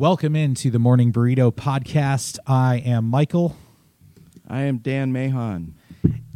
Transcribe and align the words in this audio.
Welcome 0.00 0.34
into 0.34 0.70
the 0.70 0.78
Morning 0.78 1.12
Burrito 1.12 1.52
podcast. 1.52 2.38
I 2.46 2.76
am 2.76 3.04
Michael. 3.04 3.58
I 4.48 4.62
am 4.62 4.78
Dan 4.78 5.12
Mahon. 5.12 5.74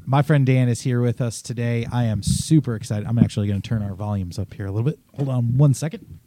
My 0.04 0.20
friend 0.20 0.44
Dan 0.44 0.68
is 0.68 0.82
here 0.82 1.00
with 1.00 1.22
us 1.22 1.40
today. 1.40 1.86
I 1.90 2.04
am 2.04 2.22
super 2.22 2.74
excited. 2.74 3.08
I'm 3.08 3.18
actually 3.18 3.46
going 3.46 3.62
to 3.62 3.66
turn 3.66 3.82
our 3.82 3.94
volumes 3.94 4.38
up 4.38 4.52
here 4.52 4.66
a 4.66 4.70
little 4.70 4.84
bit. 4.84 4.98
Hold 5.16 5.30
on 5.30 5.56
one 5.56 5.72
second. 5.72 6.20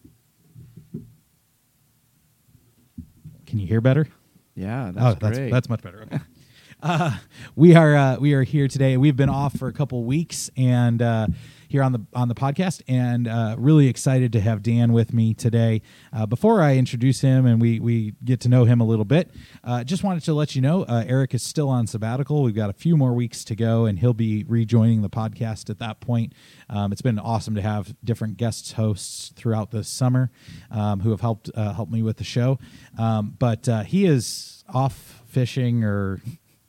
Can 3.46 3.60
you 3.60 3.68
hear 3.68 3.82
better? 3.82 4.08
Yeah, 4.56 4.90
that's 4.92 5.06
oh, 5.06 5.18
that's 5.22 5.38
great. 5.38 5.52
that's 5.52 5.70
much 5.70 5.84
better. 5.84 6.02
Okay. 6.12 6.20
uh, 6.82 7.18
we 7.56 7.76
are 7.76 7.96
uh, 7.96 8.18
we 8.20 8.34
are 8.34 8.42
here 8.42 8.68
today. 8.68 8.98
We've 8.98 9.16
been 9.16 9.30
off 9.30 9.56
for 9.56 9.68
a 9.68 9.74
couple 9.74 10.04
weeks, 10.06 10.50
and 10.58 11.04
uh, 11.04 11.28
here 11.68 11.84
on 11.84 11.92
the 11.92 12.06
on 12.14 12.28
the 12.28 12.36
podcast, 12.36 12.82
and 12.88 13.28
uh, 13.28 13.56
really 13.58 13.88
excited 13.88 14.32
to 14.34 14.42
have 14.42 14.64
Dan 14.64 14.94
with 14.94 15.14
me 15.14 15.34
today. 15.34 15.82
Uh, 16.14 16.26
before 16.26 16.62
I 16.62 16.76
introduce 16.76 17.22
him 17.22 17.46
and 17.46 17.62
we 17.62 17.80
we 17.80 18.14
get 18.24 18.40
to 18.42 18.50
know 18.50 18.66
him 18.66 18.80
a 18.80 18.86
little 18.86 19.06
bit, 19.06 19.32
uh, 19.64 19.84
just 19.84 20.04
wanted 20.04 20.24
to 20.24 20.34
let 20.34 20.56
you 20.56 20.62
know 20.62 20.84
uh, 20.84 21.04
Eric 21.08 21.34
is 21.34 21.44
still 21.44 21.70
on 21.70 21.88
sabbatical. 21.88 22.44
We've 22.44 22.56
got 22.56 22.70
a 22.70 22.74
few 22.74 22.98
more 22.98 23.14
weeks 23.14 23.44
to 23.46 23.56
go, 23.56 23.86
and 23.86 24.00
he'll 24.00 24.14
be 24.14 24.44
rejoining 24.48 25.02
the 25.02 25.10
podcast 25.10 25.70
at 25.70 25.80
that 25.80 26.00
point. 26.00 26.34
Um, 26.70 26.92
it's 26.92 27.02
been 27.02 27.20
awesome 27.20 27.56
to 27.56 27.62
have 27.62 27.96
different 28.04 28.38
guests 28.38 28.74
hosts 28.74 29.34
throughout 29.36 29.72
the 29.72 29.84
summer 29.84 30.32
um, 30.72 31.02
who 31.02 31.12
have 31.12 31.22
helped 31.22 31.50
uh, 31.56 31.74
help 31.74 31.90
me 31.90 32.02
with 32.02 32.18
the 32.18 32.24
show, 32.24 32.60
um, 32.98 33.36
but 33.38 33.68
uh, 33.68 33.84
he 33.84 34.06
is 34.06 34.64
off 34.74 35.24
fishing 35.28 35.84
or 35.84 36.22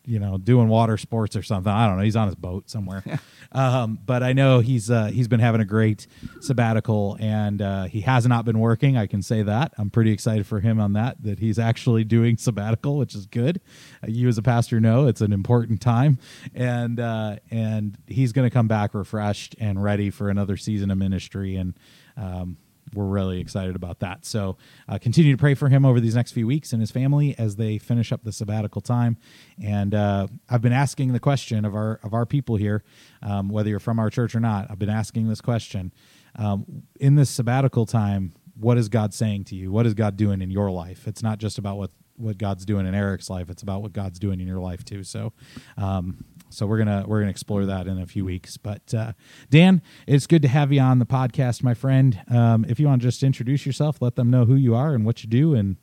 you 0.08 0.18
know 0.18 0.38
doing 0.38 0.68
water 0.68 0.96
sports 0.96 1.36
or 1.36 1.42
something. 1.42 1.70
I 1.70 1.86
don't 1.86 1.98
know. 1.98 2.02
He's 2.02 2.16
on 2.16 2.26
his 2.26 2.34
boat 2.34 2.70
somewhere. 2.70 3.04
um, 3.52 3.98
but 4.04 4.22
I 4.22 4.32
know 4.32 4.60
he's 4.60 4.90
uh, 4.90 5.06
he's 5.06 5.28
been 5.28 5.40
having 5.40 5.60
a 5.60 5.64
great 5.64 6.06
sabbatical 6.40 7.16
and 7.20 7.60
uh, 7.60 7.84
he 7.84 8.00
has 8.00 8.26
not 8.26 8.44
been 8.44 8.58
working. 8.58 8.96
I 8.96 9.06
can 9.06 9.22
say 9.22 9.42
that. 9.42 9.74
I'm 9.76 9.90
pretty 9.90 10.10
excited 10.10 10.46
for 10.46 10.60
him 10.60 10.80
on 10.80 10.94
that. 10.94 11.22
That 11.22 11.38
he's 11.38 11.58
actually 11.58 12.04
doing 12.04 12.36
sabbatical, 12.38 12.96
which 12.96 13.14
is 13.14 13.26
good. 13.26 13.60
Uh, 14.02 14.08
you 14.08 14.28
as 14.28 14.38
a 14.38 14.42
pastor 14.42 14.80
know 14.80 15.06
it's 15.06 15.20
an 15.20 15.32
important 15.32 15.80
time, 15.80 16.18
and 16.54 16.98
uh, 16.98 17.36
and 17.50 17.98
he's 18.06 18.32
going 18.32 18.48
to 18.48 18.52
come 18.52 18.68
back 18.68 18.94
refreshed 18.94 19.54
and 19.60 19.82
ready 19.82 20.10
for 20.10 20.30
another 20.30 20.56
season 20.56 20.90
of 20.90 20.98
ministry 20.98 21.56
and. 21.56 21.74
Um, 22.16 22.56
we're 22.94 23.06
really 23.06 23.40
excited 23.40 23.76
about 23.76 24.00
that. 24.00 24.24
So 24.24 24.56
uh, 24.88 24.98
continue 24.98 25.32
to 25.32 25.38
pray 25.38 25.54
for 25.54 25.68
him 25.68 25.84
over 25.84 26.00
these 26.00 26.14
next 26.14 26.32
few 26.32 26.46
weeks 26.46 26.72
and 26.72 26.80
his 26.80 26.90
family 26.90 27.34
as 27.38 27.56
they 27.56 27.78
finish 27.78 28.12
up 28.12 28.24
the 28.24 28.32
sabbatical 28.32 28.80
time. 28.80 29.16
And 29.62 29.94
uh, 29.94 30.28
I've 30.48 30.62
been 30.62 30.72
asking 30.72 31.12
the 31.12 31.20
question 31.20 31.64
of 31.64 31.74
our 31.74 32.00
of 32.02 32.14
our 32.14 32.26
people 32.26 32.56
here, 32.56 32.84
um, 33.22 33.48
whether 33.48 33.70
you're 33.70 33.80
from 33.80 33.98
our 33.98 34.10
church 34.10 34.34
or 34.34 34.40
not. 34.40 34.70
I've 34.70 34.78
been 34.78 34.88
asking 34.90 35.28
this 35.28 35.40
question 35.40 35.92
um, 36.36 36.82
in 37.00 37.14
this 37.14 37.30
sabbatical 37.30 37.86
time. 37.86 38.32
What 38.58 38.76
is 38.76 38.88
God 38.88 39.14
saying 39.14 39.44
to 39.44 39.54
you? 39.54 39.70
What 39.70 39.86
is 39.86 39.94
God 39.94 40.16
doing 40.16 40.42
in 40.42 40.50
your 40.50 40.70
life? 40.70 41.06
It's 41.06 41.22
not 41.22 41.38
just 41.38 41.58
about 41.58 41.76
what 41.76 41.90
what 42.18 42.36
God's 42.36 42.64
doing 42.64 42.86
in 42.86 42.94
Eric's 42.94 43.30
life. 43.30 43.48
It's 43.48 43.62
about 43.62 43.82
what 43.82 43.92
God's 43.92 44.18
doing 44.18 44.40
in 44.40 44.46
your 44.46 44.60
life 44.60 44.84
too. 44.84 45.04
So, 45.04 45.32
um, 45.76 46.24
so 46.50 46.66
we're 46.66 46.78
gonna 46.78 47.04
we're 47.06 47.20
gonna 47.20 47.30
explore 47.30 47.66
that 47.66 47.86
in 47.86 47.98
a 47.98 48.06
few 48.06 48.24
weeks. 48.24 48.56
But 48.56 48.94
uh, 48.94 49.12
Dan, 49.50 49.82
it's 50.06 50.26
good 50.26 50.42
to 50.42 50.48
have 50.48 50.72
you 50.72 50.80
on 50.80 50.98
the 50.98 51.06
podcast, 51.06 51.62
my 51.62 51.74
friend. 51.74 52.20
Um, 52.30 52.64
if 52.68 52.80
you 52.80 52.86
want 52.86 53.02
to 53.02 53.08
just 53.08 53.22
introduce 53.22 53.66
yourself, 53.66 54.00
let 54.00 54.16
them 54.16 54.30
know 54.30 54.44
who 54.44 54.54
you 54.54 54.74
are 54.74 54.94
and 54.94 55.04
what 55.04 55.22
you 55.22 55.28
do 55.28 55.54
and 55.54 55.76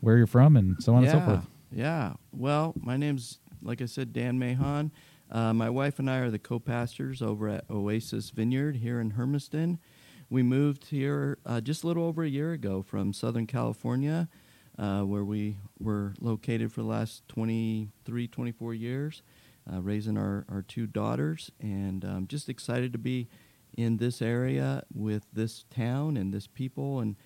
where 0.00 0.16
you're 0.16 0.26
from, 0.26 0.56
and 0.56 0.82
so 0.82 0.94
on 0.94 1.02
yeah, 1.02 1.10
and 1.10 1.20
so 1.20 1.26
forth. 1.26 1.46
Yeah. 1.70 2.12
Well, 2.32 2.74
my 2.80 2.96
name's 2.96 3.38
like 3.62 3.80
I 3.80 3.86
said, 3.86 4.12
Dan 4.12 4.38
Mahon. 4.38 4.92
Uh, 5.30 5.54
my 5.54 5.70
wife 5.70 5.98
and 5.98 6.10
I 6.10 6.18
are 6.18 6.30
the 6.30 6.38
co-pastors 6.38 7.22
over 7.22 7.48
at 7.48 7.64
Oasis 7.70 8.30
Vineyard 8.30 8.76
here 8.76 9.00
in 9.00 9.10
Hermiston. 9.10 9.78
We 10.28 10.42
moved 10.42 10.86
here 10.86 11.38
uh, 11.46 11.60
just 11.60 11.84
a 11.84 11.86
little 11.86 12.04
over 12.04 12.22
a 12.22 12.28
year 12.28 12.52
ago 12.52 12.82
from 12.82 13.12
Southern 13.12 13.46
California, 13.46 14.28
uh, 14.78 15.02
where 15.02 15.24
we 15.24 15.58
were 15.78 16.14
located 16.20 16.72
for 16.72 16.82
the 16.82 16.86
last 16.86 17.26
23, 17.28 18.28
24 18.28 18.74
years 18.74 19.22
uh, 19.70 19.80
raising 19.82 20.16
our, 20.16 20.44
our 20.48 20.62
two 20.62 20.86
daughters, 20.86 21.50
and 21.60 22.04
um, 22.04 22.26
just 22.26 22.48
excited 22.48 22.92
to 22.92 22.98
be 22.98 23.28
in 23.76 23.96
this 23.96 24.20
area 24.22 24.82
with 24.92 25.26
this 25.32 25.64
town 25.70 26.16
and 26.16 26.32
this 26.32 26.46
people, 26.46 27.00
and 27.00 27.16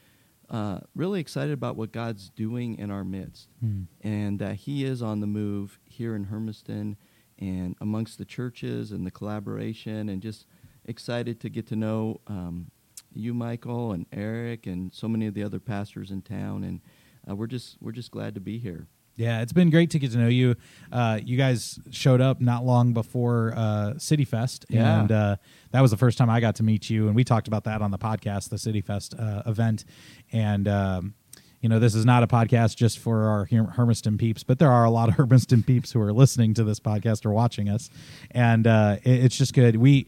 uh, 0.49 0.79
really 0.95 1.21
excited 1.21 1.53
about 1.53 1.77
what 1.77 1.91
God's 1.93 2.29
doing 2.31 2.79
in 2.79 2.91
our 2.91 3.05
midst, 3.05 3.49
Mm. 3.65 3.87
and 4.03 4.39
that 4.39 4.57
He 4.57 4.85
is 4.85 5.03
on 5.03 5.21
the 5.21 5.27
move 5.27 5.81
here 5.85 6.15
in 6.15 6.25
Hermiston 6.25 6.97
and 7.39 7.75
amongst 7.81 8.19
the 8.19 8.25
churches 8.25 8.93
and 8.93 9.05
the 9.07 9.11
collaboration, 9.11 10.09
and 10.09 10.23
just 10.23 10.47
excited 10.85 11.41
to 11.41 11.49
get 11.51 11.67
to 11.67 11.77
know 11.77 12.21
um, 12.29 12.71
you, 13.13 13.35
Michael, 13.35 13.93
and 13.93 14.07
Eric, 14.13 14.67
and 14.67 14.93
so 14.95 15.09
many 15.09 15.27
of 15.27 15.35
the 15.35 15.43
other 15.43 15.59
pastors 15.59 16.11
in 16.11 16.23
town, 16.23 16.63
and 16.65 16.81
uh, 17.29 17.35
we're 17.35 17.47
just 17.49 17.77
we're 17.81 17.93
just 17.93 18.11
glad 18.13 18.35
to 18.35 18.41
be 18.41 18.59
here. 18.59 18.87
Yeah, 19.17 19.41
it's 19.41 19.53
been 19.53 19.71
great 19.71 19.91
to 19.91 19.99
get 19.99 20.13
to 20.13 20.19
know 20.19 20.29
you. 20.29 20.57
Uh, 20.93 21.19
you 21.25 21.37
guys 21.39 21.79
showed 21.91 22.21
up 22.21 22.41
not 22.41 22.65
long 22.67 22.93
before 22.93 23.55
uh, 23.57 23.95
City 23.99 24.25
Fest, 24.25 24.67
Yeah. 24.69 25.01
and 25.01 25.11
uh, 25.13 25.37
that 25.71 25.81
was 25.81 25.91
the 25.91 25.97
first 25.97 26.19
time 26.19 26.29
I 26.29 26.41
got 26.41 26.57
to 26.57 26.63
meet 26.63 26.91
you. 26.91 27.07
And 27.07 27.17
we 27.17 27.25
talked 27.25 27.49
about 27.49 27.65
that 27.65 27.81
on 27.81 27.91
the 27.91 27.99
podcast, 27.99 28.51
the 28.51 28.59
City 28.59 28.83
Fest 28.83 29.15
uh, 29.19 29.43
event. 29.47 29.85
And 30.33 30.69
um, 30.69 31.15
you 31.63 31.71
know, 31.71 31.79
this 31.79 31.95
is 31.95 32.05
not 32.05 32.23
a 32.23 32.27
podcast 32.27 32.77
just 32.77 32.99
for 32.99 33.25
our 33.25 33.47
Hermiston 33.47 34.19
peeps, 34.19 34.43
but 34.45 34.59
there 34.59 34.71
are 34.71 34.85
a 34.85 34.91
lot 34.91 35.09
of 35.09 35.15
Hermiston 35.19 35.63
peeps 35.63 35.93
who 35.93 36.01
are 36.03 36.13
listening 36.13 36.53
to 36.55 36.65
this 36.65 36.79
podcast 36.79 37.25
or 37.25 37.33
watching 37.33 37.69
us, 37.71 37.89
and 38.33 38.67
uh, 38.67 38.99
it, 39.03 39.25
it's 39.25 39.37
just 39.39 39.55
good. 39.55 39.77
We, 39.77 40.07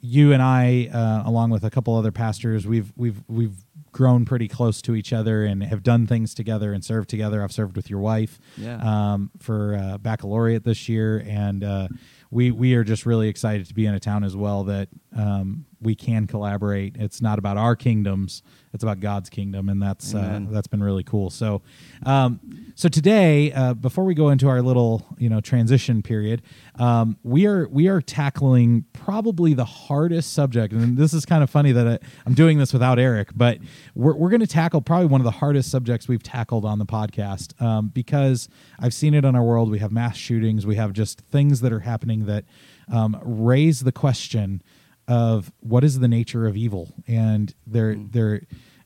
you 0.00 0.32
and 0.32 0.42
I, 0.42 0.88
uh, 0.92 1.22
along 1.28 1.50
with 1.50 1.64
a 1.64 1.70
couple 1.70 1.94
other 1.96 2.12
pastors, 2.12 2.66
we've 2.66 2.92
we've 2.96 3.22
we've 3.28 3.64
grown 3.92 4.24
pretty 4.24 4.46
close 4.46 4.80
to 4.82 4.94
each 4.94 5.12
other 5.12 5.44
and 5.44 5.64
have 5.64 5.82
done 5.82 6.06
things 6.06 6.32
together 6.32 6.72
and 6.72 6.84
served 6.84 7.08
together. 7.10 7.42
I've 7.42 7.50
served 7.52 7.74
with 7.76 7.90
your 7.90 7.98
wife 7.98 8.38
Yeah. 8.56 8.76
um, 8.76 9.30
for 9.40 9.74
uh, 9.74 9.98
baccalaureate 9.98 10.62
this 10.64 10.88
year, 10.88 11.22
and 11.26 11.64
uh, 11.64 11.88
we 12.30 12.50
we 12.50 12.74
are 12.74 12.84
just 12.84 13.04
really 13.04 13.28
excited 13.28 13.66
to 13.66 13.74
be 13.74 13.86
in 13.86 13.94
a 13.94 14.00
town 14.00 14.22
as 14.24 14.36
well 14.36 14.64
that 14.64 14.88
um, 15.16 15.66
we 15.80 15.94
can 15.94 16.26
collaborate. 16.26 16.96
It's 16.98 17.20
not 17.20 17.38
about 17.38 17.56
our 17.56 17.74
kingdoms; 17.74 18.42
it's 18.72 18.84
about 18.84 19.00
God's 19.00 19.30
kingdom, 19.30 19.68
and 19.68 19.82
that's 19.82 20.14
uh, 20.14 20.40
that's 20.50 20.68
been 20.68 20.82
really 20.82 21.02
cool. 21.02 21.30
So, 21.30 21.62
um, 22.04 22.38
so 22.76 22.88
today, 22.88 23.52
uh, 23.52 23.74
before 23.74 24.04
we 24.04 24.14
go 24.14 24.28
into 24.28 24.48
our 24.48 24.62
little 24.62 25.06
you 25.18 25.28
know 25.28 25.40
transition 25.40 26.02
period, 26.02 26.42
um, 26.78 27.16
we 27.22 27.46
are 27.46 27.66
we 27.68 27.88
are 27.88 28.00
tackling 28.00 28.84
probably 28.92 29.54
the 29.54 29.64
hardest 29.64 30.32
subject, 30.32 30.72
and 30.72 30.96
this 30.96 31.12
is 31.12 31.26
kind 31.26 31.42
of 31.42 31.50
funny 31.50 31.72
that 31.72 31.86
I, 31.86 31.98
I'm 32.26 32.34
doing 32.34 32.58
this 32.58 32.72
without 32.72 32.98
Eric, 32.98 33.30
but 33.34 33.58
we're 33.94 34.14
we're 34.14 34.30
going 34.30 34.40
to 34.40 34.46
tackle 34.46 34.80
probably 34.82 35.06
one 35.06 35.20
of 35.20 35.24
the 35.24 35.32
hardest 35.32 35.70
subjects 35.70 36.06
we've 36.06 36.22
tackled 36.22 36.64
on 36.64 36.78
the 36.78 36.86
podcast 36.86 37.60
um, 37.60 37.88
because 37.88 38.48
I've 38.78 38.94
seen 38.94 39.14
it 39.14 39.24
in 39.24 39.34
our 39.34 39.44
world. 39.44 39.70
We 39.70 39.78
have 39.80 39.90
mass 39.90 40.16
shootings, 40.16 40.64
we 40.64 40.76
have 40.76 40.92
just 40.92 41.20
things 41.22 41.60
that 41.60 41.72
are 41.72 41.80
happening 41.80 42.26
that 42.26 42.44
um, 42.92 43.18
raise 43.22 43.80
the 43.80 43.92
question 43.92 44.62
of 45.10 45.52
what 45.58 45.82
is 45.82 45.98
the 45.98 46.06
nature 46.06 46.46
of 46.46 46.56
evil, 46.56 46.94
and 47.06 47.52
there 47.66 47.96
there. 47.96 48.42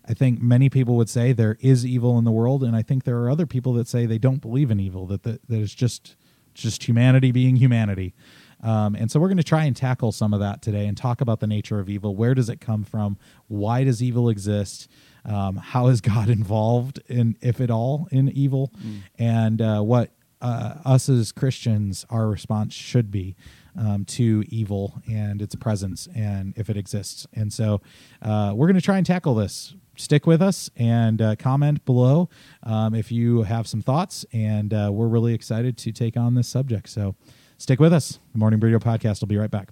I 0.07 0.15
think 0.15 0.41
many 0.43 0.69
people 0.69 0.97
would 0.97 1.09
say 1.09 1.33
there 1.33 1.57
is 1.61 1.87
evil 1.87 2.19
in 2.19 2.25
the 2.25 2.31
world, 2.31 2.65
and 2.65 2.75
I 2.75 2.83
think 2.83 3.05
there 3.05 3.19
are 3.19 3.31
other 3.31 3.47
people 3.47 3.75
that 3.75 3.89
say 3.89 4.07
they 4.07 4.19
don't 4.19 4.41
believe 4.41 4.71
in 4.71 4.81
evil. 4.81 5.07
That 5.07 5.23
that, 5.25 5.47
that 5.49 5.61
it's 5.61 5.75
just 5.75 6.17
just 6.55 6.89
humanity 6.89 7.31
being 7.31 7.57
humanity. 7.57 8.15
Um, 8.63 8.95
and 8.95 9.11
so 9.11 9.21
we're 9.21 9.29
going 9.29 9.37
to 9.37 9.45
try 9.45 9.65
and 9.65 9.77
tackle 9.77 10.13
some 10.13 10.33
of 10.33 10.41
that 10.41 10.63
today 10.63 10.87
and 10.87 10.97
talk 10.97 11.21
about 11.21 11.41
the 11.41 11.47
nature 11.47 11.79
of 11.79 11.91
evil. 11.91 12.17
Where 12.17 12.33
does 12.35 12.49
it 12.49 12.61
come 12.61 12.85
from? 12.85 13.19
Why 13.49 13.85
does 13.85 14.03
evil 14.03 14.31
exist? 14.31 14.89
Um, 15.27 15.57
how 15.57 15.89
is 15.89 16.01
God 16.15 16.31
involved 16.31 17.01
in, 17.07 17.37
if 17.43 17.61
at 17.61 17.71
all, 17.71 18.09
in 18.11 18.31
evil? 18.31 18.73
And 19.19 19.61
uh, 19.61 19.83
what 19.83 20.13
uh, 20.45 20.75
us 20.85 21.09
as 21.09 21.33
Christians, 21.33 22.05
our 22.11 22.29
response 22.29 22.75
should 22.75 23.11
be 23.11 23.35
um, 23.79 24.05
to 24.05 24.45
evil 24.49 25.03
and 25.11 25.41
its 25.41 25.55
presence 25.55 26.07
and 26.15 26.53
if 26.57 26.69
it 26.69 26.77
exists. 26.77 27.27
And 27.33 27.51
so 27.53 27.81
uh, 28.21 28.53
we're 28.55 28.67
going 28.67 28.77
to 28.77 28.83
try 28.83 28.99
and 28.99 29.07
tackle 29.07 29.35
this. 29.35 29.75
Stick 29.97 30.27
with 30.27 30.43
us 30.43 30.71
and 30.77 31.23
uh, 31.23 31.37
comment 31.37 31.85
below 31.85 32.29
um, 32.63 32.95
if 32.95 33.11
you 33.11 33.43
have 33.43 33.67
some 33.67 33.81
thoughts. 33.81 34.27
And 34.33 34.75
uh, 34.75 34.91
we're 34.93 35.09
really 35.09 35.33
excited 35.33 35.79
to 35.79 35.93
take 35.93 36.17
on 36.17 36.35
this 36.35 36.49
subject. 36.49 36.91
So 36.91 37.15
stick 37.57 37.81
with 37.81 37.93
us. 37.93 38.19
The 38.33 38.39
Morning 38.39 38.61
Burrito 38.61 38.81
Podcast 38.81 39.21
will 39.21 39.29
be 39.29 39.39
right 39.39 39.51
back. 39.51 39.71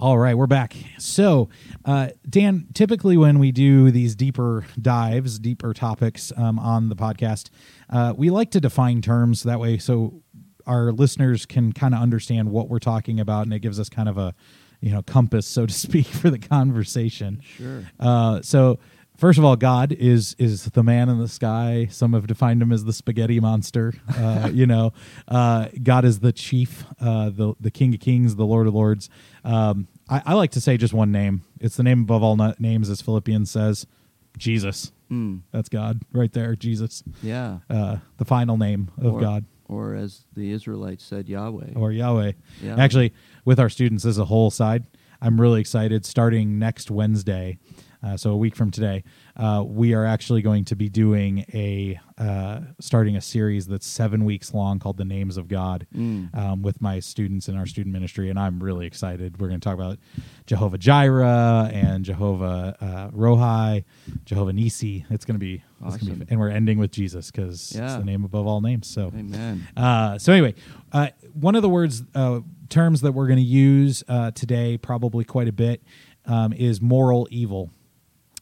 All 0.00 0.16
right, 0.16 0.34
we're 0.34 0.46
back. 0.46 0.74
So, 0.96 1.50
uh, 1.84 2.08
Dan, 2.26 2.68
typically 2.72 3.18
when 3.18 3.38
we 3.38 3.52
do 3.52 3.90
these 3.90 4.14
deeper 4.14 4.64
dives, 4.80 5.38
deeper 5.38 5.74
topics 5.74 6.32
um, 6.38 6.58
on 6.58 6.88
the 6.88 6.96
podcast, 6.96 7.50
uh, 7.90 8.14
we 8.16 8.30
like 8.30 8.50
to 8.52 8.62
define 8.62 9.02
terms 9.02 9.42
that 9.42 9.60
way 9.60 9.76
so 9.76 10.22
our 10.66 10.90
listeners 10.90 11.44
can 11.44 11.74
kind 11.74 11.94
of 11.94 12.00
understand 12.00 12.50
what 12.50 12.70
we're 12.70 12.78
talking 12.78 13.20
about, 13.20 13.42
and 13.42 13.52
it 13.52 13.58
gives 13.58 13.78
us 13.78 13.90
kind 13.90 14.08
of 14.08 14.16
a 14.16 14.34
you 14.80 14.90
know 14.90 15.02
compass, 15.02 15.46
so 15.46 15.66
to 15.66 15.74
speak, 15.86 16.06
for 16.06 16.30
the 16.30 16.38
conversation. 16.38 17.42
Sure. 17.58 17.84
Uh, 18.00 18.40
so, 18.40 18.78
first 19.20 19.38
of 19.38 19.44
all, 19.44 19.54
God 19.56 19.92
is 19.92 20.34
is 20.38 20.64
the 20.64 20.82
man 20.82 21.08
in 21.08 21.18
the 21.18 21.28
sky. 21.28 21.86
Some 21.90 22.14
have 22.14 22.26
defined 22.26 22.60
him 22.62 22.72
as 22.72 22.84
the 22.84 22.92
spaghetti 22.92 23.38
monster. 23.38 23.92
Uh, 24.16 24.50
you 24.52 24.66
know, 24.66 24.92
uh, 25.28 25.68
God 25.82 26.04
is 26.04 26.20
the 26.20 26.32
chief, 26.32 26.84
uh, 27.00 27.30
the 27.30 27.54
the 27.60 27.70
King 27.70 27.94
of 27.94 28.00
Kings, 28.00 28.36
the 28.36 28.46
Lord 28.46 28.66
of 28.66 28.74
Lords. 28.74 29.08
Um, 29.44 29.86
I, 30.08 30.22
I 30.26 30.34
like 30.34 30.50
to 30.52 30.60
say 30.60 30.76
just 30.76 30.92
one 30.94 31.12
name. 31.12 31.42
It's 31.60 31.76
the 31.76 31.82
name 31.82 32.00
above 32.02 32.22
all 32.22 32.36
na- 32.36 32.54
names, 32.58 32.90
as 32.90 33.00
Philippians 33.00 33.50
says, 33.50 33.86
Jesus. 34.36 34.92
Mm, 35.10 35.40
That's 35.52 35.68
God 35.68 36.02
right 36.12 36.32
there, 36.32 36.54
Jesus. 36.56 37.02
yeah. 37.22 37.58
Uh, 37.68 37.96
the 38.18 38.24
final 38.24 38.56
name 38.56 38.90
of 38.98 39.14
or, 39.14 39.20
God 39.20 39.44
Or 39.66 39.94
as 39.94 40.24
the 40.34 40.52
Israelites 40.52 41.04
said, 41.04 41.28
Yahweh. 41.28 41.72
or 41.74 41.90
Yahweh. 41.90 42.32
Yeah. 42.62 42.76
Actually, 42.76 43.12
with 43.44 43.58
our 43.58 43.68
students, 43.68 44.04
as 44.04 44.18
a 44.18 44.24
whole 44.26 44.50
side. 44.50 44.84
I'm 45.22 45.38
really 45.38 45.60
excited. 45.60 46.06
Starting 46.06 46.58
next 46.58 46.90
Wednesday, 46.90 47.58
uh, 48.02 48.16
so 48.16 48.30
a 48.30 48.36
week 48.36 48.56
from 48.56 48.70
today, 48.70 49.04
uh, 49.36 49.62
we 49.66 49.92
are 49.94 50.04
actually 50.06 50.42
going 50.42 50.64
to 50.66 50.76
be 50.76 50.88
doing 50.88 51.44
a 51.52 51.98
uh, 52.18 52.60
starting 52.80 53.16
a 53.16 53.20
series 53.20 53.66
that's 53.66 53.86
seven 53.86 54.24
weeks 54.24 54.52
long 54.54 54.78
called 54.78 54.96
"The 54.96 55.04
Names 55.04 55.36
of 55.36 55.48
God" 55.48 55.86
Mm. 55.96 56.34
um, 56.36 56.62
with 56.62 56.80
my 56.80 57.00
students 57.00 57.48
in 57.48 57.56
our 57.56 57.66
student 57.66 57.92
ministry, 57.92 58.30
and 58.30 58.38
I'm 58.38 58.62
really 58.62 58.86
excited. 58.86 59.40
We're 59.40 59.48
going 59.48 59.60
to 59.60 59.64
talk 59.64 59.74
about 59.74 59.98
Jehovah 60.46 60.78
Jireh 60.78 61.70
and 61.72 62.04
Jehovah 62.04 62.76
uh, 62.80 63.16
Rohi, 63.16 63.84
Jehovah 64.24 64.52
Nisi. 64.52 65.04
It's 65.10 65.24
going 65.24 65.34
to 65.36 65.38
be, 65.38 65.62
gonna 65.80 65.98
be, 65.98 66.26
and 66.30 66.38
we're 66.40 66.50
ending 66.50 66.78
with 66.78 66.92
Jesus 66.92 67.30
because 67.30 67.72
Yeah. 67.74 67.84
it's 67.86 67.96
the 67.96 68.04
name 68.04 68.24
above 68.24 68.46
all 68.46 68.60
names. 68.60 68.86
So 68.86 69.12
Amen. 69.16 69.66
uh, 69.76 70.18
so 70.18 70.32
anyway, 70.32 70.54
uh, 70.92 71.08
one 71.32 71.54
of 71.54 71.62
the 71.62 71.68
words, 71.68 72.02
uh, 72.14 72.40
terms 72.68 73.00
that 73.02 73.12
we're 73.12 73.26
going 73.26 73.38
to 73.38 73.42
use 73.42 74.04
uh, 74.08 74.30
today, 74.30 74.78
probably 74.78 75.24
quite 75.24 75.48
a 75.48 75.52
bit, 75.52 75.82
um, 76.26 76.52
is 76.52 76.80
moral 76.80 77.26
evil. 77.30 77.70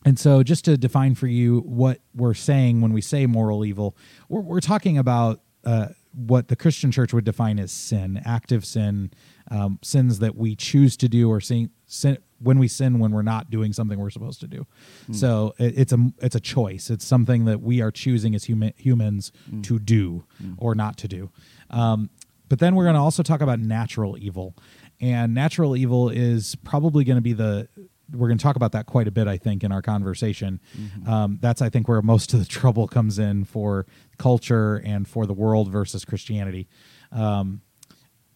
And 0.09 0.19
so, 0.19 0.43
just 0.43 0.65
to 0.65 0.79
define 0.79 1.15
for 1.17 1.27
you 1.27 1.61
what 1.67 2.01
we're 2.15 2.33
saying 2.33 2.81
when 2.81 2.95
we 2.95 3.03
say 3.03 3.27
moral 3.27 3.63
evil, 3.63 3.95
we're, 4.31 4.41
we're 4.41 4.61
talking 4.61 4.97
about 4.97 5.43
uh, 5.67 5.89
what 6.15 6.49
the 6.49 6.57
Christian 6.57 6.91
church 6.91 7.13
would 7.13 7.27
define 7.27 7.59
as 7.59 7.71
sin, 7.71 8.23
active 8.25 8.65
sin, 8.65 9.11
um, 9.51 9.79
sins 9.83 10.19
that 10.21 10.35
we 10.35 10.57
choose 10.57 10.97
to 10.97 11.11
do, 11.11 11.29
or 11.29 11.43
sin, 11.43 11.69
sin 11.85 12.17
when 12.39 12.59
we 12.59 12.69
sin 12.69 13.01
when 13.01 13.11
we're 13.13 13.21
not 13.21 13.51
doing 13.51 13.75
something 13.75 13.99
we're 13.99 14.09
supposed 14.09 14.41
to 14.41 14.47
do. 14.47 14.67
So 15.13 15.55
it, 15.59 15.79
it's 15.79 15.93
a 15.93 15.99
it's 16.23 16.37
a 16.37 16.41
choice. 16.41 16.89
It's 16.89 17.05
something 17.05 17.45
that 17.45 17.61
we 17.61 17.83
are 17.83 17.91
choosing 17.91 18.35
as 18.35 18.45
human, 18.45 18.73
humans 18.79 19.31
to 19.65 19.79
do 19.79 20.25
or 20.57 20.75
not 20.75 20.97
to 20.99 21.09
do. 21.09 21.31
Um, 21.69 22.09
but 22.49 22.61
then 22.61 22.75
we're 22.77 22.85
going 22.85 22.95
to 22.95 23.01
also 23.03 23.23
talk 23.23 23.43
about 23.43 23.61
natural 23.61 24.17
evil, 24.17 24.57
and 25.03 25.35
natural 25.35 25.77
evil 25.77 26.09
is 26.09 26.55
probably 26.65 27.05
going 27.05 27.19
to 27.19 27.23
be 27.23 27.35
the 27.35 27.69
we're 28.13 28.29
going 28.29 28.39
to 28.39 28.43
talk 28.43 28.57
about 28.57 28.73
that 28.73 28.87
quite 28.87 29.07
a 29.09 29.11
bit, 29.11 29.29
I 29.29 29.37
think, 29.37 29.63
in 29.65 29.73
our 29.73 29.83
conversation. 29.83 30.61
Um, 31.07 31.39
that's, 31.41 31.61
I 31.61 31.69
think, 31.69 31.89
where 31.89 32.03
most 32.03 32.33
of 32.35 32.41
the 32.41 32.47
trouble 32.61 32.89
comes 32.89 33.19
in 33.19 33.45
for 33.45 33.87
culture 34.19 34.77
and 34.77 35.07
for 35.07 35.27
the 35.27 35.35
world 35.35 35.71
versus 35.71 36.05
Christianity. 36.05 36.69
Um, 37.13 37.63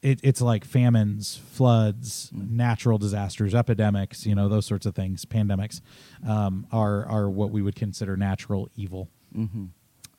it, 0.03 0.19
it's 0.23 0.41
like 0.41 0.65
famines, 0.65 1.37
floods, 1.37 2.31
natural 2.33 2.99
disasters, 2.99 3.55
epidemics, 3.55 4.27
you 4.27 4.35
know, 4.35 4.49
those 4.49 4.67
sorts 4.67 4.85
of 4.85 4.95
things, 4.95 5.25
pandemics, 5.25 5.81
um, 6.27 6.67
are 6.73 7.07
are 7.07 7.31
what 7.31 7.51
we 7.51 7.63
would 7.63 7.77
consider 7.77 8.17
natural 8.17 8.69
evil. 8.75 9.09
hmm 9.33 9.67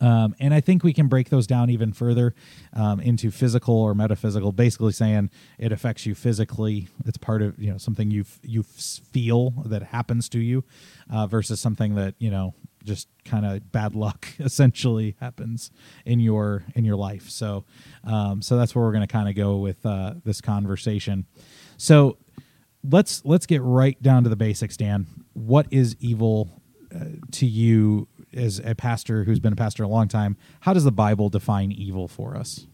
Um, 0.04 0.36
and 0.38 0.54
I 0.54 0.60
think 0.60 0.84
we 0.84 0.92
can 0.92 1.08
break 1.08 1.30
those 1.30 1.48
down 1.48 1.70
even 1.70 1.94
further 1.94 2.36
um, 2.74 3.00
into 3.00 3.32
physical 3.32 3.76
or 3.76 3.96
metaphysical. 3.96 4.52
Basically, 4.52 4.92
saying 4.92 5.30
it 5.58 5.72
affects 5.72 6.06
you 6.06 6.14
physically. 6.14 6.90
It's 7.06 7.18
part 7.18 7.42
of 7.42 7.58
you 7.58 7.72
know 7.72 7.78
something 7.78 8.12
you 8.12 8.26
you 8.42 8.64
feel 8.64 9.52
that 9.66 9.82
happens 9.82 10.28
to 10.30 10.40
you, 10.40 10.66
uh, 11.10 11.28
versus 11.28 11.62
something 11.62 11.96
that 11.96 12.16
you 12.20 12.30
know 12.30 12.54
just 12.84 13.08
kind 13.24 13.46
of 13.46 13.72
bad 13.72 13.96
luck 13.96 14.28
essentially 14.40 15.16
happens 15.22 15.72
in 16.06 16.20
your 16.20 16.66
in 16.76 16.84
your 16.84 16.98
life. 16.98 17.30
So, 17.30 17.64
um, 18.04 18.42
so 18.42 18.58
that's 18.58 18.76
where 18.76 18.84
we're 18.84 18.92
going 18.92 19.08
to 19.08 19.12
kind 19.12 19.30
of 19.30 19.36
go 19.36 19.56
with 19.56 19.86
uh, 19.86 20.16
this 20.26 20.42
conversation. 20.42 21.28
So 21.78 22.18
let's 22.84 23.24
let's 23.24 23.46
get 23.46 23.62
right 23.62 24.02
down 24.04 24.24
to 24.24 24.30
the 24.30 24.36
basics, 24.36 24.76
Dan. 24.76 25.08
What 25.32 25.68
is 25.72 25.96
evil 26.02 26.62
uh, 26.94 27.06
to 27.32 27.46
you 27.46 28.08
as 28.34 28.60
a 28.64 28.76
pastor 28.76 29.24
who's 29.24 29.40
been 29.40 29.54
a 29.54 29.58
pastor 29.58 29.84
a 29.84 29.88
long 29.88 30.08
time? 30.08 30.38
How 30.62 30.74
does 30.74 30.84
the 30.84 30.92
Bible 30.92 31.30
define 31.30 31.72
evil 31.72 32.08
for 32.08 32.36
us? 32.36 32.68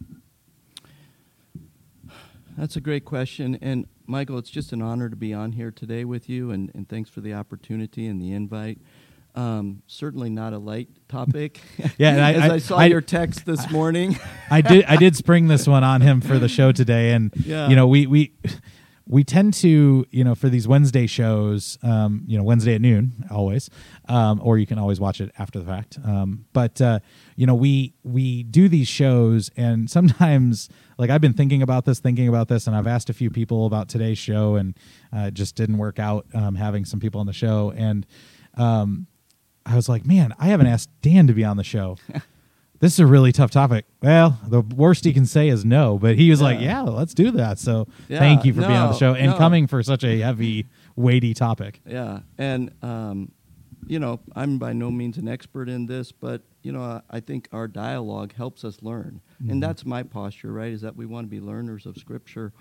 That's 2.57 2.75
a 2.75 2.81
great 2.81 3.06
question. 3.06 3.57
And 3.61 3.88
Michael, 4.06 4.38
it's 4.38 4.50
just 4.50 4.73
an 4.73 4.81
honor 4.81 5.09
to 5.09 5.15
be 5.15 5.33
on 5.33 5.53
here 5.53 5.71
today 5.71 6.03
with 6.03 6.27
you, 6.29 6.51
and, 6.51 6.71
and 6.73 6.89
thanks 6.89 7.09
for 7.09 7.21
the 7.21 7.33
opportunity 7.33 8.06
and 8.07 8.21
the 8.21 8.33
invite. 8.33 8.79
Um, 9.35 9.83
certainly 9.88 10.29
not 10.29 10.53
a 10.53 10.57
light 10.57 10.89
topic. 11.07 11.61
Yeah, 11.97 12.11
and 12.11 12.21
I- 12.21 12.33
as 12.45 12.51
I, 12.51 12.53
I- 12.56 12.57
saw 12.57 12.77
I- 12.77 12.85
your 12.85 13.01
text 13.01 13.45
this 13.45 13.69
morning. 13.71 14.17
I 14.50 14.61
did 14.61 14.83
I 14.85 14.95
did 14.97 15.15
spring 15.15 15.47
this 15.47 15.67
one 15.67 15.83
on 15.83 16.01
him 16.01 16.19
for 16.21 16.39
the 16.39 16.50
show 16.50 16.71
today, 16.71 17.11
and 17.13 17.31
Yeah. 17.45 17.69
you 17.69 17.75
know 17.75 17.88
we 17.88 18.07
we 18.07 18.33
we 19.09 19.23
tend 19.23 19.56
to 19.56 20.06
you 20.11 20.23
know 20.23 20.35
for 20.35 20.47
these 20.50 20.67
Wednesday 20.67 21.07
shows, 21.07 21.77
um, 21.81 22.23
you 22.27 22.38
know 22.38 22.44
Wednesday 22.44 22.75
at 22.75 22.81
noon 22.81 23.25
always, 23.31 23.69
um, 24.07 24.39
or 24.44 24.57
you 24.57 24.67
can 24.67 24.77
always 24.77 25.00
watch 25.00 25.19
it 25.19 25.31
after 25.38 25.59
the 25.59 25.65
fact. 25.65 25.97
Um, 26.06 26.45
but 26.53 26.79
uh, 26.79 27.00
you 27.35 27.47
know 27.47 27.56
we 27.56 27.95
we 28.03 28.44
do 28.44 28.69
these 28.69 28.88
shows, 28.88 29.50
and 29.57 29.89
sometimes 29.89 30.69
like 30.97 31.09
I've 31.09 31.21
been 31.21 31.33
thinking 31.33 31.63
about 31.63 31.85
this, 31.85 32.00
thinking 32.00 32.27
about 32.27 32.47
this, 32.47 32.67
and 32.67 32.75
I've 32.75 32.88
asked 32.88 33.09
a 33.09 33.13
few 33.13 33.31
people 33.31 33.65
about 33.65 33.89
today's 33.89 34.19
show, 34.19 34.56
and 34.56 34.77
uh, 35.13 35.25
it 35.27 35.33
just 35.33 35.56
didn't 35.56 35.79
work 35.79 35.97
out 35.97 36.27
um, 36.35 36.56
having 36.56 36.85
some 36.85 37.00
people 37.00 37.19
on 37.19 37.25
the 37.25 37.33
show, 37.33 37.73
and 37.75 38.06
um, 38.56 39.07
I 39.65 39.75
was 39.75 39.89
like, 39.89 40.06
man, 40.06 40.35
I 40.38 40.47
haven't 40.47 40.67
asked 40.67 40.89
Dan 41.01 41.25
to 41.27 41.33
be 41.33 41.44
on 41.44 41.57
the 41.57 41.63
show. 41.63 41.97
this 42.80 42.94
is 42.94 43.00
a 43.00 43.06
really 43.08 43.31
tough 43.31 43.52
topic. 43.52 43.86
Well, 44.02 44.40
the 44.48 44.62
worst 44.62 45.04
he 45.06 45.14
can 45.14 45.26
say 45.26 45.50
is 45.50 45.66
no, 45.66 45.98
but 45.98 46.16
he 46.18 46.30
was 46.30 46.42
like, 46.42 46.60
Yeah. 46.60 46.84
yeah, 46.84 46.90
let's 46.90 47.14
do 47.14 47.31
that. 47.31 47.60
So 47.60 47.88
Yeah, 48.08 48.20
thank 48.20 48.46
you 48.46 48.54
for 48.54 48.62
being 48.62 48.72
on 48.74 48.92
the 48.92 48.98
show 48.98 49.14
and 49.14 49.31
no. 49.31 49.38
coming 49.38 49.68
for 49.68 49.84
such 49.84 50.04
a 50.04 50.20
heavy, 50.20 50.66
weighty 50.96 51.34
topic. 51.34 51.81
Yeah, 51.86 52.22
and 52.38 52.72
um, 52.81 53.31
you 53.88 54.00
know, 54.00 54.20
I'm 54.36 54.58
by 54.60 54.74
no 54.74 54.92
means 54.92 55.18
an 55.18 55.28
expert 55.28 55.68
in 55.70 55.86
this, 55.88 56.12
but 56.12 56.44
you 56.62 56.71
know, 56.71 56.81
I, 56.81 57.02
I 57.09 57.19
think 57.21 57.48
our 57.52 57.68
dialogue 57.68 58.33
helps 58.33 58.64
us 58.66 58.81
learn, 58.81 59.21
Mhm. 59.42 59.52
and 59.52 59.64
that's 59.64 59.86
my 59.86 60.04
posture, 60.04 60.52
right? 60.52 60.71
Is 60.71 60.81
that 60.81 60.95
we 60.95 61.06
want 61.06 61.26
to 61.26 61.30
be 61.30 61.40
learners 61.40 61.86
of 61.86 61.98
Scripture. 61.98 62.52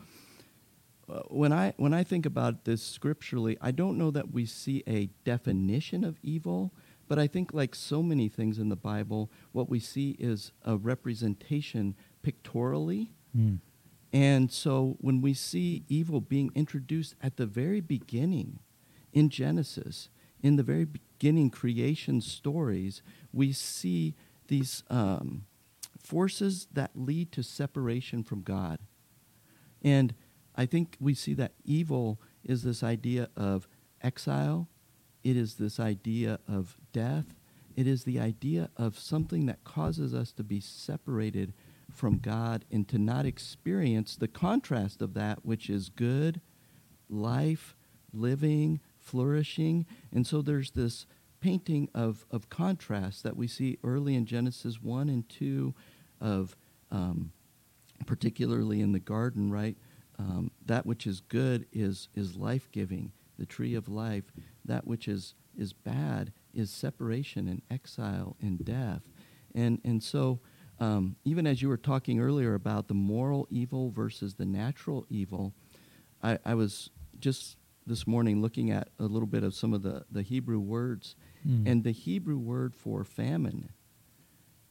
Uh, 1.09 1.21
when 1.29 1.53
I 1.53 1.73
when 1.79 1.93
I 1.95 2.05
think 2.05 2.27
about 2.27 2.65
this 2.65 2.83
scripturally, 2.83 3.57
I 3.61 3.71
don't 3.71 3.97
know 3.99 4.11
that 4.11 4.31
we 4.33 4.45
see 4.47 4.83
a 4.87 5.09
definition 5.25 6.05
of 6.05 6.19
evil, 6.23 6.73
but 7.09 7.19
I 7.19 7.27
think 7.27 7.53
like 7.53 7.75
so 7.75 8.03
many 8.03 8.29
things 8.29 8.59
in 8.59 8.69
the 8.69 8.77
Bible, 8.77 9.31
what 9.53 9.69
we 9.69 9.81
see 9.81 10.17
is 10.19 10.53
a 10.65 10.77
representation 10.77 11.97
pictorially. 12.23 13.13
Mm. 13.37 13.61
And 14.13 14.53
so 14.53 14.97
when 15.01 15.21
we 15.21 15.35
see 15.35 15.85
evil 15.89 16.21
being 16.21 16.51
introduced 16.55 17.15
at 17.23 17.37
the 17.37 17.47
very 17.47 17.81
beginning 17.81 18.61
in 19.13 19.29
Genesis, 19.29 20.09
in 20.43 20.57
the 20.57 20.63
very 20.63 20.85
beginning 20.85 21.51
creation 21.51 22.21
stories, 22.21 23.03
we 23.33 23.53
see 23.53 24.15
these 24.47 24.85
um, 24.89 25.45
forces 26.03 26.69
that 26.73 26.93
lead 26.95 27.33
to 27.33 27.43
separation 27.43 28.23
from 28.23 28.43
God. 28.43 28.79
And 29.83 30.15
I 30.57 30.67
think 30.67 30.97
we 31.01 31.15
see 31.15 31.35
that 31.35 31.53
evil 31.65 32.21
is 32.45 32.63
this 32.63 32.83
idea 32.83 33.29
of 33.37 33.69
exile, 34.03 34.69
it 35.29 35.37
is 35.37 35.55
this 35.55 35.79
idea 35.79 36.39
of 36.49 36.79
death, 36.93 37.35
it 37.77 37.87
is 37.87 38.05
the 38.05 38.19
idea 38.19 38.71
of 38.77 38.99
something 38.99 39.45
that 39.47 39.63
causes 39.63 40.15
us 40.15 40.33
to 40.33 40.43
be 40.43 40.59
separated 40.59 41.53
from 41.93 42.19
God 42.19 42.65
and 42.71 42.89
to 42.89 42.99
not 42.99 43.27
experience 43.27 44.17
the 44.17 44.29
contrast 44.29 45.03
of 45.03 45.13
that 45.15 45.45
which 45.45 45.69
is 45.69 45.91
good, 45.91 46.41
life, 47.11 47.77
living, 48.13 48.81
flourishing. 48.99 49.85
And 50.11 50.27
so 50.27 50.41
there's 50.41 50.71
this 50.71 51.07
painting 51.41 51.89
of, 51.95 52.25
of 52.31 52.49
contrast 52.49 53.23
that 53.23 53.37
we 53.37 53.47
see 53.47 53.79
early 53.85 54.15
in 54.15 54.25
Genesis 54.25 54.83
1 54.83 55.09
and 55.09 55.29
2 55.29 55.75
of 56.21 56.57
um, 56.91 57.33
particularly 58.07 58.81
in 58.81 58.93
the 58.93 58.99
garden, 58.99 59.51
right? 59.51 59.77
Um, 60.19 60.51
that 60.65 60.87
which 60.87 61.07
is 61.07 61.21
good 61.21 61.67
is, 61.73 62.09
is 62.15 62.35
life 62.35 62.69
giving, 62.73 63.13
the 63.39 63.47
tree 63.47 63.75
of 63.75 63.89
life. 63.89 64.33
That 64.69 64.87
which 64.87 65.09
is, 65.09 65.35
is 65.57 65.73
bad 65.73 66.33
is 66.55 66.71
separation 66.71 67.49
and 67.49 67.63
exile 67.71 68.37
and 68.41 68.65
death. 68.65 69.03
And, 69.55 69.81
and 69.85 70.03
so, 70.03 70.41
um, 70.79 71.17
even 71.25 71.47
as 71.47 71.61
you 71.61 71.69
were 71.69 71.77
talking 71.77 72.21
earlier 72.21 72.55
about 72.55 72.87
the 72.87 72.95
moral 72.95 73.49
evil 73.51 73.91
versus 73.91 74.35
the 74.35 74.47
natural 74.47 75.05
evil, 75.11 75.53
I, 76.23 76.39
I 76.45 76.55
was 76.55 76.91
just 77.19 77.57
this 77.87 78.07
morning 78.07 78.41
looking 78.41 78.71
at 78.71 78.91
a 78.99 79.05
little 79.05 79.27
bit 79.27 79.43
of 79.43 79.55
some 79.55 79.73
of 79.73 79.83
the, 79.83 80.05
the 80.11 80.23
Hebrew 80.23 80.61
words. 80.61 81.17
Mm. 81.47 81.67
And 81.67 81.85
the 81.85 81.91
Hebrew 81.91 82.39
word 82.39 82.75
for 82.75 83.03
famine 83.03 83.71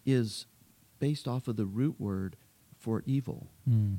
is 0.06 0.46
based 1.00 1.28
off 1.28 1.48
of 1.48 1.58
the 1.58 1.66
root 1.66 2.00
word 2.00 2.38
for 2.78 3.04
evil. 3.06 3.50
Mm. 3.70 3.98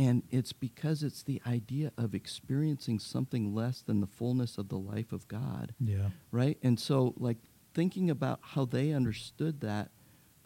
And 0.00 0.22
it's 0.30 0.54
because 0.54 1.02
it's 1.02 1.22
the 1.22 1.42
idea 1.46 1.92
of 1.98 2.14
experiencing 2.14 2.98
something 2.98 3.54
less 3.54 3.82
than 3.82 4.00
the 4.00 4.06
fullness 4.06 4.56
of 4.56 4.70
the 4.70 4.78
life 4.78 5.12
of 5.12 5.28
God, 5.28 5.74
Yeah. 5.78 6.08
right? 6.30 6.56
And 6.62 6.80
so, 6.80 7.12
like, 7.18 7.36
thinking 7.74 8.08
about 8.08 8.40
how 8.42 8.64
they 8.64 8.92
understood 8.92 9.60
that 9.60 9.90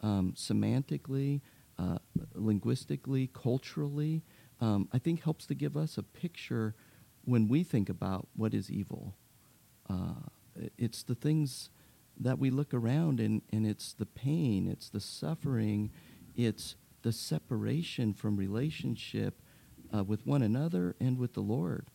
um, 0.01 0.33
semantically, 0.33 1.39
uh, 1.79 1.99
linguistically, 2.33 3.27
culturally, 3.33 4.23
um, 4.59 4.89
I 4.91 4.99
think 4.99 5.23
helps 5.23 5.45
to 5.47 5.55
give 5.55 5.77
us 5.77 5.97
a 5.97 6.03
picture 6.03 6.75
when 7.23 7.47
we 7.47 7.63
think 7.63 7.87
about 7.87 8.27
what 8.35 8.53
is 8.53 8.69
evil. 8.69 9.15
Uh, 9.89 10.15
it's 10.77 11.01
the 11.01 11.15
things 11.15 11.69
that 12.19 12.39
we 12.39 12.49
look 12.49 12.73
around 12.73 13.21
and, 13.21 13.41
and 13.53 13.65
it's 13.65 13.93
the 13.93 14.05
pain, 14.05 14.67
it's 14.67 14.89
the 14.89 14.99
suffering, 14.99 15.91
it's 16.35 16.75
the 17.03 17.13
separation 17.13 18.13
from 18.13 18.35
relationship 18.35 19.41
uh, 19.95 20.03
with 20.03 20.25
one 20.25 20.41
another 20.41 20.95
and 20.99 21.17
with 21.17 21.33
the 21.33 21.41
Lord. 21.41 21.87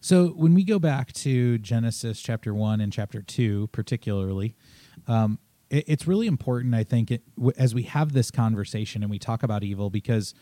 So 0.00 0.28
when 0.28 0.54
we 0.54 0.64
go 0.64 0.78
back 0.78 1.12
to 1.14 1.58
Genesis 1.58 2.20
chapter 2.20 2.52
one 2.52 2.80
and 2.80 2.92
chapter 2.92 3.22
two, 3.22 3.68
particularly, 3.68 4.56
um, 5.06 5.38
it, 5.70 5.84
it's 5.86 6.06
really 6.06 6.26
important, 6.26 6.74
I 6.74 6.84
think, 6.84 7.10
it, 7.10 7.22
w- 7.36 7.52
as 7.56 7.74
we 7.74 7.84
have 7.84 8.12
this 8.12 8.30
conversation 8.30 9.02
and 9.02 9.10
we 9.10 9.18
talk 9.18 9.42
about 9.42 9.62
evil, 9.62 9.88
because 9.88 10.34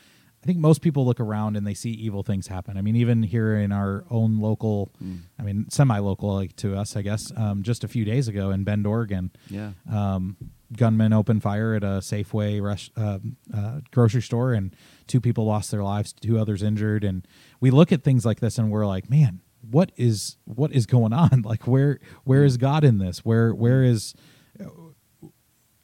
I 0.43 0.47
think 0.47 0.59
most 0.59 0.81
people 0.81 1.05
look 1.05 1.21
around 1.21 1.57
and 1.57 1.67
they 1.67 1.75
see 1.75 1.91
evil 1.91 2.23
things 2.23 2.47
happen. 2.47 2.79
I 2.79 2.81
mean, 2.83 2.97
even 2.97 3.23
here 3.25 3.57
in 3.57 3.71
our 3.73 4.05
own 4.09 4.39
local, 4.41 4.93
I 5.39 5.43
mean, 5.43 5.67
semi-local 5.69 6.33
like 6.33 6.55
to 6.57 6.77
us, 6.77 6.97
I 6.97 7.03
guess, 7.03 7.33
um, 7.37 7.63
just 7.65 7.85
a 7.85 7.89
few 7.89 8.05
days 8.05 8.29
ago 8.29 8.51
in 8.51 8.63
Bend, 8.65 8.87
Oregon, 8.87 9.31
Yeah. 9.51 9.73
um, 9.91 10.37
gunmen 10.77 11.13
opened 11.13 11.43
fire 11.43 11.75
at 11.75 11.83
a 11.83 12.01
Safeway 12.01 12.61
res- 12.63 12.91
um 12.97 13.37
uh, 13.55 13.81
grocery 13.91 14.23
store, 14.23 14.53
and 14.53 14.75
two 15.07 15.21
people 15.21 15.45
lost 15.45 15.71
their 15.71 15.83
lives, 15.83 16.13
two 16.13 16.39
others 16.39 16.63
injured. 16.63 17.05
And 17.05 17.27
we 17.61 17.71
look 17.71 17.93
at 17.93 18.03
things 18.03 18.25
like 18.27 18.41
this, 18.41 18.59
and 18.59 18.71
we're 18.71 18.87
like, 18.87 19.09
man, 19.09 19.41
what 19.61 19.93
is 19.97 20.37
what 20.45 20.73
is 20.73 20.87
going 20.87 21.13
on? 21.13 21.43
Like, 21.45 21.67
where 21.67 21.99
where 22.25 22.45
is 22.45 22.57
God 22.57 22.85
in 22.85 22.99
this? 22.99 23.25
Where 23.25 23.55
where 23.55 23.83
is 23.83 24.15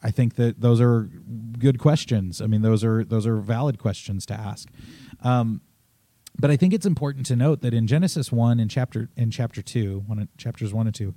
I 0.05 0.11
think 0.11 0.35
that 0.35 0.61
those 0.61 0.83
are 0.83 1.09
good 1.59 1.79
questions. 1.79 2.43
I 2.43 2.47
mean, 2.47 2.61
those 2.61 2.85
are 2.85 3.05
those 3.05 3.27
are 3.27 3.39
valid 3.39 3.79
questions 3.79 4.27
to 4.27 4.35
ask. 4.35 4.69
Um, 5.23 5.63
but 6.39 6.51
I 6.51 6.57
think 6.57 6.75
it's 6.75 6.85
important 6.85 7.25
to 7.27 7.37
note 7.37 7.63
that 7.63 7.73
in 7.73 7.87
Genesis 7.87 8.31
one 8.31 8.61
and 8.61 8.71
chapter 8.71 9.09
in 9.17 9.31
chapter 9.31 9.63
two, 9.63 10.05
one 10.07 10.29
chapters 10.37 10.75
one 10.75 10.87
and 10.87 10.95
two, 10.95 11.15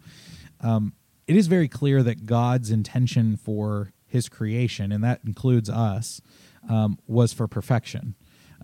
um, 0.62 0.94
it 1.28 1.36
is 1.36 1.48
very 1.48 1.68
clear 1.68 2.02
that 2.04 2.26
God's 2.26 2.72
intention 2.72 3.38
for 3.38 3.92
His 4.06 4.30
creation, 4.30 4.92
and 4.92 5.04
that 5.04 5.22
includes 5.26 5.70
us, 5.70 6.22
um, 6.70 6.98
was 7.08 7.34
for 7.34 7.48
perfection, 7.48 8.16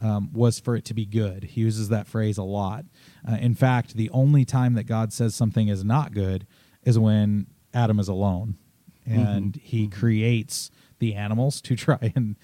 um, 0.01 0.31
was 0.33 0.59
for 0.59 0.75
it 0.75 0.85
to 0.85 0.93
be 0.93 1.05
good. 1.05 1.43
He 1.43 1.61
uses 1.61 1.89
that 1.89 2.07
phrase 2.07 2.37
a 2.37 2.43
lot. 2.43 2.85
Uh, 3.29 3.35
in 3.35 3.53
fact, 3.53 3.95
the 3.95 4.09
only 4.09 4.45
time 4.45 4.73
that 4.73 4.85
God 4.85 5.13
says 5.13 5.35
something 5.35 5.67
is 5.67 5.83
not 5.83 6.13
good 6.13 6.47
is 6.83 6.97
when 6.97 7.47
Adam 7.73 7.99
is 7.99 8.07
alone, 8.07 8.57
and 9.05 9.55
He 9.57 9.87
creates 9.87 10.71
the 11.03 11.15
animals 11.15 11.61
to 11.61 11.75
try 11.75 12.13
and 12.15 12.37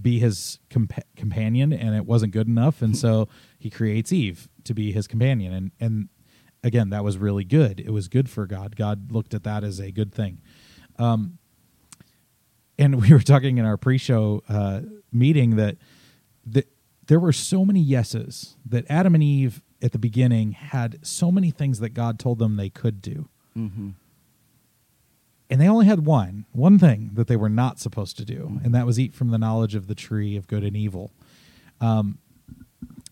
be 0.00 0.18
his 0.18 0.58
compa- 0.70 1.02
companion 1.16 1.72
and 1.72 1.94
it 1.94 2.06
wasn't 2.06 2.32
good 2.32 2.46
enough 2.46 2.82
and 2.82 2.96
so 2.96 3.28
he 3.58 3.70
creates 3.70 4.12
eve 4.12 4.48
to 4.64 4.74
be 4.74 4.92
his 4.92 5.06
companion 5.08 5.52
and 5.52 5.70
and 5.80 6.08
again 6.62 6.90
that 6.90 7.04
was 7.04 7.18
really 7.18 7.44
good. 7.44 7.80
It 7.80 7.90
was 7.90 8.08
good 8.08 8.28
for 8.30 8.46
god. 8.46 8.76
God 8.76 9.12
looked 9.12 9.34
at 9.34 9.44
that 9.44 9.64
as 9.64 9.78
a 9.80 9.90
good 9.90 10.12
thing. 10.12 10.40
Um 10.98 11.38
and 12.78 13.00
we 13.02 13.12
were 13.12 13.20
talking 13.20 13.58
in 13.58 13.64
our 13.64 13.76
pre-show 13.76 14.42
uh 14.48 14.80
meeting 15.12 15.56
that 15.56 15.76
that 16.46 16.68
there 17.06 17.20
were 17.20 17.32
so 17.32 17.64
many 17.64 17.80
yeses 17.80 18.56
that 18.64 18.84
adam 18.88 19.14
and 19.14 19.22
eve 19.22 19.62
at 19.82 19.92
the 19.92 19.98
beginning 19.98 20.52
had 20.52 20.98
so 21.04 21.30
many 21.32 21.50
things 21.50 21.80
that 21.80 21.90
god 21.90 22.18
told 22.18 22.38
them 22.38 22.56
they 22.56 22.70
could 22.70 23.02
do. 23.02 23.28
Mm-hmm. 23.56 23.90
and 25.50 25.60
they 25.60 25.68
only 25.68 25.84
had 25.86 26.06
one 26.06 26.46
one 26.52 26.78
thing 26.78 27.10
that 27.14 27.26
they 27.26 27.36
were 27.36 27.50
not 27.50 27.78
supposed 27.78 28.16
to 28.16 28.24
do 28.24 28.60
and 28.64 28.74
that 28.74 28.86
was 28.86 28.98
eat 28.98 29.12
from 29.12 29.28
the 29.30 29.38
knowledge 29.38 29.74
of 29.74 29.86
the 29.88 29.94
tree 29.94 30.36
of 30.36 30.46
good 30.46 30.64
and 30.64 30.76
evil. 30.76 31.12
Um, 31.80 32.18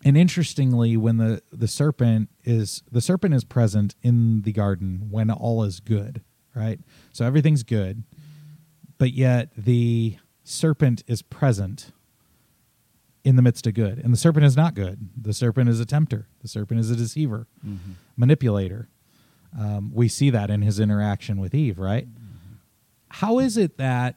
and 0.05 0.17
interestingly 0.17 0.97
when 0.97 1.17
the 1.19 1.43
the 1.53 1.69
serpent 1.69 2.29
is 2.45 2.83
the 2.91 3.01
serpent 3.01 3.35
is 3.35 3.45
present 3.45 3.95
in 4.03 4.43
the 4.43 4.53
garden 4.53 5.09
when 5.11 5.31
all 5.31 5.63
is 5.63 5.81
good 5.81 6.23
right? 6.55 6.81
So 7.13 7.25
everything's 7.27 7.63
good 7.63 8.03
but 8.99 9.13
yet 9.13 9.51
the 9.57 10.17
serpent 10.45 11.03
is 11.07 11.23
present 11.23 11.93
in 13.25 13.37
the 13.37 13.43
midst 13.43 13.67
of 13.67 13.75
good. 13.75 13.99
And 13.99 14.13
the 14.13 14.17
serpent 14.19 14.47
is 14.47 14.57
not 14.57 14.75
good. 14.75 15.11
The 15.21 15.33
serpent 15.35 15.69
is 15.69 15.79
a 15.79 15.85
tempter. 15.87 16.27
The 16.43 16.49
serpent 16.49 16.81
is 16.81 16.91
a 16.91 16.97
deceiver 16.97 17.47
Mm-hmm. 17.67 17.93
manipulator. 18.17 18.89
Um, 19.59 19.91
we 19.93 20.09
see 20.09 20.31
that 20.31 20.49
in 20.51 20.63
his 20.63 20.81
interaction 20.81 21.39
with 21.41 21.55
eve 21.55 21.79
right? 21.79 22.07
How 23.09 23.39
is 23.39 23.57
it 23.57 23.77
that 23.79 24.17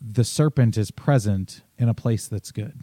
the 0.00 0.24
serpent 0.24 0.76
is 0.78 0.90
present 0.90 1.62
in 1.78 1.88
a 1.88 1.94
place 1.94 2.26
that's 2.28 2.50
good 2.52 2.80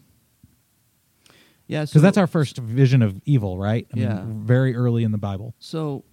Yeah. 1.69 1.85
because 1.85 2.01
that's 2.01 2.17
our 2.17 2.27
first 2.27 2.57
vision 2.57 3.01
of 3.01 3.21
evil 3.25 3.57
right 3.57 3.87
I 3.95 3.99
Yeah. 3.99 4.23
mean, 4.23 4.43
very 4.43 4.75
early 4.75 5.03
in 5.05 5.11
the 5.13 5.17
bible 5.17 5.55
So, 5.59 6.03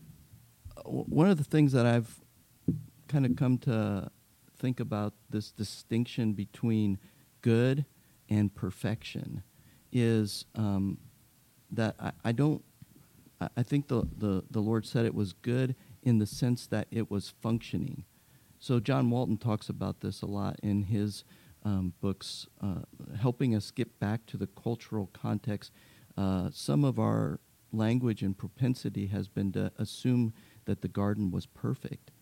one 0.84 1.28
of 1.28 1.38
the 1.38 1.44
things 1.44 1.72
that 1.72 1.86
I've 1.86 2.20
kind 3.08 3.26
of 3.26 3.34
come 3.36 3.58
to 3.58 4.10
think 4.58 4.78
about 4.80 5.14
this 5.30 5.50
distinction 5.50 6.32
between 6.34 6.98
good 7.42 7.84
and 8.28 8.54
perfection 8.54 9.42
is 9.92 10.44
um, 10.54 10.98
that 11.70 11.96
I, 11.98 12.12
I 12.24 12.32
don't. 12.32 12.62
I, 13.40 13.48
I 13.56 13.62
think 13.62 13.88
the, 13.88 14.06
the 14.16 14.44
the 14.50 14.60
Lord 14.60 14.84
said 14.86 15.04
it 15.06 15.14
was 15.14 15.32
good 15.32 15.74
in 16.02 16.18
the 16.18 16.26
sense 16.26 16.66
that 16.68 16.86
it 16.90 17.10
was 17.10 17.32
functioning. 17.40 18.04
So 18.58 18.80
John 18.80 19.10
Walton 19.10 19.36
talks 19.38 19.68
about 19.68 20.00
this 20.00 20.22
a 20.22 20.26
lot 20.26 20.58
in 20.62 20.82
his 20.84 21.24
um, 21.66 21.94
books, 22.00 22.46
uh, 22.62 22.82
helping 23.20 23.54
us 23.54 23.72
get 23.72 23.98
back 23.98 24.24
to 24.26 24.36
the 24.36 24.46
cultural 24.46 25.10
context. 25.12 25.72
Uh, 26.16 26.48
some 26.52 26.84
of 26.84 26.98
our 26.98 27.40
language 27.72 28.22
and 28.22 28.38
propensity 28.38 29.08
has 29.08 29.26
been 29.26 29.50
to 29.52 29.72
assume 29.76 30.32
that 30.66 30.80
the 30.80 30.88
garden 30.88 31.32
was 31.32 31.44
perfect. 31.44 32.12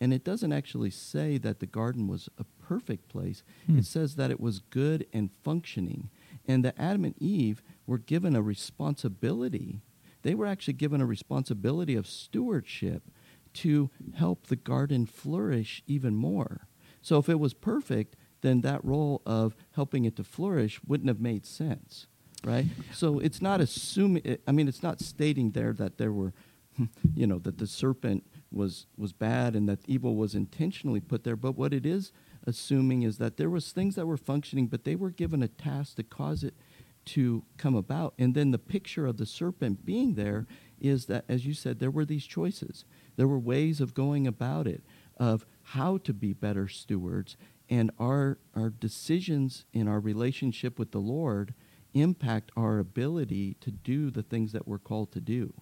And 0.00 0.12
it 0.12 0.24
doesn't 0.24 0.52
actually 0.52 0.90
say 0.90 1.36
that 1.38 1.60
the 1.60 1.66
garden 1.66 2.08
was 2.08 2.30
a 2.38 2.44
perfect 2.44 3.08
place. 3.08 3.42
Hmm. 3.66 3.78
It 3.78 3.84
says 3.84 4.16
that 4.16 4.30
it 4.30 4.40
was 4.40 4.58
good 4.58 5.06
and 5.12 5.30
functioning. 5.42 6.08
And 6.48 6.64
that 6.64 6.74
Adam 6.78 7.04
and 7.04 7.22
Eve 7.22 7.62
were 7.86 7.98
given 7.98 8.34
a 8.34 8.42
responsibility. 8.42 9.82
They 10.22 10.34
were 10.34 10.46
actually 10.46 10.74
given 10.74 11.02
a 11.02 11.06
responsibility 11.06 11.94
of 11.94 12.06
stewardship 12.06 13.10
to 13.52 13.90
help 14.14 14.46
the 14.46 14.56
garden 14.56 15.04
flourish 15.04 15.82
even 15.86 16.16
more. 16.16 16.66
So 17.02 17.18
if 17.18 17.28
it 17.28 17.38
was 17.38 17.52
perfect, 17.52 18.16
then 18.44 18.60
that 18.60 18.84
role 18.84 19.22
of 19.24 19.56
helping 19.72 20.04
it 20.04 20.16
to 20.16 20.24
flourish 20.24 20.80
wouldn't 20.86 21.08
have 21.08 21.20
made 21.20 21.46
sense, 21.46 22.06
right? 22.44 22.66
So 22.92 23.18
it's 23.18 23.40
not 23.40 23.60
assuming. 23.60 24.38
I 24.46 24.52
mean, 24.52 24.68
it's 24.68 24.82
not 24.82 25.00
stating 25.00 25.52
there 25.52 25.72
that 25.72 25.98
there 25.98 26.12
were, 26.12 26.32
you 27.14 27.26
know, 27.26 27.38
that 27.40 27.58
the 27.58 27.66
serpent 27.66 28.24
was 28.52 28.86
was 28.96 29.12
bad 29.12 29.56
and 29.56 29.68
that 29.68 29.80
evil 29.86 30.14
was 30.14 30.34
intentionally 30.34 31.00
put 31.00 31.24
there. 31.24 31.36
But 31.36 31.56
what 31.56 31.72
it 31.72 31.86
is 31.86 32.12
assuming 32.46 33.02
is 33.02 33.16
that 33.18 33.38
there 33.38 33.48
was 33.48 33.72
things 33.72 33.94
that 33.94 34.06
were 34.06 34.18
functioning, 34.18 34.66
but 34.66 34.84
they 34.84 34.94
were 34.94 35.10
given 35.10 35.42
a 35.42 35.48
task 35.48 35.96
to 35.96 36.02
cause 36.02 36.44
it 36.44 36.54
to 37.06 37.44
come 37.56 37.74
about. 37.74 38.14
And 38.18 38.34
then 38.34 38.50
the 38.50 38.58
picture 38.58 39.06
of 39.06 39.16
the 39.16 39.26
serpent 39.26 39.84
being 39.84 40.14
there 40.14 40.46
is 40.80 41.06
that, 41.06 41.24
as 41.28 41.46
you 41.46 41.54
said, 41.54 41.78
there 41.78 41.90
were 41.90 42.04
these 42.04 42.26
choices. 42.26 42.84
There 43.16 43.28
were 43.28 43.38
ways 43.38 43.80
of 43.80 43.94
going 43.94 44.26
about 44.26 44.66
it, 44.66 44.82
of 45.16 45.46
how 45.62 45.98
to 45.98 46.12
be 46.12 46.32
better 46.32 46.68
stewards. 46.68 47.36
And 47.70 47.90
our, 47.98 48.38
our 48.54 48.70
decisions 48.70 49.64
in 49.72 49.88
our 49.88 49.98
relationship 50.00 50.78
with 50.78 50.92
the 50.92 50.98
Lord 50.98 51.54
impact 51.94 52.50
our 52.56 52.78
ability 52.78 53.56
to 53.60 53.70
do 53.70 54.10
the 54.10 54.22
things 54.22 54.52
that 54.52 54.66
we're 54.68 54.78
called 54.78 55.12
to 55.12 55.20
do. 55.20 55.52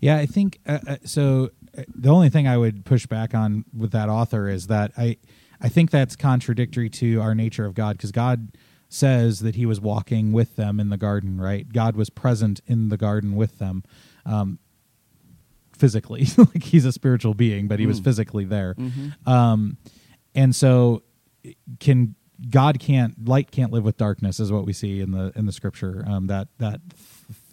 Yeah, 0.00 0.16
I 0.18 0.26
think 0.26 0.60
uh, 0.66 0.78
uh, 0.86 0.96
so. 1.04 1.50
Uh, 1.76 1.82
the 1.94 2.10
only 2.10 2.28
thing 2.28 2.46
I 2.46 2.56
would 2.58 2.84
push 2.84 3.06
back 3.06 3.34
on 3.34 3.64
with 3.76 3.90
that 3.92 4.08
author 4.10 4.48
is 4.48 4.66
that 4.68 4.92
I, 4.98 5.16
I 5.60 5.68
think 5.70 5.90
that's 5.90 6.14
contradictory 6.14 6.90
to 6.90 7.20
our 7.20 7.34
nature 7.34 7.64
of 7.64 7.74
God 7.74 7.96
because 7.96 8.12
God 8.12 8.52
says 8.90 9.40
that 9.40 9.54
He 9.56 9.64
was 9.66 9.80
walking 9.80 10.32
with 10.32 10.54
them 10.56 10.78
in 10.78 10.90
the 10.90 10.98
garden. 10.98 11.40
Right? 11.40 11.66
God 11.72 11.96
was 11.96 12.10
present 12.10 12.60
in 12.66 12.90
the 12.90 12.98
garden 12.98 13.34
with 13.34 13.58
them, 13.58 13.82
um, 14.26 14.58
physically. 15.76 16.26
like 16.36 16.62
He's 16.62 16.84
a 16.84 16.92
spiritual 16.92 17.34
being, 17.34 17.66
but 17.66 17.80
He 17.80 17.86
was 17.86 18.00
Mm. 18.00 18.04
physically 18.04 18.44
there. 18.44 18.74
Mhm. 18.74 19.26
Um, 19.26 19.76
and 20.34 20.54
so, 20.54 21.02
can 21.80 22.14
God 22.50 22.78
can't 22.80 23.28
light 23.28 23.50
can't 23.50 23.72
live 23.72 23.84
with 23.84 23.96
darkness 23.96 24.40
is 24.40 24.50
what 24.50 24.64
we 24.64 24.72
see 24.72 25.00
in 25.00 25.12
the 25.12 25.32
in 25.36 25.46
the 25.46 25.52
scripture. 25.52 26.04
Um, 26.06 26.26
that 26.26 26.48
that 26.58 26.80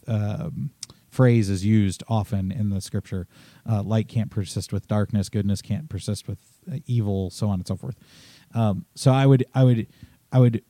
um, 0.08 0.72
phrase 1.10 1.50
is 1.50 1.65
used 1.65 2.03
often 2.08 2.51
in 2.51 2.69
the 2.69 2.81
scripture. 2.81 3.27
Uh, 3.69 3.84
light 3.84 4.08
can't 4.08 4.31
persist 4.31 4.72
with 4.72 4.88
darkness. 4.88 5.29
Goodness 5.29 5.62
can't 5.62 5.89
persist 5.89 6.27
with 6.27 6.39
uh, 6.72 6.77
evil. 6.86 7.29
So 7.29 7.48
on 7.50 7.55
and 7.55 7.67
so 7.67 7.75
forth. 7.75 7.98
Um, 8.53 8.86
so 8.96 9.12
I 9.12 9.25
would 9.25 9.46
I 9.53 9.63
would 9.63 9.88
I 10.31 10.39
would 10.39 10.63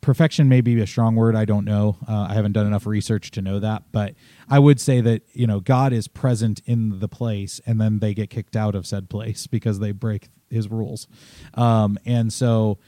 perfection 0.00 0.48
may 0.48 0.60
be 0.60 0.80
a 0.80 0.86
strong 0.86 1.14
word. 1.14 1.36
I 1.36 1.44
don't 1.44 1.64
know. 1.64 1.96
Uh, 2.08 2.26
I 2.30 2.34
haven't 2.34 2.52
done 2.52 2.66
enough 2.66 2.86
research 2.86 3.30
to 3.32 3.42
know 3.42 3.58
that, 3.60 3.84
but 3.92 4.14
I 4.48 4.58
would 4.58 4.80
say 4.80 5.00
that 5.00 5.22
you 5.32 5.46
know 5.46 5.60
God 5.60 5.92
is 5.92 6.08
present 6.08 6.62
in 6.66 7.00
the 7.00 7.08
place, 7.08 7.60
and 7.66 7.80
then 7.80 7.98
they 7.98 8.14
get 8.14 8.30
kicked 8.30 8.56
out 8.56 8.74
of 8.74 8.86
said 8.86 9.08
place 9.08 9.46
because 9.50 9.78
they 9.78 9.92
break 9.92 10.28
His 10.50 10.68
rules, 10.68 11.06
um, 11.54 11.98
and 12.04 12.32
so 12.32 12.78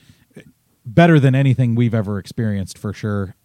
better 0.85 1.21
than 1.21 1.35
anything 1.35 1.75
we've 1.75 1.95
ever 1.95 2.19
experienced 2.19 2.79
for 2.79 2.93
sure. 2.93 3.37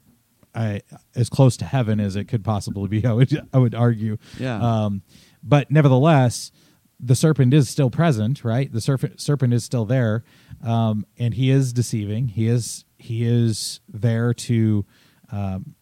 I, 0.55 0.81
as 1.15 1.29
close 1.29 1.55
to 1.57 1.65
heaven 1.65 1.99
as 1.99 2.15
it 2.15 2.25
could 2.25 2.43
possibly 2.43 2.87
be, 2.87 3.05
I 3.05 3.13
would 3.13 3.47
I 3.53 3.57
would 3.57 3.75
argue. 3.75 4.17
Yeah. 4.39 4.59
Um, 4.59 5.03
but 5.43 5.69
nevertheless, 5.69 6.51
the 6.99 7.15
serpent 7.15 7.53
is 7.53 7.69
still 7.69 7.89
present, 7.89 8.43
right? 8.43 8.71
The 8.71 8.81
serpent 8.81 9.21
serpent 9.21 9.53
is 9.53 9.63
still 9.63 9.85
there, 9.85 10.23
um, 10.63 11.05
and 11.17 11.35
he 11.35 11.49
is 11.51 11.73
deceiving. 11.73 12.29
He 12.29 12.47
is 12.47 12.85
he 12.97 13.25
is 13.25 13.79
there 13.87 14.33
to 14.33 14.85
um, 15.31 15.75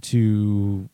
to 0.00 0.88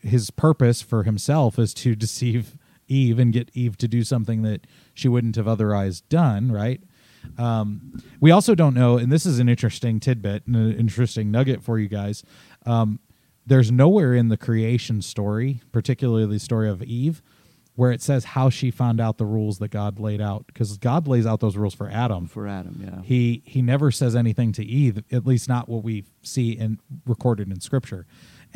his 0.00 0.30
purpose 0.30 0.82
for 0.82 1.04
himself 1.04 1.58
is 1.58 1.72
to 1.74 1.94
deceive 1.96 2.56
Eve 2.86 3.18
and 3.18 3.32
get 3.32 3.50
Eve 3.54 3.78
to 3.78 3.88
do 3.88 4.04
something 4.04 4.42
that 4.42 4.66
she 4.92 5.08
wouldn't 5.08 5.36
have 5.36 5.48
otherwise 5.48 6.02
done, 6.02 6.52
right? 6.52 6.82
Um, 7.38 8.02
we 8.20 8.30
also 8.30 8.54
don't 8.54 8.74
know, 8.74 8.98
and 8.98 9.10
this 9.10 9.24
is 9.24 9.38
an 9.38 9.48
interesting 9.48 9.98
tidbit 9.98 10.46
and 10.46 10.54
an 10.54 10.78
interesting 10.78 11.30
nugget 11.30 11.62
for 11.62 11.78
you 11.78 11.88
guys. 11.88 12.22
Um, 12.66 13.00
there's 13.46 13.72
nowhere 13.72 14.14
in 14.14 14.28
the 14.28 14.36
creation 14.36 15.00
story, 15.00 15.62
particularly 15.72 16.26
the 16.26 16.38
story 16.38 16.68
of 16.68 16.82
Eve, 16.82 17.22
where 17.76 17.90
it 17.90 18.00
says 18.00 18.24
how 18.24 18.48
she 18.50 18.70
found 18.70 19.00
out 19.00 19.18
the 19.18 19.24
rules 19.26 19.58
that 19.58 19.68
God 19.70 19.98
laid 19.98 20.20
out, 20.20 20.46
because 20.46 20.76
God 20.78 21.08
lays 21.08 21.26
out 21.26 21.40
those 21.40 21.56
rules 21.56 21.74
for 21.74 21.88
Adam. 21.90 22.26
For 22.28 22.46
Adam, 22.46 22.80
yeah. 22.82 23.02
He 23.02 23.42
he 23.44 23.62
never 23.62 23.90
says 23.90 24.14
anything 24.14 24.52
to 24.52 24.64
Eve, 24.64 25.02
at 25.10 25.26
least 25.26 25.48
not 25.48 25.68
what 25.68 25.82
we 25.82 26.04
see 26.22 26.52
in 26.52 26.78
recorded 27.06 27.50
in 27.50 27.60
Scripture. 27.60 28.06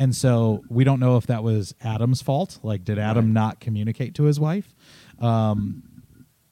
And 0.01 0.15
so 0.15 0.63
we 0.69 0.85
don't 0.85 1.01
know 1.01 1.17
if 1.17 1.27
that 1.27 1.43
was 1.43 1.75
Adam's 1.83 2.21
fault. 2.21 2.59
Like, 2.63 2.85
did 2.85 2.97
Adam 2.97 3.25
Right. 3.25 3.33
not 3.33 3.59
communicate 3.59 4.15
to 4.15 4.23
his 4.23 4.39
wife? 4.39 4.73
Um, 5.19 5.83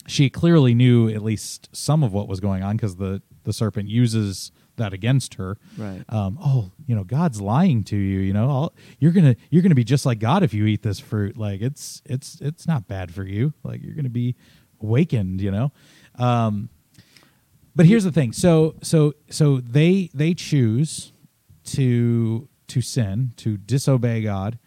she 0.06 0.30
clearly 0.30 0.74
knew 0.74 1.08
at 1.10 1.22
least 1.24 1.70
some 1.72 2.04
of 2.04 2.12
what 2.14 2.28
was 2.28 2.40
going 2.42 2.64
on 2.64 2.76
because 2.76 2.98
the 2.98 3.22
the 3.46 3.54
serpent 3.54 3.88
uses 3.88 4.52
that 4.77 4.93
against 4.93 5.36
her. 5.36 5.57
Right. 5.77 6.03
Um, 6.10 6.38
oh, 6.41 6.72
you 6.86 6.96
know, 6.96 7.03
God's 7.03 7.41
lying 7.41 7.84
to 7.86 7.96
you. 7.96 8.19
You 8.19 8.34
know, 8.34 8.50
I'll, 8.50 8.74
you're 9.00 9.12
gonna 9.12 9.36
you're 9.50 9.62
gonna 9.62 9.75
be 9.75 9.84
just 9.84 10.05
like 10.05 10.19
God 10.19 10.43
if 10.43 10.53
you 10.53 10.65
eat 10.65 10.84
this 10.84 11.00
fruit. 11.00 11.38
Like 11.38 11.62
it's 11.62 12.01
it's 12.05 12.39
it's 12.41 12.67
not 12.67 12.88
bad 12.88 13.13
for 13.13 13.24
you. 13.24 13.53
Like 13.63 13.84
you're 13.84 13.96
gonna 13.96 14.10
be 14.10 14.36
awakened. 14.81 15.41
You 15.41 15.51
know. 15.51 15.72
Um, 16.15 16.69
but 17.75 17.86
here's 17.86 18.03
the 18.03 18.12
thing. 18.12 18.31
So 18.31 18.75
so 18.81 19.13
so 19.29 19.57
they 19.57 20.10
they 20.13 20.34
choose 20.34 21.12
to 21.65 22.48
to 22.67 22.81
sin 22.81 23.34
to 23.38 23.57
disobey 23.57 24.22
God, 24.22 24.57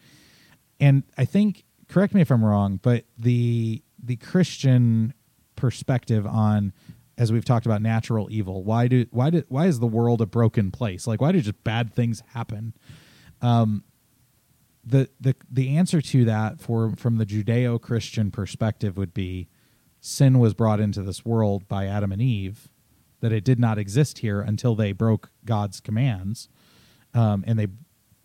and 0.78 1.02
I 1.18 1.24
think 1.24 1.64
correct 1.88 2.14
me 2.14 2.20
if 2.20 2.30
I'm 2.30 2.44
wrong, 2.44 2.78
but 2.82 3.04
the 3.18 3.82
the 4.02 4.16
Christian 4.16 5.12
perspective 5.56 6.26
on 6.26 6.72
as 7.20 7.30
we've 7.30 7.44
talked 7.44 7.66
about 7.66 7.82
natural 7.82 8.28
evil 8.32 8.64
why 8.64 8.88
do 8.88 9.04
why 9.10 9.28
do 9.28 9.44
why 9.48 9.66
is 9.66 9.78
the 9.78 9.86
world 9.86 10.20
a 10.22 10.26
broken 10.26 10.70
place? 10.70 11.06
Like 11.06 11.20
why 11.20 11.32
do 11.32 11.40
just 11.40 11.62
bad 11.62 11.94
things 11.94 12.22
happen? 12.32 12.74
Um 13.42 13.84
the 14.84 15.10
the 15.20 15.36
the 15.50 15.76
answer 15.76 16.00
to 16.00 16.24
that 16.24 16.60
for 16.60 16.96
from 16.96 17.18
the 17.18 17.26
judeo-christian 17.26 18.30
perspective 18.30 18.96
would 18.96 19.12
be 19.12 19.48
sin 20.00 20.38
was 20.38 20.54
brought 20.54 20.80
into 20.80 21.02
this 21.02 21.22
world 21.22 21.68
by 21.68 21.84
adam 21.84 22.10
and 22.10 22.22
eve 22.22 22.70
that 23.20 23.32
it 23.32 23.44
did 23.44 23.60
not 23.60 23.76
exist 23.76 24.20
here 24.20 24.40
until 24.40 24.74
they 24.74 24.92
broke 24.92 25.30
god's 25.44 25.78
commands. 25.78 26.48
Um, 27.12 27.44
and 27.46 27.58
they 27.58 27.66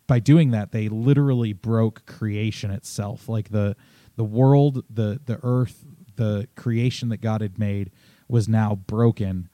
by 0.06 0.20
doing 0.20 0.52
that 0.52 0.72
they 0.72 0.88
literally 0.88 1.52
broke 1.52 2.06
creation 2.06 2.70
itself. 2.70 3.28
Like 3.28 3.50
the 3.50 3.76
the 4.16 4.24
world 4.24 4.84
the 4.88 5.20
the 5.22 5.38
earth 5.42 5.84
the 6.16 6.48
creation 6.56 7.10
that 7.10 7.20
god 7.20 7.42
had 7.42 7.58
made 7.58 7.90
was 8.28 8.48
now 8.48 8.74
broken 8.74 9.48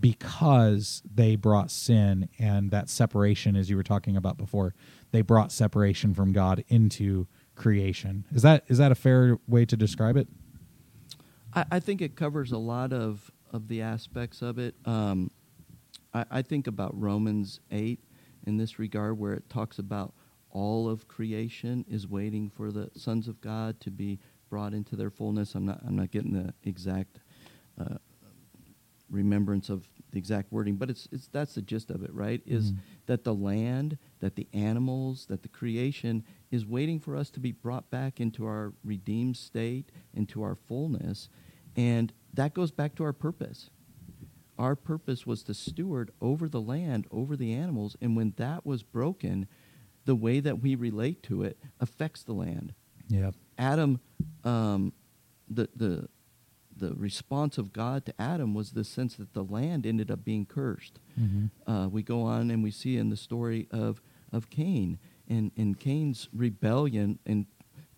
because 0.00 1.02
they 1.14 1.36
brought 1.36 1.70
sin 1.70 2.28
and 2.38 2.72
that 2.72 2.88
separation 2.88 3.54
as 3.54 3.70
you 3.70 3.76
were 3.76 3.84
talking 3.84 4.16
about 4.16 4.36
before 4.36 4.74
they 5.12 5.22
brought 5.22 5.52
separation 5.52 6.12
from 6.12 6.32
god 6.32 6.64
into 6.68 7.26
creation 7.54 8.24
is 8.34 8.42
that 8.42 8.64
is 8.66 8.78
that 8.78 8.90
a 8.90 8.96
fair 8.96 9.38
way 9.46 9.64
to 9.64 9.76
describe 9.76 10.16
it 10.16 10.26
I, 11.56 11.64
I 11.72 11.80
think 11.80 12.02
it 12.02 12.14
covers 12.14 12.52
a 12.52 12.58
lot 12.58 12.92
of, 12.92 13.30
of 13.50 13.66
the 13.66 13.82
aspects 13.82 14.42
of 14.42 14.58
it. 14.58 14.76
Um, 14.84 15.30
I, 16.14 16.24
I 16.30 16.42
think 16.42 16.66
about 16.68 16.98
Romans 17.00 17.60
8 17.72 17.98
in 18.46 18.58
this 18.58 18.78
regard, 18.78 19.18
where 19.18 19.32
it 19.32 19.48
talks 19.48 19.78
about 19.78 20.12
all 20.50 20.88
of 20.88 21.08
creation 21.08 21.84
is 21.88 22.06
waiting 22.06 22.50
for 22.50 22.70
the 22.70 22.90
sons 22.94 23.26
of 23.26 23.40
God 23.40 23.80
to 23.80 23.90
be 23.90 24.20
brought 24.48 24.74
into 24.74 24.94
their 24.94 25.10
fullness. 25.10 25.54
I'm 25.54 25.66
not, 25.66 25.80
I'm 25.84 25.96
not 25.96 26.10
getting 26.10 26.32
the 26.32 26.54
exact 26.62 27.18
uh, 27.80 27.96
remembrance 29.10 29.68
of 29.68 29.88
the 30.10 30.18
exact 30.18 30.50
wording, 30.52 30.76
but 30.76 30.90
it's, 30.90 31.08
it's 31.12 31.28
that's 31.28 31.54
the 31.54 31.62
gist 31.62 31.90
of 31.90 32.02
it, 32.02 32.12
right? 32.12 32.42
Is 32.46 32.72
Mhm. 32.72 32.78
that 33.06 33.24
the 33.24 33.34
land, 33.34 33.98
that 34.20 34.34
the 34.36 34.48
animals, 34.52 35.26
that 35.26 35.42
the 35.42 35.48
creation 35.48 36.24
is 36.50 36.66
waiting 36.66 36.98
for 37.00 37.16
us 37.16 37.30
to 37.30 37.40
be 37.40 37.52
brought 37.52 37.90
back 37.90 38.20
into 38.20 38.44
our 38.46 38.72
redeemed 38.84 39.36
state, 39.36 39.92
into 40.14 40.42
our 40.42 40.54
fullness, 40.54 41.28
and 41.76 42.12
that 42.34 42.52
goes 42.54 42.70
back 42.72 42.94
to 42.96 43.04
our 43.04 43.12
purpose. 43.12 43.70
Our 44.58 44.74
purpose 44.74 45.26
was 45.26 45.42
to 45.44 45.54
steward 45.54 46.10
over 46.20 46.48
the 46.48 46.60
land, 46.60 47.06
over 47.10 47.36
the 47.36 47.52
animals, 47.52 47.96
and 48.00 48.16
when 48.16 48.32
that 48.36 48.64
was 48.64 48.82
broken, 48.82 49.46
the 50.06 50.16
way 50.16 50.40
that 50.40 50.60
we 50.62 50.74
relate 50.74 51.22
to 51.24 51.42
it 51.42 51.58
affects 51.80 52.22
the 52.22 52.32
land. 52.32 52.74
yeah 53.08 53.30
Adam, 53.58 54.00
um, 54.44 54.92
the 55.48 55.68
the 55.76 56.08
the 56.76 56.94
response 56.94 57.58
of 57.58 57.72
God 57.72 58.04
to 58.06 58.20
Adam 58.20 58.54
was 58.54 58.72
the 58.72 58.84
sense 58.84 59.14
that 59.16 59.32
the 59.32 59.44
land 59.44 59.86
ended 59.86 60.10
up 60.10 60.24
being 60.24 60.46
cursed. 60.46 60.98
mm-hmm. 61.18 61.70
Uh, 61.70 61.88
we 61.88 62.02
go 62.02 62.22
on 62.22 62.50
and 62.50 62.62
we 62.62 62.70
see 62.70 62.96
in 62.96 63.08
the 63.10 63.16
story 63.16 63.66
of 63.70 64.00
of 64.32 64.50
Cain 64.50 64.98
and 65.28 65.52
and 65.56 65.78
Cain's 65.78 66.28
rebellion 66.32 67.18
and 67.24 67.46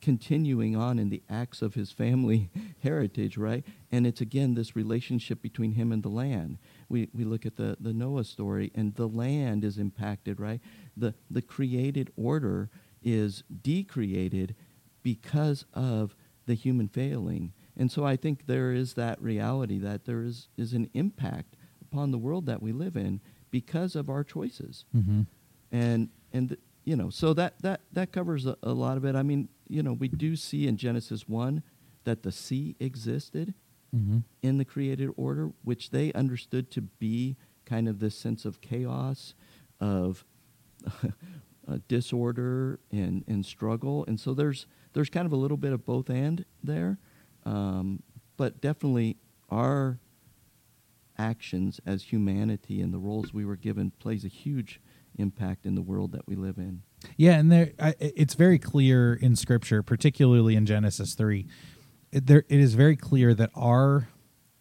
continuing 0.00 0.76
on 0.76 0.98
in 0.98 1.08
the 1.08 1.22
acts 1.28 1.60
of 1.60 1.74
his 1.74 1.90
family 1.90 2.50
heritage, 2.82 3.36
right? 3.36 3.64
And 3.90 4.06
it's 4.06 4.20
again 4.20 4.54
this 4.54 4.76
relationship 4.76 5.42
between 5.42 5.72
him 5.72 5.92
and 5.92 6.02
the 6.02 6.08
land. 6.08 6.58
We 6.88 7.08
we 7.12 7.24
look 7.24 7.44
at 7.46 7.56
the 7.56 7.76
the 7.80 7.92
Noah 7.92 8.24
story 8.24 8.70
and 8.74 8.94
the 8.94 9.08
land 9.08 9.64
is 9.64 9.78
impacted, 9.78 10.40
right? 10.40 10.60
The 10.96 11.14
the 11.30 11.42
created 11.42 12.10
order 12.16 12.70
is 13.02 13.42
decreated 13.62 14.54
because 15.02 15.64
of 15.74 16.14
the 16.46 16.54
human 16.54 16.88
failing. 16.88 17.52
And 17.78 17.90
so 17.90 18.04
I 18.04 18.16
think 18.16 18.46
there 18.46 18.72
is 18.72 18.94
that 18.94 19.22
reality 19.22 19.78
that 19.78 20.04
there 20.04 20.22
is, 20.22 20.48
is 20.56 20.72
an 20.72 20.90
impact 20.94 21.56
upon 21.80 22.10
the 22.10 22.18
world 22.18 22.46
that 22.46 22.60
we 22.60 22.72
live 22.72 22.96
in 22.96 23.20
because 23.50 23.94
of 23.96 24.10
our 24.10 24.24
choices. 24.24 24.84
Mm-hmm. 24.94 25.22
And 25.72 26.08
and 26.32 26.48
th- 26.50 26.60
you 26.84 26.96
know, 26.96 27.10
so 27.10 27.32
that 27.34 27.62
that 27.62 27.82
that 27.92 28.12
covers 28.12 28.46
a, 28.46 28.56
a 28.62 28.72
lot 28.72 28.96
of 28.96 29.04
it. 29.04 29.14
I 29.14 29.22
mean, 29.22 29.48
you 29.68 29.82
know, 29.82 29.92
we 29.92 30.08
do 30.08 30.34
see 30.36 30.66
in 30.66 30.76
Genesis 30.76 31.28
1 31.28 31.62
that 32.04 32.22
the 32.22 32.32
sea 32.32 32.76
existed 32.80 33.54
Mm-hmm. 33.96 34.18
in 34.42 34.58
the 34.58 34.66
created 34.66 35.08
order, 35.16 35.50
which 35.64 35.88
they 35.92 36.12
understood 36.12 36.70
to 36.72 36.82
be 36.82 37.36
kind 37.64 37.88
of 37.88 38.00
this 38.00 38.14
sense 38.14 38.44
of 38.44 38.60
chaos, 38.60 39.32
of 39.80 40.26
uh, 41.02 41.78
disorder 41.88 42.80
and, 42.92 43.24
and 43.26 43.46
struggle. 43.46 44.04
And 44.06 44.20
so 44.20 44.34
there's 44.34 44.66
there's 44.92 45.08
kind 45.08 45.24
of 45.24 45.32
a 45.32 45.36
little 45.36 45.56
bit 45.56 45.72
of 45.72 45.86
both 45.86 46.10
and 46.10 46.44
there, 46.62 46.98
um, 47.44 48.02
but 48.36 48.60
definitely 48.60 49.16
our 49.50 49.98
actions 51.18 51.80
as 51.84 52.04
humanity 52.04 52.80
and 52.80 52.92
the 52.94 52.98
roles 52.98 53.34
we 53.34 53.44
were 53.44 53.56
given 53.56 53.90
plays 53.98 54.24
a 54.24 54.28
huge 54.28 54.80
impact 55.16 55.66
in 55.66 55.74
the 55.74 55.82
world 55.82 56.12
that 56.12 56.26
we 56.28 56.36
live 56.36 56.58
in. 56.58 56.82
Yeah, 57.16 57.32
and 57.38 57.50
there 57.50 57.72
I, 57.80 57.94
it's 57.98 58.34
very 58.34 58.58
clear 58.58 59.14
in 59.14 59.34
Scripture, 59.36 59.82
particularly 59.82 60.54
in 60.54 60.66
Genesis 60.66 61.14
three. 61.14 61.46
It, 62.12 62.26
there, 62.26 62.44
it 62.48 62.60
is 62.60 62.74
very 62.74 62.96
clear 62.96 63.34
that 63.34 63.50
our 63.54 64.08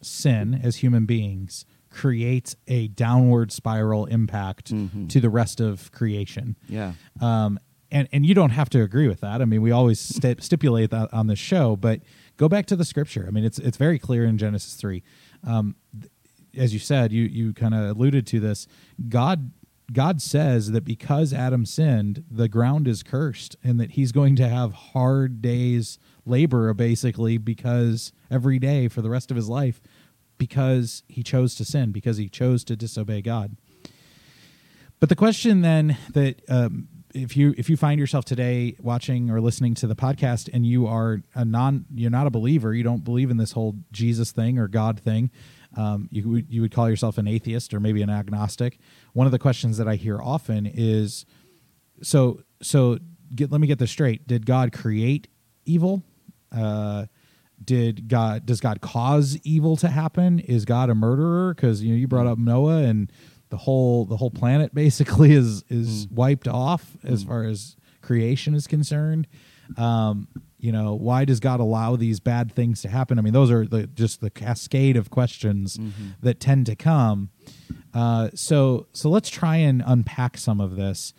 sin 0.02 0.60
as 0.64 0.78
human 0.78 1.06
beings 1.06 1.66
creates 1.90 2.56
a 2.68 2.88
downward 2.90 3.52
spiral 3.52 4.06
impact 4.06 4.72
Mhm. 4.74 5.10
to 5.10 5.20
the 5.20 5.30
rest 5.30 5.60
of 5.60 5.92
creation. 5.92 6.56
Yeah. 6.68 6.94
Um, 7.22 7.60
and 7.92 8.08
and 8.12 8.26
you 8.26 8.34
don't 8.36 8.50
have 8.52 8.70
to 8.72 8.82
agree 8.82 9.08
with 9.08 9.22
that. 9.22 9.42
I 9.42 9.46
mean, 9.46 9.62
we 9.62 9.72
always 9.72 10.00
sti- 10.00 10.36
stipulate 10.40 10.90
that 10.92 11.12
on 11.14 11.28
the 11.28 11.36
show, 11.36 11.76
but 11.76 12.02
go 12.38 12.48
back 12.48 12.66
to 12.68 12.76
the 12.76 12.86
Scripture. 12.86 13.26
I 13.28 13.32
mean, 13.32 13.44
it's 13.44 13.60
it's 13.60 13.78
very 13.78 14.00
clear 14.00 14.26
in 14.26 14.38
Genesis 14.38 14.76
three. 14.76 15.04
Um, 15.46 15.76
th- 16.00 16.12
as 16.58 16.74
you 16.74 16.80
said, 16.80 17.12
you 17.12 17.24
you 17.24 17.54
kind 17.54 17.76
of 17.76 17.98
alluded 17.98 18.26
to 18.28 18.40
this. 18.40 18.68
God 19.10 19.52
God 19.94 20.22
says 20.22 20.72
that 20.72 20.84
because 20.84 21.34
Adam 21.34 21.66
sinned, 21.66 22.24
the 22.30 22.50
ground 22.50 22.88
is 22.88 23.04
cursed, 23.04 23.56
and 23.64 23.80
that 23.80 23.92
He's 23.92 24.12
going 24.12 24.36
to 24.38 24.48
have 24.48 24.74
hard 24.74 25.42
days 25.42 25.98
labor, 26.26 26.74
basically, 26.74 27.38
because 27.38 28.12
every 28.30 28.60
day 28.60 28.88
for 28.88 29.02
the 29.02 29.10
rest 29.10 29.32
of 29.32 29.38
his 29.38 29.48
life, 29.48 29.82
because 30.38 31.04
he 31.08 31.24
chose 31.24 31.56
to 31.56 31.66
sin, 31.66 31.92
because 31.92 32.18
he 32.18 32.30
chose 32.30 32.64
to 32.66 32.76
disobey 32.76 33.22
God. 33.22 33.56
but 35.00 35.10
the 35.10 35.16
question 35.16 35.62
then 35.62 35.98
that 36.14 36.42
um, 36.50 36.88
if 37.18 37.36
you 37.36 37.54
if 37.58 37.70
you 37.70 37.78
find 37.78 38.00
yourself 38.00 38.26
today 38.26 38.76
watching 38.80 39.30
or 39.30 39.42
listening 39.42 39.74
to 39.76 39.88
the 39.88 39.96
podcast 39.96 40.50
and 40.54 40.66
you 40.66 40.88
are 40.88 41.22
a 41.36 41.44
non 41.44 41.86
you're 41.94 42.12
not 42.12 42.28
a 42.28 42.30
believer 42.30 42.74
you 42.74 42.84
don't 42.84 43.04
believe 43.04 43.30
in 43.30 43.38
this 43.38 43.52
whole 43.52 43.76
jesus 43.92 44.32
thing 44.32 44.58
or 44.58 44.68
god 44.68 45.00
thing 45.00 45.32
um, 45.76 46.10
you 46.12 46.44
you 46.50 46.62
would 46.62 46.72
call 46.72 46.90
yourself 46.90 47.18
an 47.18 47.28
atheist 47.28 47.74
or 47.74 47.80
maybe 47.80 48.02
an 48.02 48.10
agnostic. 48.10 48.80
One 49.14 49.28
of 49.28 49.32
the 49.32 49.40
questions 49.40 49.78
that 49.78 49.88
i 49.88 49.96
hear 49.96 50.20
often 50.22 50.66
is 50.66 51.26
so 52.02 52.42
so 52.62 53.00
get 53.36 53.52
let 53.52 53.62
me 53.62 53.68
get 53.68 53.80
this 53.80 53.92
straight. 53.92 54.28
Did 54.28 54.46
god 54.46 54.72
create 54.72 55.28
evil? 55.66 56.04
Uh, 56.56 57.06
did 57.64 58.08
god 58.08 58.46
does 58.46 58.60
god 58.60 58.82
cause 58.82 59.38
evil 59.44 59.76
to 59.78 59.90
happen? 59.90 60.40
Is 60.40 60.66
god 60.66 60.90
a 60.90 60.96
murderer? 60.96 61.54
Because 61.54 61.84
you 61.84 61.92
know 61.92 61.98
you 61.98 62.08
brought 62.08 62.28
up 62.28 62.38
noah 62.38 62.84
and 62.84 63.12
the 63.50 63.58
whole 63.58 64.06
the 64.06 64.18
whole 64.18 64.32
planet 64.32 64.74
basically 64.74 65.32
is 65.34 65.64
is 65.70 66.08
wiped 66.10 66.48
off 66.48 66.98
as 67.04 67.24
far 67.24 67.44
as 67.44 67.76
creation 68.02 68.56
is 68.56 68.68
concerned. 68.68 69.28
Um, 69.78 70.28
you 70.60 70.72
know 70.72 70.96
why 70.96 71.26
does 71.26 71.40
god 71.40 71.60
allow 71.60 71.96
these 71.96 72.20
bad 72.20 72.52
things 72.52 72.82
to 72.82 72.90
happen? 72.90 73.20
I 73.20 73.22
mean 73.22 73.34
those 73.34 73.52
are 73.52 73.66
the, 73.66 73.88
just 73.88 74.22
the 74.22 74.30
cascade 74.30 74.98
of 74.98 75.10
questions 75.10 75.80
that 76.22 76.40
tend 76.40 76.66
to 76.68 76.76
come. 76.76 77.30
Uh, 77.94 78.30
so 78.34 78.88
so 78.94 79.10
let's 79.10 79.30
try 79.30 79.58
and 79.58 79.84
unpack 79.86 80.38
some 80.38 80.60
of 80.60 80.76
this. 80.76 81.14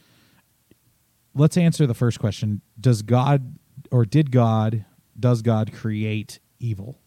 Let's 1.34 1.56
answer 1.56 1.86
the 1.86 1.94
first 1.94 2.18
question. 2.18 2.62
Does 2.80 3.02
god 3.02 3.58
or 3.90 4.04
did 4.04 4.30
god 4.30 4.84
does 5.18 5.42
god 5.42 5.72
create 5.72 6.40
evil? 6.58 6.98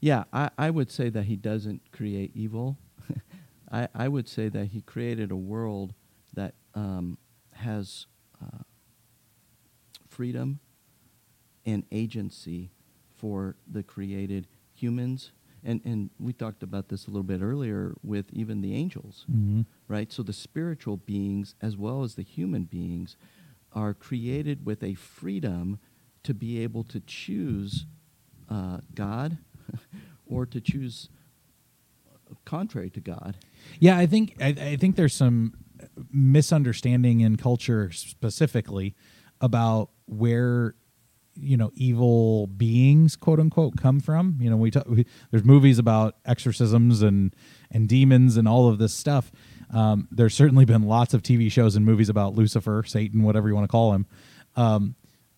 Yeah, 0.00 0.24
I, 0.32 0.50
I 0.58 0.70
would 0.70 0.90
say 0.90 1.08
that 1.10 1.24
he 1.24 1.36
doesn't 1.36 1.90
create 1.90 2.30
evil. 2.34 2.78
I, 3.76 3.88
I 3.94 4.08
would 4.08 4.26
say 4.26 4.48
that 4.48 4.68
he 4.68 4.80
created 4.80 5.30
a 5.30 5.36
world 5.36 5.92
that 6.32 6.54
um, 6.74 7.18
has 7.52 8.06
uh, 8.42 8.62
freedom 10.08 10.60
and 11.66 11.84
agency 11.92 12.70
for 13.16 13.56
the 13.70 13.82
created 13.82 14.46
humans. 14.72 15.32
And, 15.62 15.82
and 15.84 16.10
we 16.18 16.32
talked 16.32 16.62
about 16.62 16.88
this 16.88 17.06
a 17.06 17.10
little 17.10 17.22
bit 17.22 17.42
earlier 17.42 17.94
with 18.02 18.26
even 18.32 18.62
the 18.62 18.74
angels, 18.74 19.26
mm-hmm. 19.30 19.62
right? 19.88 20.10
So 20.10 20.22
the 20.22 20.32
spiritual 20.32 20.96
beings 20.96 21.54
as 21.60 21.76
well 21.76 22.02
as 22.02 22.14
the 22.14 22.22
human 22.22 22.64
beings 22.64 23.16
are 23.72 23.92
created 23.92 24.64
with 24.64 24.82
a 24.82 24.94
freedom 24.94 25.78
to 26.22 26.32
be 26.32 26.60
able 26.60 26.84
to 26.84 27.00
choose 27.00 27.84
uh, 28.48 28.78
God 28.94 29.36
or 30.26 30.46
to 30.46 30.62
choose 30.62 31.10
contrary 32.44 32.90
to 32.90 33.00
God. 33.00 33.36
Yeah, 33.78 33.98
I 33.98 34.06
think 34.06 34.36
I, 34.40 34.48
I 34.48 34.76
think 34.76 34.96
there's 34.96 35.14
some 35.14 35.54
misunderstanding 36.10 37.20
in 37.20 37.36
culture 37.36 37.90
specifically 37.92 38.94
about 39.40 39.90
where 40.06 40.74
you 41.34 41.56
know 41.56 41.70
evil 41.74 42.46
beings 42.46 43.16
quote 43.16 43.40
unquote 43.40 43.76
come 43.76 44.00
from. 44.00 44.38
You 44.40 44.50
know, 44.50 44.56
we, 44.56 44.70
talk, 44.70 44.86
we 44.88 45.06
there's 45.30 45.44
movies 45.44 45.78
about 45.78 46.16
exorcisms 46.24 47.02
and 47.02 47.34
and 47.70 47.88
demons 47.88 48.36
and 48.36 48.48
all 48.48 48.68
of 48.68 48.78
this 48.78 48.94
stuff. 48.94 49.30
Um, 49.72 50.08
there's 50.10 50.34
certainly 50.34 50.64
been 50.64 50.84
lots 50.84 51.12
of 51.12 51.22
TV 51.22 51.50
shows 51.50 51.76
and 51.76 51.84
movies 51.84 52.08
about 52.08 52.34
Lucifer, 52.34 52.84
Satan, 52.86 53.22
whatever 53.22 53.48
you 53.48 53.54
want 53.54 53.64
to 53.64 53.72
call 53.72 53.92
him. 53.92 54.06
Um, 54.54 54.94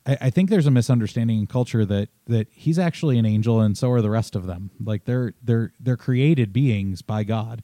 I, 0.08 0.16
I 0.22 0.30
think 0.30 0.50
there's 0.50 0.66
a 0.66 0.70
misunderstanding 0.72 1.38
in 1.38 1.46
culture 1.46 1.84
that 1.84 2.08
that 2.26 2.48
he's 2.50 2.78
actually 2.78 3.18
an 3.18 3.26
angel 3.26 3.60
and 3.60 3.76
so 3.78 3.90
are 3.92 4.00
the 4.02 4.10
rest 4.10 4.34
of 4.34 4.46
them. 4.46 4.70
Like 4.82 5.04
they're 5.04 5.34
they're 5.42 5.72
they're 5.78 5.96
created 5.96 6.52
beings 6.52 7.02
by 7.02 7.22
God. 7.24 7.62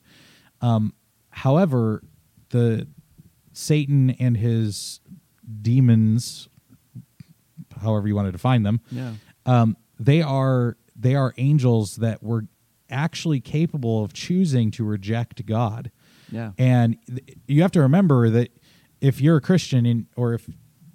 Um, 0.61 0.92
however, 1.30 2.02
the 2.50 2.87
Satan 3.52 4.11
and 4.11 4.37
his 4.37 5.00
demons, 5.62 6.48
however 7.80 8.09
you 8.09 8.14
want 8.14 8.26
to 8.28 8.33
define 8.33 8.62
them, 8.62 8.80
Yeah. 8.90 9.14
um, 9.46 9.76
they 9.98 10.22
are 10.22 10.76
they 10.96 11.14
are 11.14 11.35
angels 11.37 11.96
that 11.96 12.22
were 12.22 12.46
actually 12.90 13.40
capable 13.40 14.04
of 14.04 14.12
choosing 14.12 14.70
to 14.72 14.85
reject 14.85 15.44
God. 15.46 15.90
Yeah. 16.30 16.52
And 16.59 16.96
th- 17.07 17.38
you 17.46 17.62
have 17.62 17.72
to 17.72 17.80
remember 17.80 18.30
that 18.30 18.50
if 19.00 19.20
you're 19.20 19.37
a 19.37 19.40
Christian 19.40 19.85
in, 19.87 20.07
or 20.16 20.35
if 20.35 20.48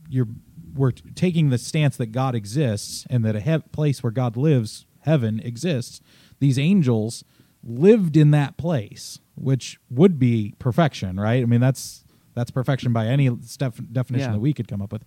you're 0.10 0.28
we're 0.76 0.92
taking 0.92 1.50
the 1.50 1.58
stance 1.58 1.98
that 1.98 2.08
God 2.12 2.36
exists 2.36 3.06
and 3.10 3.24
that 3.26 3.36
a 3.36 3.42
he- 3.42 3.60
place 3.72 4.02
where 4.04 4.12
God 4.12 4.38
lives, 4.38 4.86
heaven 5.02 5.40
exists, 5.40 6.02
these 6.40 6.58
angels 6.60 7.24
lived 7.64 8.16
in 8.16 8.32
that 8.32 8.58
place, 8.58 9.20
which 9.36 9.80
would 9.90 10.18
be 10.20 10.54
perfection, 10.60 11.20
right? 11.20 11.42
I 11.44 11.46
mean, 11.46 11.62
that's 11.62 12.04
that's 12.36 12.52
perfection 12.52 12.94
by 12.94 13.08
any 13.08 13.30
step, 13.42 13.76
definition 13.92 14.30
Yeah. 14.30 14.34
that 14.34 14.40
we 14.40 14.54
could 14.54 14.68
come 14.68 14.82
up 14.82 14.94
with. 14.94 15.04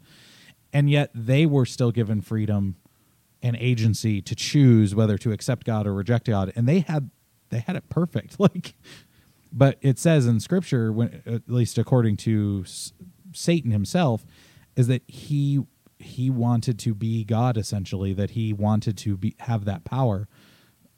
And 0.72 0.90
yet 0.90 1.11
they 1.14 1.46
were 1.46 1.64
still 1.64 1.90
given 1.90 2.20
freedom 2.20 2.77
and 3.42 3.57
agency 3.57 4.20
to 4.22 4.35
choose 4.35 4.94
whether 4.94 5.16
to 5.18 5.33
accept 5.33 5.66
God 5.66 5.87
or 5.87 5.94
reject 5.94 6.27
God, 6.27 6.53
and 6.57 6.68
they 6.68 6.81
had 6.81 7.11
they 7.51 7.59
had 7.61 7.77
it 7.77 7.88
perfect. 7.88 8.37
Like, 8.38 8.75
but 9.53 9.77
it 9.83 9.98
says 9.98 10.27
in 10.27 10.40
Scripture, 10.40 10.90
when, 10.92 11.22
at 11.27 11.42
least 11.48 11.77
according 11.77 12.16
to 12.18 12.62
S- 12.64 12.92
Satan 13.35 13.70
himself, 13.70 14.25
is 14.76 14.87
that 14.88 15.02
he 15.06 15.61
he 15.98 16.30
wanted 16.30 16.78
to 16.80 16.94
be 16.94 17.24
God 17.24 17.56
essentially, 17.56 18.12
that 18.14 18.30
he 18.30 18.52
wanted 18.52 18.96
to 18.98 19.16
be 19.16 19.35
have 19.40 19.64
that 19.66 19.85
power. 19.85 20.28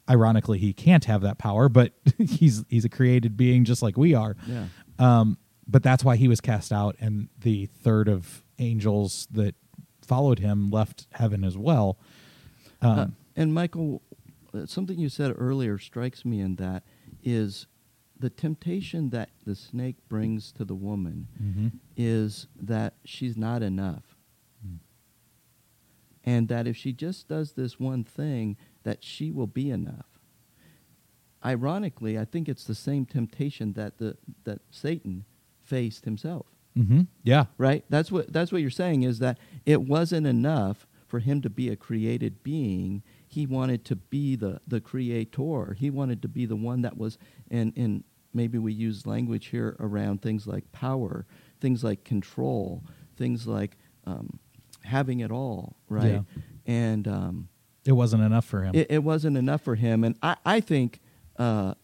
Ironically, 0.08 0.58
he 0.58 0.72
can't 0.72 1.04
have 1.06 1.22
that 1.22 1.38
power, 1.38 1.68
but 1.68 1.92
he's 2.18 2.64
he's 2.68 2.84
a 2.84 2.88
created 2.88 3.36
being 3.36 3.64
just 3.64 3.82
like 3.82 3.96
we 3.96 4.14
are. 4.14 4.36
Yeah. 4.46 4.66
Um, 4.98 5.38
but 5.66 5.82
that's 5.82 6.04
why 6.04 6.16
he 6.16 6.28
was 6.28 6.40
cast 6.40 6.72
out, 6.72 6.94
and 7.00 7.28
the 7.38 7.66
third 7.66 8.08
of 8.08 8.44
angels 8.58 9.26
that 9.30 9.54
followed 10.06 10.38
him 10.38 10.70
left 10.70 11.06
heaven 11.12 11.42
as 11.42 11.56
well. 11.56 11.98
Um, 12.82 12.98
Uh, 12.98 13.06
and 13.36 13.54
Michael, 13.54 14.02
uh, 14.52 14.66
something 14.66 14.98
you 14.98 15.08
said 15.08 15.34
earlier 15.36 15.78
strikes 15.78 16.24
me 16.24 16.40
in 16.40 16.56
that 16.56 16.82
is 17.22 17.66
the 18.24 18.30
temptation 18.30 19.10
that 19.10 19.28
the 19.44 19.54
snake 19.54 19.96
brings 20.08 20.50
to 20.50 20.64
the 20.64 20.74
woman 20.74 21.28
mhm. 21.38 21.72
is 21.94 22.46
that 22.58 22.94
she's 23.04 23.36
not 23.36 23.62
enough. 23.62 24.16
Mm. 24.66 24.78
And 26.24 26.48
that 26.48 26.66
if 26.66 26.74
she 26.74 26.94
just 26.94 27.28
does 27.28 27.52
this 27.52 27.78
one 27.78 28.02
thing, 28.02 28.56
that 28.82 29.04
she 29.04 29.30
will 29.30 29.46
be 29.46 29.68
enough. 29.68 30.06
Ironically, 31.44 32.18
I 32.18 32.24
think 32.24 32.48
it's 32.48 32.64
the 32.64 32.74
same 32.74 33.04
temptation 33.04 33.74
that 33.74 33.98
the 33.98 34.16
that 34.44 34.62
Satan 34.70 35.26
faced 35.62 36.06
himself. 36.06 36.46
Mm-hmm. 36.78 37.02
Yeah. 37.24 37.44
right 37.58 37.84
that's 37.90 38.10
what 38.10 38.32
that's 38.32 38.50
what 38.50 38.62
you're 38.62 38.70
saying 38.70 39.02
is 39.02 39.18
that 39.18 39.38
it 39.66 39.82
wasn't 39.82 40.26
enough 40.26 40.86
for 41.06 41.18
him 41.18 41.42
to 41.42 41.50
be 41.50 41.68
a 41.68 41.76
created 41.76 42.42
being 42.42 43.02
he 43.28 43.46
wanted 43.46 43.84
to 43.84 43.96
be 43.96 44.34
the 44.34 44.62
the 44.66 44.80
creator 44.80 45.74
he 45.78 45.90
wanted 45.90 46.22
to 46.22 46.28
be 46.28 46.46
the 46.46 46.56
one 46.56 46.80
that 46.82 46.96
was 46.96 47.18
in, 47.50 47.72
and 47.76 48.02
maybe 48.34 48.58
we 48.58 48.72
use 48.72 49.06
language 49.06 49.46
here 49.46 49.76
around 49.80 50.20
things 50.22 50.46
like 50.46 50.70
power 50.72 51.24
things 51.60 51.82
like 51.84 52.04
control 52.04 52.82
things 53.16 53.46
like 53.46 53.76
um, 54.06 54.38
having 54.82 55.20
it 55.20 55.30
all 55.30 55.76
right 55.88 56.12
Yeah. 56.12 56.20
and 56.66 57.08
um, 57.08 57.48
It 57.86 57.92
wasn't 57.92 58.22
enough 58.22 58.44
for 58.44 58.62
him. 58.64 58.74
it, 58.74 58.86
it 58.90 59.02
wasn't 59.04 59.36
enough 59.36 59.62
for 59.62 59.74
him. 59.76 60.04
And 60.04 60.16
I, 60.22 60.36
I 60.44 60.60
think, 60.60 61.00
uh, 61.38 61.74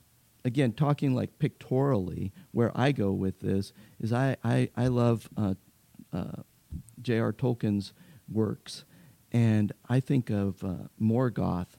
again, 0.44 0.72
talking 0.72 1.14
like 1.14 1.38
pictorially, 1.38 2.32
where 2.52 2.72
I 2.74 2.92
go 2.92 3.12
with 3.12 3.40
this 3.40 3.72
is 3.98 4.12
I, 4.12 4.36
I, 4.44 4.70
I 4.76 4.88
love 4.88 5.28
uh, 5.36 5.54
uh, 6.12 6.42
J.R. 7.02 7.32
Tolkien's 7.32 7.92
works. 8.30 8.84
And 9.32 9.72
I 9.88 10.00
think 10.00 10.28
of 10.30 10.62
uh, 10.64 10.88
Morgoth. 11.00 11.78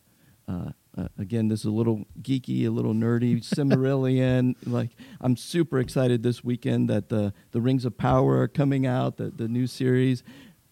Uh, 0.97 1.07
again, 1.17 1.47
this 1.47 1.61
is 1.61 1.65
a 1.65 1.71
little 1.71 2.05
geeky, 2.21 2.65
a 2.65 2.69
little 2.69 2.93
nerdy, 2.93 3.37
Silmarillion. 3.37 4.55
like 4.65 4.91
I'm 5.21 5.37
super 5.37 5.79
excited 5.79 6.21
this 6.21 6.43
weekend 6.43 6.89
that 6.89 7.09
the 7.09 7.33
the 7.51 7.61
Rings 7.61 7.85
of 7.85 7.97
Power 7.97 8.39
are 8.39 8.47
coming 8.47 8.85
out, 8.85 9.17
the 9.17 9.29
the 9.29 9.47
new 9.47 9.67
series. 9.67 10.23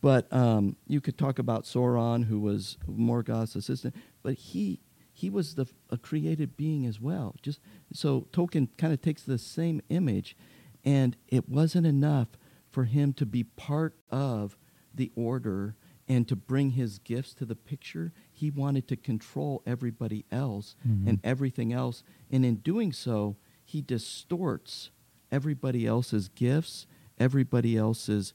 But 0.01 0.31
um, 0.31 0.77
you 0.87 1.01
could 1.01 1.17
talk 1.17 1.39
about 1.39 1.65
Sauron, 1.65 2.25
who 2.25 2.39
was 2.39 2.77
Morgoth's 2.87 3.55
assistant, 3.55 3.95
but 4.21 4.33
he 4.35 4.79
he 5.13 5.29
was 5.29 5.55
the 5.55 5.67
a 5.89 5.97
created 5.97 6.57
being 6.57 6.85
as 6.85 6.99
well. 6.99 7.35
Just 7.41 7.59
so 7.93 8.27
Tolkien 8.33 8.69
kind 8.77 8.91
of 8.91 9.01
takes 9.01 9.23
the 9.23 9.37
same 9.37 9.81
image, 9.89 10.35
and 10.83 11.15
it 11.27 11.47
wasn't 11.47 11.87
enough 11.87 12.29
for 12.71 12.83
him 12.85 13.13
to 13.13 13.25
be 13.25 13.43
part 13.43 13.95
of 14.11 14.57
the 14.93 15.11
order 15.15 15.75
and 16.09 16.27
to 16.27 16.35
bring 16.35 16.71
his 16.71 16.97
gifts 16.99 17.33
to 17.35 17.45
the 17.45 17.55
picture. 17.55 18.11
He 18.31 18.49
wanted 18.49 18.87
to 18.87 18.95
control 18.97 19.61
everybody 19.65 20.25
else 20.31 20.75
Mhm. 20.85 21.07
and 21.07 21.19
everything 21.23 21.71
else, 21.71 22.03
and 22.31 22.43
in 22.43 22.55
doing 22.55 22.91
so, 22.91 23.37
he 23.63 23.81
distorts 23.81 24.89
everybody 25.31 25.85
else's 25.85 26.27
gifts, 26.29 26.87
everybody 27.19 27.77
else's 27.77 28.33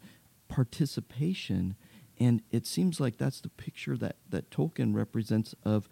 participation, 0.49 1.75
and 2.19 2.43
it 2.51 2.67
seems 2.67 3.01
like 3.01 3.17
that's 3.17 3.41
the 3.41 3.49
picture 3.49 3.97
that, 3.97 4.17
that 4.29 4.51
Tolkien 4.51 4.95
represents 4.95 5.55
of 5.65 5.89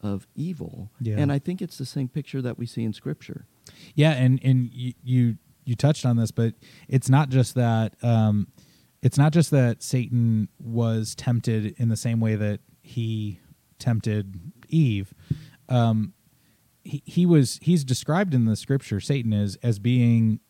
of 0.00 0.26
evil. 0.34 0.90
Yeah. 1.00 1.16
And 1.16 1.32
I 1.32 1.38
think 1.38 1.62
it's 1.62 1.78
the 1.78 1.86
same 1.86 2.08
picture 2.08 2.42
that 2.42 2.58
we 2.58 2.66
see 2.66 2.82
in 2.84 2.92
Scripture. 2.92 3.46
Yeah, 3.94 4.10
and 4.12 4.38
and 4.44 4.70
you, 4.70 4.92
you 5.02 5.38
you 5.64 5.74
touched 5.74 6.04
on 6.04 6.18
this, 6.18 6.30
but 6.30 6.54
it's 6.88 7.08
not 7.08 7.30
just 7.30 7.54
that. 7.54 7.94
Um, 8.04 8.48
it's 9.04 9.18
not 9.18 9.32
just 9.32 9.50
that 9.50 9.82
Satan 9.82 10.48
was 10.58 11.14
tempted 11.14 11.74
in 11.78 11.90
the 11.90 11.96
same 11.96 12.20
way 12.20 12.36
that 12.36 12.60
he 12.82 13.38
tempted 13.78 14.40
Eve. 14.68 15.12
Um, 15.68 16.14
he, 16.82 17.02
he 17.04 17.26
was 17.26 17.60
he's 17.62 17.84
described 17.84 18.32
in 18.32 18.46
the 18.46 18.56
scripture. 18.56 19.00
Satan 19.00 19.34
is 19.34 19.56
as 19.62 19.78
being 19.78 20.40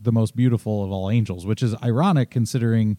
the 0.00 0.12
most 0.12 0.36
beautiful 0.36 0.84
of 0.84 0.92
all 0.92 1.10
angels, 1.10 1.44
which 1.44 1.60
is 1.60 1.74
ironic 1.82 2.30
considering 2.30 2.98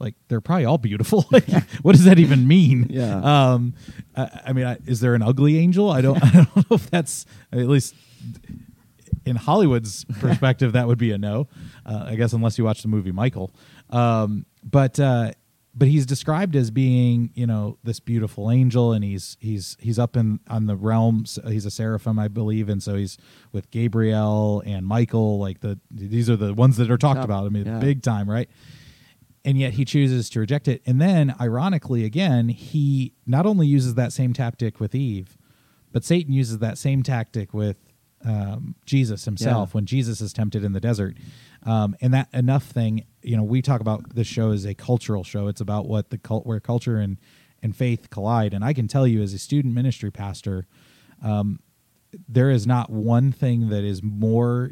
like 0.00 0.16
they're 0.26 0.40
probably 0.40 0.64
all 0.64 0.78
beautiful. 0.78 1.24
like, 1.32 1.48
what 1.82 1.92
does 1.92 2.04
that 2.04 2.18
even 2.18 2.46
mean? 2.48 2.86
Yeah. 2.98 3.52
Um, 3.52 3.74
I, 4.16 4.40
I 4.46 4.52
mean, 4.52 4.66
I, 4.66 4.78
is 4.86 4.98
there 4.98 5.14
an 5.14 5.22
ugly 5.22 5.58
angel? 5.58 5.88
I 5.88 6.00
don't. 6.00 6.16
I 6.24 6.30
don't 6.30 6.56
know 6.56 6.74
if 6.74 6.90
that's 6.90 7.26
at 7.52 7.68
least 7.68 7.94
in 9.24 9.36
Hollywood's 9.36 10.04
perspective 10.04 10.72
that 10.72 10.86
would 10.88 10.98
be 10.98 11.12
a 11.12 11.18
no. 11.18 11.46
Uh, 11.86 12.06
I 12.06 12.16
guess 12.16 12.32
unless 12.32 12.58
you 12.58 12.64
watch 12.64 12.82
the 12.82 12.88
movie 12.88 13.12
Michael. 13.12 13.52
Um, 13.90 14.46
but 14.62 14.98
uh, 15.00 15.32
but 15.74 15.88
he's 15.88 16.06
described 16.06 16.56
as 16.56 16.70
being 16.70 17.30
you 17.34 17.46
know 17.46 17.78
this 17.84 18.00
beautiful 18.00 18.50
angel, 18.50 18.92
and 18.92 19.04
he's 19.04 19.36
he's 19.40 19.76
he's 19.80 19.98
up 19.98 20.16
in 20.16 20.40
on 20.48 20.66
the 20.66 20.76
realms. 20.76 21.38
He's 21.46 21.66
a 21.66 21.70
seraphim, 21.70 22.18
I 22.18 22.28
believe, 22.28 22.68
and 22.68 22.82
so 22.82 22.96
he's 22.96 23.18
with 23.52 23.70
Gabriel 23.70 24.62
and 24.66 24.86
Michael. 24.86 25.38
Like 25.38 25.60
the 25.60 25.78
these 25.90 26.28
are 26.28 26.36
the 26.36 26.54
ones 26.54 26.76
that 26.78 26.90
are 26.90 26.98
talked 26.98 27.18
Top, 27.18 27.24
about. 27.24 27.46
I 27.46 27.48
mean, 27.50 27.66
yeah. 27.66 27.78
big 27.78 28.02
time, 28.02 28.28
right? 28.28 28.48
and 29.44 29.56
yet 29.58 29.74
he 29.74 29.84
chooses 29.84 30.28
to 30.30 30.40
reject 30.40 30.68
it. 30.68 30.82
And 30.84 31.00
then, 31.00 31.34
ironically, 31.40 32.04
again, 32.04 32.50
he 32.50 33.14
not 33.26 33.46
only 33.46 33.66
uses 33.66 33.94
that 33.94 34.12
same 34.12 34.34
tactic 34.34 34.78
with 34.78 34.94
Eve, 34.94 35.38
but 35.90 36.04
Satan 36.04 36.34
uses 36.34 36.58
that 36.58 36.76
same 36.76 37.02
tactic 37.02 37.54
with 37.54 37.76
um, 38.24 38.74
Jesus 38.84 39.24
himself 39.24 39.70
Yeah. 39.70 39.72
when 39.72 39.86
Jesus 39.86 40.20
is 40.20 40.32
tempted 40.32 40.64
in 40.64 40.72
the 40.72 40.80
desert. 40.80 41.16
Um, 41.64 41.96
and 42.00 42.12
that 42.14 42.28
enough 42.32 42.64
thing, 42.64 43.04
you 43.22 43.36
know, 43.36 43.42
we 43.42 43.62
talk 43.62 43.80
about 43.80 44.14
this 44.14 44.26
show 44.26 44.50
as 44.52 44.64
a 44.64 44.74
cultural 44.74 45.24
show. 45.24 45.48
It's 45.48 45.60
about 45.60 45.86
what 45.86 46.10
the 46.10 46.18
cult, 46.18 46.46
where 46.46 46.60
culture 46.60 46.96
and 46.98 47.18
and 47.60 47.74
faith 47.74 48.08
collide. 48.10 48.54
And 48.54 48.64
I 48.64 48.72
can 48.72 48.86
tell 48.86 49.04
you, 49.04 49.20
as 49.20 49.34
a 49.34 49.38
student 49.38 49.74
ministry 49.74 50.12
pastor, 50.12 50.66
um, 51.24 51.58
there 52.28 52.50
is 52.50 52.68
not 52.68 52.88
one 52.88 53.32
thing 53.32 53.68
that 53.70 53.82
is 53.82 54.00
more 54.00 54.70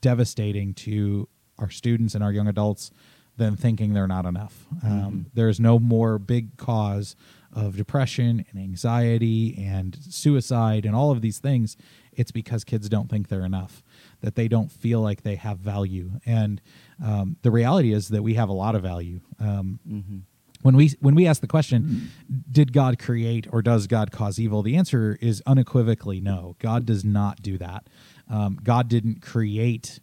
devastating 0.00 0.72
to 0.74 1.28
our 1.58 1.68
students 1.68 2.14
and 2.14 2.24
our 2.24 2.32
young 2.32 2.48
adults 2.48 2.90
than 3.36 3.56
thinking 3.56 3.92
they're 3.92 4.08
not 4.08 4.24
enough. 4.24 4.66
Um, 4.82 5.26
there 5.34 5.48
is 5.48 5.60
no 5.60 5.78
more 5.78 6.18
big 6.18 6.56
cause 6.56 7.16
of 7.52 7.76
depression 7.76 8.44
and 8.50 8.58
anxiety 8.58 9.54
and 9.62 9.96
suicide 10.08 10.84
and 10.86 10.94
all 10.94 11.10
of 11.10 11.20
these 11.20 11.38
things. 11.38 11.76
It's 12.14 12.30
because 12.30 12.64
kids 12.64 12.88
don't 12.88 13.08
think 13.08 13.28
they're 13.28 13.44
enough, 13.44 13.82
that 14.20 14.34
they 14.34 14.48
don't 14.48 14.70
feel 14.70 15.00
like 15.00 15.22
they 15.22 15.36
have 15.36 15.58
value. 15.58 16.12
And 16.26 16.60
um, 17.04 17.36
the 17.42 17.50
reality 17.50 17.92
is 17.92 18.08
that 18.08 18.22
we 18.22 18.34
have 18.34 18.48
a 18.48 18.52
lot 18.52 18.74
of 18.74 18.82
value. 18.82 19.20
Um, 19.40 19.80
Mm-hmm. 19.88 20.18
when 20.62 20.76
we 20.76 20.88
when 21.00 21.14
we 21.14 21.26
ask 21.26 21.40
the 21.40 21.46
question 21.48 22.10
did 22.50 22.72
god 22.72 22.98
create 22.98 23.46
or 23.52 23.62
does 23.62 23.86
god 23.88 24.12
cause 24.12 24.38
evil 24.38 24.62
the 24.62 24.76
answer 24.76 25.18
is 25.20 25.42
unequivocally 25.46 26.20
no 26.20 26.54
god 26.60 26.86
does 26.86 27.04
not 27.04 27.42
do 27.42 27.58
that 27.58 27.88
um, 28.30 28.56
god 28.62 28.86
didn't 28.88 29.20
create 29.22 29.98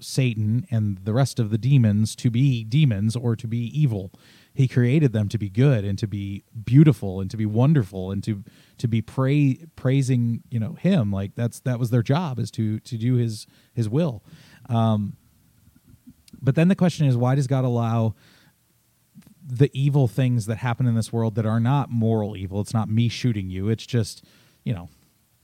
satan 0.00 0.66
and 0.70 0.98
the 1.04 1.12
rest 1.14 1.38
of 1.40 1.48
the 1.50 1.56
demons 1.58 2.14
to 2.16 2.30
be 2.30 2.62
demons 2.64 3.16
or 3.16 3.34
to 3.36 3.46
be 3.46 3.58
evil 3.78 4.12
he 4.54 4.68
created 4.68 5.12
them 5.12 5.28
to 5.28 5.38
be 5.38 5.48
good 5.48 5.84
and 5.84 5.98
to 5.98 6.06
be 6.06 6.44
beautiful 6.64 7.20
and 7.20 7.30
to 7.30 7.36
be 7.36 7.46
wonderful 7.46 8.10
and 8.10 8.22
to 8.24 8.44
to 8.78 8.88
be 8.88 9.00
pray, 9.00 9.58
praising 9.76 10.42
you 10.50 10.60
know 10.60 10.74
him 10.74 11.10
like 11.12 11.34
that's 11.34 11.60
that 11.60 11.78
was 11.78 11.90
their 11.90 12.02
job 12.02 12.38
is 12.38 12.50
to 12.50 12.78
to 12.80 12.96
do 12.96 13.14
his 13.14 13.46
his 13.74 13.88
will 13.88 14.22
um, 14.68 15.16
but 16.40 16.54
then 16.54 16.68
the 16.68 16.74
question 16.74 17.06
is 17.06 17.16
why 17.16 17.34
does 17.34 17.46
god 17.46 17.64
allow 17.64 18.14
the 19.44 19.70
evil 19.72 20.06
things 20.06 20.46
that 20.46 20.58
happen 20.58 20.86
in 20.86 20.94
this 20.94 21.12
world 21.12 21.34
that 21.34 21.46
are 21.46 21.60
not 21.60 21.90
moral 21.90 22.36
evil. 22.36 22.60
It's 22.60 22.74
not 22.74 22.88
me 22.88 23.08
shooting 23.08 23.50
you. 23.50 23.68
It's 23.68 23.84
just, 23.84 24.24
you 24.64 24.72
know, 24.72 24.88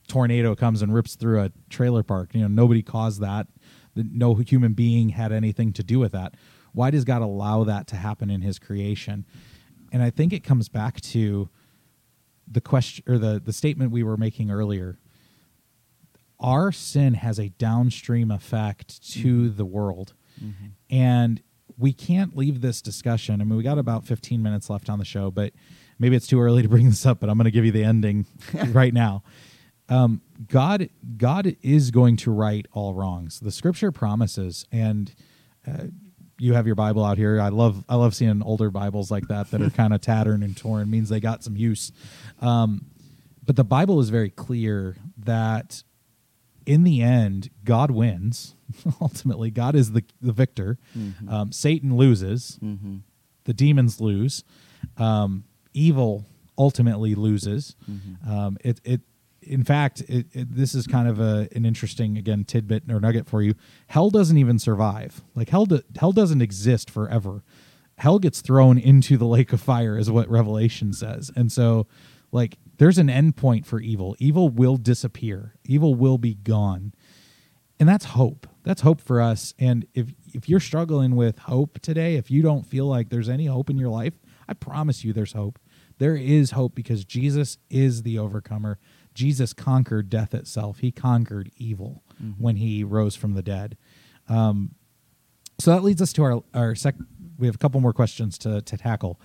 tornado 0.07 0.55
comes 0.55 0.81
and 0.81 0.93
rips 0.93 1.15
through 1.15 1.41
a 1.41 1.51
trailer 1.69 2.01
park. 2.01 2.29
You 2.33 2.41
know, 2.41 2.47
nobody 2.47 2.81
caused 2.81 3.21
that. 3.21 3.47
No 3.95 4.35
human 4.35 4.73
being 4.73 5.09
had 5.09 5.31
anything 5.31 5.73
to 5.73 5.83
do 5.83 5.99
with 5.99 6.13
that. 6.13 6.35
Why 6.73 6.91
does 6.91 7.03
God 7.05 7.21
allow 7.21 7.63
that 7.63 7.87
to 7.87 7.95
happen 7.95 8.29
in 8.29 8.41
his 8.41 8.59
creation? 8.59 9.25
And 9.91 10.03
I 10.03 10.09
think 10.09 10.33
it 10.33 10.43
comes 10.43 10.69
back 10.69 11.01
to 11.01 11.49
the 12.51 12.61
question 12.61 13.03
or 13.07 13.17
the 13.17 13.41
the 13.43 13.53
statement 13.53 13.91
we 13.91 14.03
were 14.03 14.17
making 14.17 14.51
earlier. 14.51 14.97
Our 16.39 16.71
sin 16.71 17.15
has 17.15 17.37
a 17.39 17.49
downstream 17.49 18.31
effect 18.31 19.03
to 19.13 19.49
the 19.49 19.65
world. 19.65 20.13
And 20.89 21.41
we 21.77 21.93
can't 21.93 22.35
leave 22.35 22.61
this 22.61 22.81
discussion. 22.81 23.41
I 23.41 23.43
mean, 23.43 23.57
we 23.57 23.63
got 23.63 23.77
about 23.77 24.05
15 24.05 24.41
minutes 24.41 24.69
left 24.69 24.89
on 24.89 24.99
the 24.99 25.05
show, 25.05 25.31
but 25.31 25.53
maybe 25.97 26.15
it's 26.15 26.27
too 26.27 26.39
early 26.41 26.61
to 26.61 26.69
bring 26.69 26.85
this 26.85 27.05
up, 27.05 27.19
but 27.19 27.29
I'm 27.29 27.37
going 27.37 27.45
to 27.45 27.51
give 27.51 27.65
you 27.65 27.71
the 27.71 27.83
ending 27.83 28.25
right 28.67 28.93
now. 28.93 29.23
Um, 29.89 30.21
God, 30.47 30.89
God 31.17 31.55
is 31.61 31.89
going 31.91 32.15
to 32.17 32.31
right 32.31 32.65
all 32.71 32.93
wrongs. 32.93 33.39
The 33.39 33.51
scripture 33.51 33.91
promises, 33.91 34.65
and 34.71 35.13
uh, 35.67 35.85
you 36.39 36.53
have 36.53 36.65
your 36.65 36.75
Bible 36.75 37.03
out 37.03 37.17
here. 37.17 37.39
I 37.39 37.49
love, 37.49 37.83
I 37.89 37.95
love 37.95 38.15
seeing 38.15 38.41
older 38.41 38.69
Bibles 38.69 39.11
like 39.11 39.27
that 39.27 39.51
that 39.51 39.61
are 39.61 39.69
kind 39.81 39.93
of 39.93 40.01
tattered 40.01 40.41
and 40.41 40.55
torn. 40.55 40.83
It 40.83 40.87
means 40.87 41.09
they 41.09 41.19
got 41.19 41.43
some 41.43 41.55
use. 41.55 41.91
Um, 42.41 42.85
but 43.45 43.55
the 43.55 43.63
Bible 43.63 43.99
is 43.99 44.09
very 44.09 44.29
clear 44.29 44.95
that 45.17 45.83
in 46.65 46.83
the 46.83 47.01
end, 47.01 47.49
God 47.63 47.91
wins. 47.91 48.55
Ultimately, 49.01 49.49
God 49.49 49.75
is 49.75 49.91
the 49.93 50.03
the 50.21 50.31
victor. 50.31 50.77
Um, 51.27 51.51
Satan 51.51 51.97
loses. 51.97 52.59
Mm-hmm. 52.61 52.97
The 53.45 53.53
demons 53.53 53.99
lose. 53.99 54.43
Um, 54.97 55.45
evil 55.73 56.27
ultimately 56.59 57.15
loses. 57.15 57.75
Mm-hmm. 57.89 58.31
Um, 58.31 58.57
it 58.63 58.79
it 58.83 59.01
in 59.41 59.63
fact 59.63 60.01
it, 60.01 60.27
it, 60.33 60.55
this 60.55 60.75
is 60.75 60.87
kind 60.87 61.07
of 61.07 61.19
a 61.19 61.47
an 61.55 61.65
interesting 61.65 62.17
again 62.17 62.43
tidbit 62.43 62.83
or 62.89 62.99
nugget 62.99 63.27
for 63.27 63.41
you. 63.41 63.55
Hell 63.87 64.09
doesn't 64.09 64.37
even 64.37 64.59
survive. 64.59 65.21
Like 65.35 65.49
hell 65.49 65.65
do, 65.65 65.81
hell 65.97 66.11
doesn't 66.11 66.41
exist 66.41 66.89
forever. 66.89 67.43
Hell 67.97 68.19
gets 68.19 68.41
thrown 68.41 68.77
into 68.77 69.17
the 69.17 69.25
lake 69.25 69.51
of 69.51 69.61
fire 69.61 69.97
is 69.97 70.09
what 70.09 70.29
Revelation 70.29 70.93
says. 70.93 71.31
And 71.35 71.51
so 71.51 71.87
like 72.31 72.57
there's 72.77 72.97
an 72.97 73.09
end 73.09 73.35
point 73.35 73.65
for 73.65 73.79
evil. 73.79 74.15
Evil 74.19 74.49
will 74.49 74.77
disappear. 74.77 75.55
Evil 75.65 75.95
will 75.95 76.17
be 76.17 76.35
gone. 76.35 76.93
And 77.79 77.87
that's 77.87 78.05
hope. 78.05 78.47
That's 78.63 78.81
hope 78.81 79.01
for 79.01 79.21
us. 79.21 79.53
And 79.57 79.87
if 79.93 80.13
if 80.33 80.49
you're 80.49 80.59
struggling 80.59 81.15
with 81.15 81.39
hope 81.39 81.79
today, 81.79 82.15
if 82.15 82.29
you 82.29 82.41
don't 82.41 82.65
feel 82.65 82.85
like 82.85 83.09
there's 83.09 83.29
any 83.29 83.45
hope 83.45 83.69
in 83.69 83.77
your 83.77 83.89
life, 83.89 84.13
I 84.47 84.53
promise 84.53 85.03
you 85.03 85.13
there's 85.13 85.33
hope. 85.33 85.59
There 85.97 86.15
is 86.15 86.51
hope 86.51 86.75
because 86.75 87.05
Jesus 87.05 87.57
is 87.69 88.03
the 88.03 88.17
overcomer. 88.17 88.79
Jesus 89.13 89.53
conquered 89.53 90.09
death 90.09 90.33
itself. 90.33 90.79
He 90.79 90.91
conquered 90.91 91.51
evil 91.57 92.03
when 92.37 92.57
he 92.57 92.83
rose 92.83 93.15
from 93.15 93.33
the 93.33 93.41
dead. 93.41 93.77
Um, 94.27 94.75
so 95.59 95.71
that 95.71 95.83
leads 95.83 96.01
us 96.01 96.13
to 96.13 96.23
our 96.23 96.43
our 96.53 96.75
sec. 96.75 96.95
We 97.37 97.47
have 97.47 97.55
a 97.55 97.59
couple 97.59 97.81
more 97.81 97.93
questions 97.93 98.37
to 98.39 98.61
to 98.61 98.77
tackle. 98.77 99.19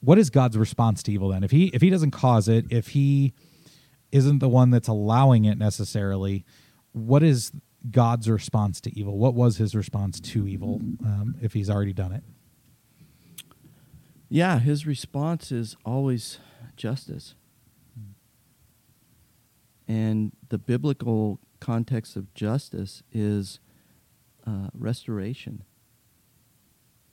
What 0.00 0.18
is 0.18 0.30
God's 0.30 0.56
response 0.56 1.02
to 1.04 1.12
evil 1.12 1.28
then? 1.30 1.42
If 1.42 1.50
he 1.50 1.66
if 1.68 1.82
he 1.82 1.90
doesn't 1.90 2.12
cause 2.12 2.48
it, 2.48 2.66
if 2.70 2.88
he 2.88 3.32
isn't 4.12 4.38
the 4.38 4.48
one 4.48 4.70
that's 4.70 4.88
allowing 4.88 5.44
it 5.44 5.58
necessarily, 5.58 6.44
what 6.92 7.22
is 7.22 7.52
God's 7.90 8.28
response 8.28 8.80
to 8.82 8.98
evil? 8.98 9.18
What 9.18 9.34
was 9.34 9.56
his 9.56 9.74
response 9.74 10.20
to 10.20 10.46
evil 10.46 10.80
um, 11.04 11.36
if 11.40 11.52
he's 11.52 11.70
already 11.70 11.92
done 11.92 12.12
it? 12.12 12.22
Yeah, 14.28 14.58
his 14.58 14.86
response 14.86 15.52
is 15.52 15.76
always 15.84 16.38
justice. 16.76 17.34
And 19.88 20.32
the 20.48 20.58
biblical 20.58 21.40
context 21.60 22.16
of 22.16 22.32
justice 22.34 23.02
is 23.12 23.60
uh, 24.46 24.68
restoration. 24.74 25.64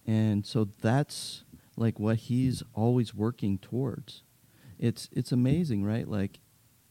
And 0.06 0.46
so 0.46 0.70
that's 0.82 1.44
like 1.78 2.00
what 2.00 2.18
he's 2.18 2.64
always 2.74 3.14
working 3.14 3.58
towards. 3.58 4.24
It's 4.80 5.08
it's 5.12 5.32
amazing, 5.32 5.84
right? 5.84 6.08
Like 6.08 6.40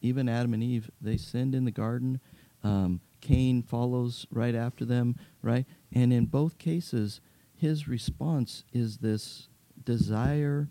even 0.01 0.29
Adam 0.29 0.55
and 0.55 0.63
Eve, 0.63 0.91
they 1.01 1.17
sinned 1.17 1.55
in 1.55 1.65
the 1.65 1.71
garden. 1.71 2.21
Um, 2.65 3.01
Cain 3.21 3.63
follows 3.63 4.27
right 4.31 4.55
after 4.55 4.85
them, 4.85 5.17
right? 5.43 5.67
And 5.93 6.13
in 6.13 6.27
both 6.27 6.59
cases, 6.59 7.21
his 7.55 7.87
response 7.87 8.65
is 8.73 8.99
this 8.99 9.49
desire 9.85 10.69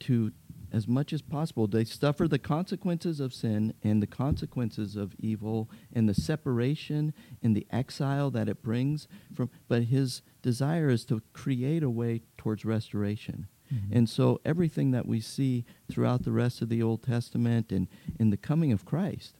to, 0.00 0.32
as 0.74 0.88
much 0.88 1.12
as 1.12 1.22
possible, 1.22 1.68
they 1.68 1.84
suffer 1.84 2.26
the 2.26 2.38
consequences 2.38 3.20
of 3.20 3.32
sin 3.32 3.74
and 3.84 4.02
the 4.02 4.08
consequences 4.08 4.96
of 4.96 5.14
evil 5.20 5.70
and 5.92 6.08
the 6.08 6.14
separation 6.14 7.14
and 7.40 7.56
the 7.56 7.66
exile 7.70 8.28
that 8.32 8.48
it 8.48 8.60
brings 8.60 9.06
from. 9.32 9.50
But 9.68 9.84
his 9.84 10.20
desire 10.42 10.88
is 10.88 11.04
to 11.04 11.22
create 11.32 11.84
a 11.84 11.90
way 11.90 12.22
towards 12.36 12.64
restoration. 12.64 13.46
Mm-hmm. 13.72 13.96
And 13.96 14.08
so 14.08 14.40
everything 14.44 14.90
that 14.90 15.06
we 15.06 15.20
see 15.20 15.64
throughout 15.88 16.24
the 16.24 16.32
rest 16.32 16.60
of 16.60 16.68
the 16.68 16.82
Old 16.82 17.04
Testament 17.04 17.70
and 17.70 17.86
in 18.18 18.30
the 18.30 18.36
coming 18.36 18.72
of 18.72 18.84
Christ, 18.84 19.36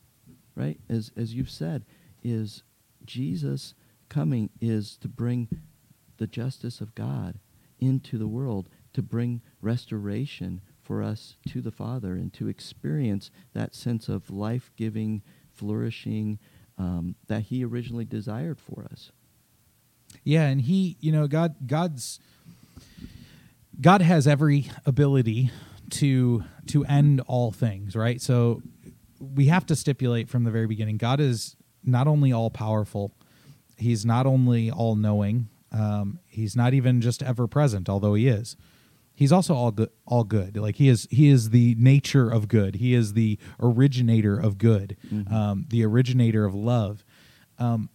right, 0.54 0.78
as 0.88 1.10
as 1.16 1.34
you've 1.34 1.50
said, 1.50 1.84
is 2.22 2.62
Jesus 3.04 3.74
coming 4.08 4.50
is 4.60 4.96
to 4.98 5.08
bring 5.08 5.48
the 6.18 6.28
justice 6.28 6.80
of 6.80 6.94
God 6.94 7.40
into 7.80 8.18
the 8.18 8.28
world, 8.28 8.68
to 8.92 9.02
bring 9.02 9.42
restoration 9.60 10.60
for 10.84 11.02
us 11.02 11.36
to 11.48 11.60
the 11.60 11.72
Father, 11.72 12.14
and 12.14 12.32
to 12.34 12.48
experience 12.48 13.30
that 13.54 13.74
sense 13.74 14.08
of 14.08 14.30
life 14.30 14.70
giving, 14.76 15.22
flourishing 15.52 16.38
um, 16.78 17.14
that 17.26 17.42
He 17.44 17.64
originally 17.64 18.04
desired 18.04 18.60
for 18.60 18.86
us. 18.90 19.10
Yeah, 20.22 20.46
and 20.46 20.60
he, 20.60 20.96
you 21.00 21.10
know, 21.10 21.26
God 21.26 21.56
God's 21.66 22.20
God 23.80 24.02
has 24.02 24.26
every 24.26 24.70
ability 24.86 25.50
to 25.90 26.44
to 26.66 26.84
end 26.84 27.20
all 27.26 27.50
things, 27.50 27.96
right? 27.96 28.20
So 28.20 28.62
we 29.18 29.46
have 29.46 29.66
to 29.66 29.76
stipulate 29.76 30.28
from 30.28 30.44
the 30.44 30.50
very 30.50 30.66
beginning 30.66 30.98
God 30.98 31.20
is 31.20 31.56
not 31.82 32.06
only 32.06 32.32
all 32.32 32.50
powerful, 32.50 33.12
he's 33.76 34.06
not 34.06 34.26
only 34.26 34.70
all 34.70 34.96
knowing, 34.96 35.48
um, 35.72 36.20
he's 36.26 36.54
not 36.54 36.72
even 36.74 37.00
just 37.00 37.22
ever 37.22 37.46
present, 37.46 37.88
although 37.88 38.14
he 38.14 38.28
is. 38.28 38.56
He's 39.14 39.30
also 39.32 39.54
all 39.54 39.70
good 39.70 39.90
all 40.06 40.24
good. 40.24 40.56
Like 40.56 40.76
he 40.76 40.88
is 40.88 41.06
he 41.10 41.28
is 41.28 41.50
the 41.50 41.74
nature 41.78 42.28
of 42.28 42.48
good. 42.48 42.76
He 42.76 42.94
is 42.94 43.12
the 43.12 43.38
originator 43.60 44.36
of 44.38 44.58
good, 44.58 44.96
Mhm. 45.12 45.30
um, 45.32 45.66
the 45.70 45.84
originator 45.84 46.44
of 46.44 46.54
love. 46.54 47.04
Um, 47.58 47.90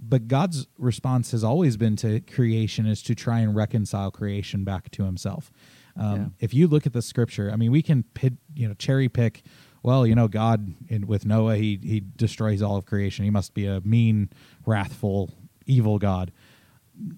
but 0.00 0.28
God's 0.28 0.68
response 0.78 1.32
has 1.32 1.42
always 1.42 1.76
been 1.76 1.96
to 1.96 2.20
creation 2.20 2.86
is 2.86 3.02
to 3.02 3.14
try 3.16 3.40
and 3.40 3.54
reconcile 3.56 4.12
creation 4.12 4.62
back 4.62 4.90
to 4.92 5.04
Himself. 5.04 5.50
Um, 5.96 6.16
Yeah. 6.16 6.26
If 6.38 6.54
you 6.54 6.68
look 6.68 6.86
at 6.86 6.92
the 6.92 7.02
Scripture, 7.02 7.50
I 7.52 7.56
mean, 7.56 7.72
we 7.72 7.82
can 7.82 8.04
pit, 8.14 8.34
you 8.54 8.68
know 8.68 8.74
cherry 8.74 9.08
pick. 9.08 9.42
Well, 9.82 10.06
you 10.06 10.14
know, 10.14 10.28
God 10.28 10.74
in, 10.88 11.06
with 11.08 11.26
Noah, 11.26 11.56
he 11.56 11.80
he 11.82 12.00
destroys 12.16 12.62
all 12.62 12.76
of 12.76 12.84
creation. 12.86 13.24
He 13.24 13.30
must 13.30 13.54
be 13.54 13.66
a 13.66 13.80
mean, 13.80 14.28
wrathful, 14.64 15.34
evil 15.66 15.98
God. 15.98 16.30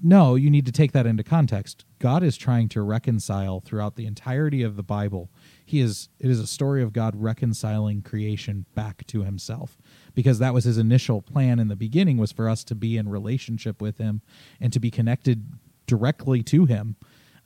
No, 0.03 0.35
you 0.35 0.51
need 0.51 0.66
to 0.66 0.73
take 0.73 0.93
that 0.93 1.07
into 1.07 1.25
context. 1.25 1.87
God 1.99 2.23
is 2.23 2.37
trying 2.37 2.69
to 2.71 2.83
reconcile 2.83 3.61
throughout 3.61 3.97
the 3.97 4.05
entirety 4.05 4.62
of 4.62 4.77
the 4.77 4.83
Bible. 4.83 5.31
He 5.64 5.81
is 5.81 6.11
it 6.19 6.29
is 6.31 6.38
a 6.38 6.47
story 6.47 6.83
of 6.83 6.93
God 6.93 7.16
reconciling 7.16 8.03
creation 8.03 8.66
back 8.75 9.07
to 9.07 9.23
himself 9.23 9.79
because 10.14 10.38
that 10.38 10.53
was 10.53 10.64
his 10.64 10.77
initial 10.77 11.23
plan 11.23 11.59
in 11.59 11.69
the 11.69 11.77
beginning 11.77 12.19
was 12.19 12.31
for 12.33 12.49
us 12.49 12.62
to 12.64 12.75
be 12.75 12.97
in 12.99 13.09
relationship 13.09 13.81
with 13.81 13.97
him 13.99 14.21
and 14.61 14.73
to 14.73 14.81
be 14.81 14.90
connected 14.90 15.47
directly 15.87 16.43
to 16.45 16.66
him. 16.66 16.97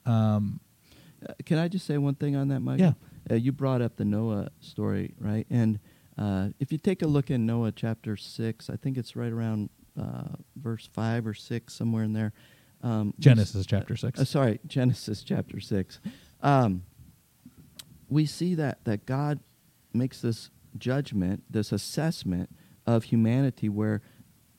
Um, 0.05 0.59
Uh, 1.27 1.33
can 1.45 1.57
I 1.57 1.67
just 1.67 1.85
say 1.85 1.97
one 1.97 2.15
thing 2.15 2.35
on 2.35 2.49
that, 2.49 2.59
Mike? 2.59 2.79
Yeah. 2.79 2.93
Uh, 3.31 3.35
you 3.35 3.51
brought 3.51 3.81
up 3.81 3.95
the 3.95 4.05
Noah 4.05 4.49
story, 4.59 5.15
right? 5.19 5.47
And 5.49 5.79
uh, 6.17 6.49
if 6.59 6.71
you 6.71 6.77
take 6.77 7.01
a 7.01 7.07
look 7.07 7.31
in 7.31 7.45
Noah 7.45 7.71
chapter 7.71 8.15
6, 8.15 8.69
I 8.69 8.75
think 8.75 8.97
it's 8.97 9.15
right 9.15 9.31
around 9.31 9.69
uh, 9.99 10.35
verse 10.55 10.89
5 10.93 11.27
or 11.27 11.33
6, 11.33 11.73
somewhere 11.73 12.03
in 12.03 12.13
there. 12.13 12.33
Um, 12.81 13.13
Genesis 13.19 13.65
chapter 13.65 13.95
6. 13.95 14.19
Uh, 14.19 14.25
sorry, 14.25 14.59
Genesis 14.67 15.23
chapter 15.23 15.59
6. 15.59 15.99
Um, 16.41 16.83
we 18.09 18.25
see 18.25 18.55
that, 18.55 18.83
that 18.85 19.05
God 19.05 19.39
makes 19.93 20.21
this 20.21 20.49
judgment, 20.77 21.43
this 21.49 21.71
assessment 21.71 22.49
of 22.85 23.05
humanity 23.05 23.69
where 23.69 24.01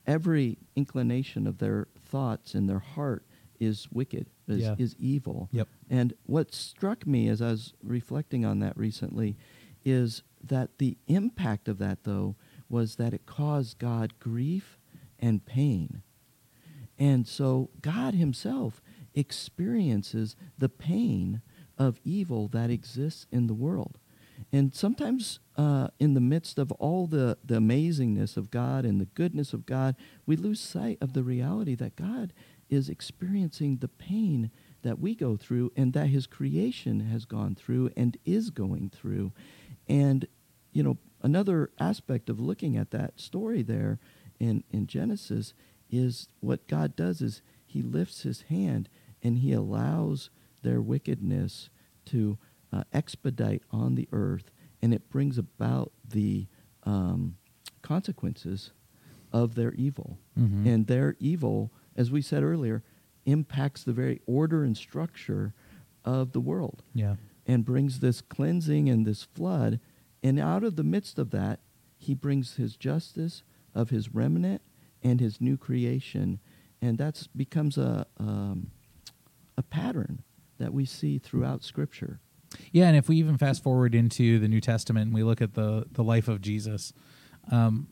every 0.05 0.57
inclination 0.75 1.47
of 1.47 1.59
their 1.59 1.87
thoughts 2.05 2.53
and 2.53 2.69
their 2.69 2.79
heart 2.79 3.23
is 3.59 3.87
wicked, 3.91 4.27
is, 4.47 4.59
Yeah. 4.59 4.75
is 4.77 4.95
evil. 4.99 5.49
Yep. 5.51 5.67
And 5.89 6.13
what 6.25 6.53
struck 6.53 7.07
me 7.07 7.27
as 7.29 7.41
I 7.41 7.51
was 7.51 7.73
reflecting 7.81 8.45
on 8.45 8.59
that 8.59 8.77
recently 8.77 9.37
is 9.85 10.23
that 10.43 10.77
the 10.77 10.97
impact 11.07 11.67
of 11.67 11.77
that, 11.77 12.03
though, 12.03 12.35
was 12.69 12.95
that 12.97 13.13
it 13.13 13.25
caused 13.25 13.79
God 13.79 14.13
grief 14.19 14.76
and 15.19 15.45
pain. 15.45 16.01
And 16.97 17.27
so 17.27 17.69
God 17.81 18.13
Himself 18.13 18.81
experiences 19.13 20.35
the 20.57 20.69
pain 20.69 21.41
of 21.77 21.99
evil 22.03 22.47
that 22.49 22.69
exists 22.69 23.27
in 23.31 23.47
the 23.47 23.53
world. 23.53 23.99
And 24.51 24.73
sometimes, 24.73 25.39
uh, 25.55 25.89
in 25.99 26.13
the 26.13 26.21
midst 26.21 26.59
of 26.59 26.71
all 26.73 27.07
the, 27.07 27.37
the 27.43 27.59
amazingness 27.59 28.37
of 28.37 28.51
God 28.51 28.85
and 28.85 29.01
the 29.01 29.05
goodness 29.05 29.51
of 29.51 29.65
God, 29.65 29.95
we 30.25 30.35
lose 30.35 30.59
sight 30.59 30.97
of 31.01 31.13
the 31.13 31.23
reality 31.23 31.75
that 31.75 31.95
God 31.95 32.33
is 32.69 32.89
experiencing 32.89 33.77
the 33.77 33.87
pain 33.87 34.51
that 34.83 34.99
we 34.99 35.15
go 35.15 35.37
through 35.37 35.71
and 35.75 35.93
that 35.93 36.07
His 36.07 36.27
creation 36.27 36.99
has 36.99 37.25
gone 37.25 37.55
through 37.55 37.89
and 37.97 38.17
is 38.25 38.49
going 38.51 38.89
through. 38.89 39.31
And, 39.87 40.27
you 40.71 40.83
know, 40.83 40.97
another 41.21 41.71
aspect 41.79 42.29
of 42.29 42.39
looking 42.39 42.77
at 42.77 42.91
that 42.91 43.19
story 43.19 43.63
there 43.63 43.99
in, 44.39 44.63
in 44.71 44.87
Genesis 44.87 45.53
is 45.89 46.27
what 46.39 46.67
God 46.67 46.95
does 46.95 47.21
is 47.21 47.41
He 47.65 47.81
lifts 47.81 48.23
His 48.23 48.43
hand 48.43 48.89
and 49.23 49.39
He 49.39 49.53
allows 49.53 50.29
their 50.63 50.81
wickedness 50.81 51.69
to 52.05 52.37
uh, 52.71 52.83
expedite 52.93 53.63
on 53.71 53.95
the 53.95 54.07
earth, 54.11 54.51
and 54.81 54.93
it 54.93 55.09
brings 55.09 55.37
about 55.37 55.91
the 56.07 56.47
um, 56.83 57.37
consequences 57.81 58.71
of 59.31 59.55
their 59.55 59.73
evil. 59.73 60.17
Mhm. 60.37 60.65
And 60.65 60.87
their 60.87 61.15
evil, 61.19 61.71
as 61.95 62.11
we 62.11 62.21
said 62.21 62.43
earlier, 62.43 62.83
impacts 63.25 63.83
the 63.83 63.93
very 63.93 64.21
order 64.25 64.63
and 64.63 64.75
structure 64.77 65.53
of 66.05 66.31
the 66.31 66.39
world 66.39 66.83
yeah. 66.93 67.15
and 67.45 67.65
brings 67.65 67.99
this 67.99 68.21
cleansing 68.21 68.89
and 68.89 69.05
this 69.05 69.23
flood. 69.23 69.79
And 70.23 70.39
out 70.39 70.63
of 70.63 70.77
the 70.77 70.83
midst 70.83 71.19
of 71.19 71.31
that, 71.31 71.59
he 71.97 72.13
brings 72.13 72.55
his 72.55 72.77
justice 72.77 73.43
of 73.77 73.89
his 73.89 74.13
remnant 74.13 74.61
and 75.03 75.19
his 75.19 75.39
new 75.39 75.57
creation. 75.57 76.39
And 76.81 76.97
that 76.97 77.27
becomes 77.35 77.77
a, 77.77 78.05
um, 78.17 78.71
a 79.57 79.63
pattern 79.63 80.23
that 80.57 80.73
we 80.73 80.85
see 80.85 81.17
throughout 81.17 81.63
Scripture. 81.63 82.19
Yeah, 82.71 82.87
and 82.87 82.97
if 82.97 83.09
we 83.09 83.17
even 83.17 83.37
fast 83.37 83.63
forward 83.63 83.93
into 83.93 84.39
the 84.39 84.47
New 84.47 84.61
Testament 84.61 85.07
and 85.07 85.13
we 85.13 85.23
look 85.23 85.41
at 85.41 85.53
the 85.53 85.85
the 85.91 86.03
life 86.03 86.27
of 86.27 86.41
Jesus, 86.41 86.93
um, 87.51 87.87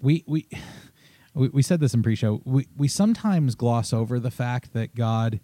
we 0.00 0.24
we 0.26 0.48
we, 1.34 1.48
we 1.48 1.62
said 1.62 1.80
this 1.80 1.94
in 1.94 2.02
pre-show. 2.02 2.40
We 2.44 2.68
we 2.76 2.88
sometimes 2.88 3.54
gloss 3.54 3.92
over 3.92 4.18
the 4.18 4.30
fact 4.30 4.72
that 4.72 4.94
God, 4.94 5.40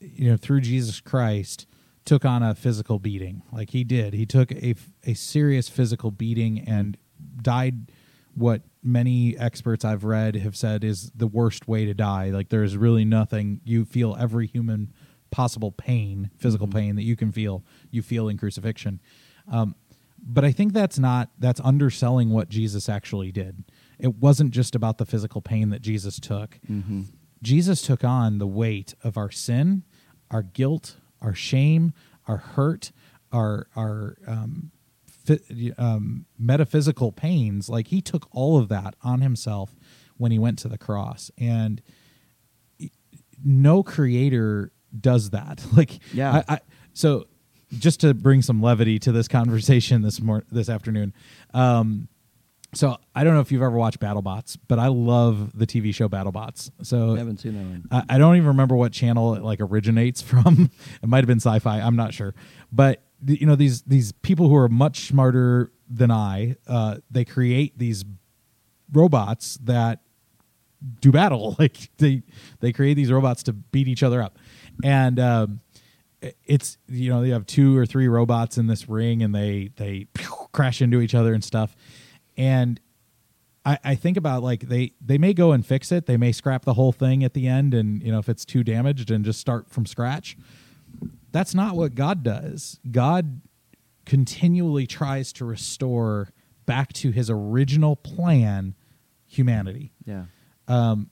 you 0.00 0.30
know, 0.30 0.36
through 0.36 0.62
Jesus 0.62 1.00
Christ, 1.00 1.66
took 2.04 2.24
on 2.24 2.42
a 2.42 2.54
physical 2.54 2.98
beating. 2.98 3.42
Like 3.52 3.70
he 3.70 3.84
did, 3.84 4.14
he 4.14 4.26
took 4.26 4.52
a 4.52 4.74
a 5.04 5.14
serious 5.14 5.68
physical 5.68 6.10
beating 6.10 6.60
and 6.60 6.96
died. 7.42 7.92
What 8.34 8.62
many 8.82 9.36
experts 9.36 9.84
I've 9.84 10.04
read 10.04 10.36
have 10.36 10.56
said 10.56 10.84
is 10.84 11.10
the 11.14 11.26
worst 11.26 11.68
way 11.68 11.84
to 11.84 11.94
die. 11.94 12.30
Like 12.30 12.48
there's 12.48 12.76
really 12.76 13.04
nothing. 13.04 13.60
You 13.64 13.84
feel 13.84 14.16
every 14.18 14.46
human 14.46 14.92
possible 15.30 15.70
pain, 15.72 16.30
physical 16.38 16.66
Mhm. 16.66 16.72
pain 16.74 16.96
that 16.96 17.04
you 17.04 17.16
can 17.16 17.30
feel, 17.32 17.62
you 17.90 18.02
feel 18.02 18.28
in 18.28 18.36
crucifixion. 18.36 19.00
Um, 19.48 19.74
but 20.22 20.44
I 20.44 20.52
think 20.52 20.72
that's 20.72 20.98
not 20.98 21.30
that's 21.38 21.60
underselling 21.60 22.30
what 22.30 22.48
Jesus 22.48 22.88
actually 22.88 23.32
did. 23.32 23.64
It 23.98 24.16
wasn't 24.16 24.50
just 24.52 24.74
about 24.74 24.98
the 24.98 25.06
physical 25.06 25.40
pain 25.40 25.70
that 25.70 25.82
Jesus 25.82 26.18
took. 26.20 26.58
Mm-hmm. 26.70 27.02
Jesus 27.42 27.80
took 27.82 28.04
on 28.04 28.38
the 28.38 28.46
weight 28.46 28.94
of 29.02 29.16
our 29.16 29.30
sin, 29.30 29.82
our 30.30 30.42
guilt, 30.42 30.96
our 31.22 31.34
shame, 31.34 31.92
our 32.26 32.36
hurt, 32.38 32.92
our 33.32 33.66
our 33.76 34.18
um, 34.26 34.72
um, 35.78 36.26
metaphysical 36.38 37.12
pains. 37.12 37.68
Like 37.68 37.88
he 37.88 38.00
took 38.00 38.28
all 38.32 38.58
of 38.58 38.68
that 38.68 38.94
on 39.02 39.20
himself 39.20 39.74
when 40.16 40.30
he 40.32 40.38
went 40.38 40.58
to 40.60 40.68
the 40.68 40.78
cross, 40.78 41.30
and 41.38 41.80
no 43.44 43.82
creator 43.82 44.72
does 44.98 45.30
that. 45.30 45.64
Like 45.76 45.98
Yeah. 46.12 46.42
I, 46.48 46.54
I, 46.54 46.58
so 46.92 47.26
just 47.78 48.00
to 48.00 48.12
bring 48.14 48.42
some 48.42 48.60
levity 48.60 48.98
to 48.98 49.12
this 49.12 49.28
conversation 49.28 50.02
this 50.02 50.20
mor- 50.20 50.44
this 50.50 50.68
afternoon. 50.68 51.14
Um, 51.54 52.08
so 52.74 52.96
I 53.14 53.24
don't 53.24 53.34
know 53.34 53.40
if 53.40 53.50
you've 53.50 53.62
ever 53.62 53.76
watched 53.76 53.98
BattleBots, 54.00 54.56
but 54.68 54.78
I 54.78 54.88
love 54.88 55.58
the 55.58 55.66
TV 55.66 55.92
show 55.94 56.08
BattleBots. 56.08 56.70
So 56.82 57.14
I 57.14 57.18
haven't 57.18 57.38
seen 57.38 57.54
that 57.54 57.64
one. 57.64 57.84
I, 58.08 58.14
I 58.14 58.18
don't 58.18 58.36
even 58.36 58.48
remember 58.48 58.76
what 58.76 58.92
channel 58.92 59.34
it 59.34 59.42
like 59.42 59.60
originates 59.60 60.22
from. 60.30 60.70
it 61.02 61.08
might 61.08 61.18
have 61.18 61.26
been 61.26 61.40
Sci-Fi. 61.40 61.80
I'm 61.80 61.96
not 61.96 62.12
sure, 62.14 62.34
but 62.72 63.02
you 63.26 63.46
know 63.46 63.56
these 63.56 63.82
these 63.82 64.12
people 64.12 64.48
who 64.48 64.56
are 64.56 64.68
much 64.68 65.06
smarter 65.08 65.72
than 65.88 66.10
I, 66.10 66.56
uh, 66.66 66.96
they 67.10 67.24
create 67.24 67.78
these 67.78 68.04
robots 68.92 69.58
that 69.64 70.00
do 71.00 71.12
battle. 71.12 71.56
Like 71.58 71.90
they 71.98 72.22
they 72.60 72.72
create 72.72 72.94
these 72.94 73.12
robots 73.12 73.42
to 73.44 73.52
beat 73.52 73.88
each 73.88 74.02
other 74.02 74.22
up, 74.22 74.38
and 74.82 75.18
um, 75.18 75.60
it's 76.44 76.78
you 76.88 77.10
know 77.10 77.20
they 77.22 77.30
have 77.30 77.46
two 77.46 77.76
or 77.76 77.86
three 77.86 78.08
robots 78.08 78.58
in 78.58 78.66
this 78.66 78.88
ring, 78.88 79.22
and 79.22 79.34
they 79.34 79.70
they 79.76 80.06
crash 80.52 80.80
into 80.80 81.00
each 81.00 81.14
other 81.14 81.34
and 81.34 81.44
stuff, 81.44 81.76
and 82.36 82.80
I, 83.64 83.78
I 83.84 83.94
think 83.94 84.16
about 84.16 84.42
like 84.42 84.68
they 84.68 84.92
they 85.00 85.18
may 85.18 85.34
go 85.34 85.52
and 85.52 85.64
fix 85.64 85.92
it. 85.92 86.06
They 86.06 86.16
may 86.16 86.32
scrap 86.32 86.64
the 86.64 86.74
whole 86.74 86.92
thing 86.92 87.24
at 87.24 87.34
the 87.34 87.46
end, 87.46 87.74
and 87.74 88.02
you 88.02 88.10
know 88.10 88.18
if 88.18 88.28
it's 88.28 88.44
too 88.44 88.64
damaged, 88.64 89.10
and 89.10 89.24
just 89.24 89.40
start 89.40 89.70
from 89.70 89.86
scratch. 89.86 90.36
That's 91.32 91.54
not 91.54 91.76
what 91.76 91.94
God 91.94 92.22
does. 92.22 92.78
God 92.90 93.40
continually 94.06 94.86
tries 94.86 95.32
to 95.34 95.44
restore 95.44 96.32
back 96.66 96.92
to 96.94 97.10
His 97.10 97.30
original 97.30 97.96
plan 97.96 98.74
humanity. 99.26 99.92
Yeah. 100.04 100.24
Um, 100.68 101.10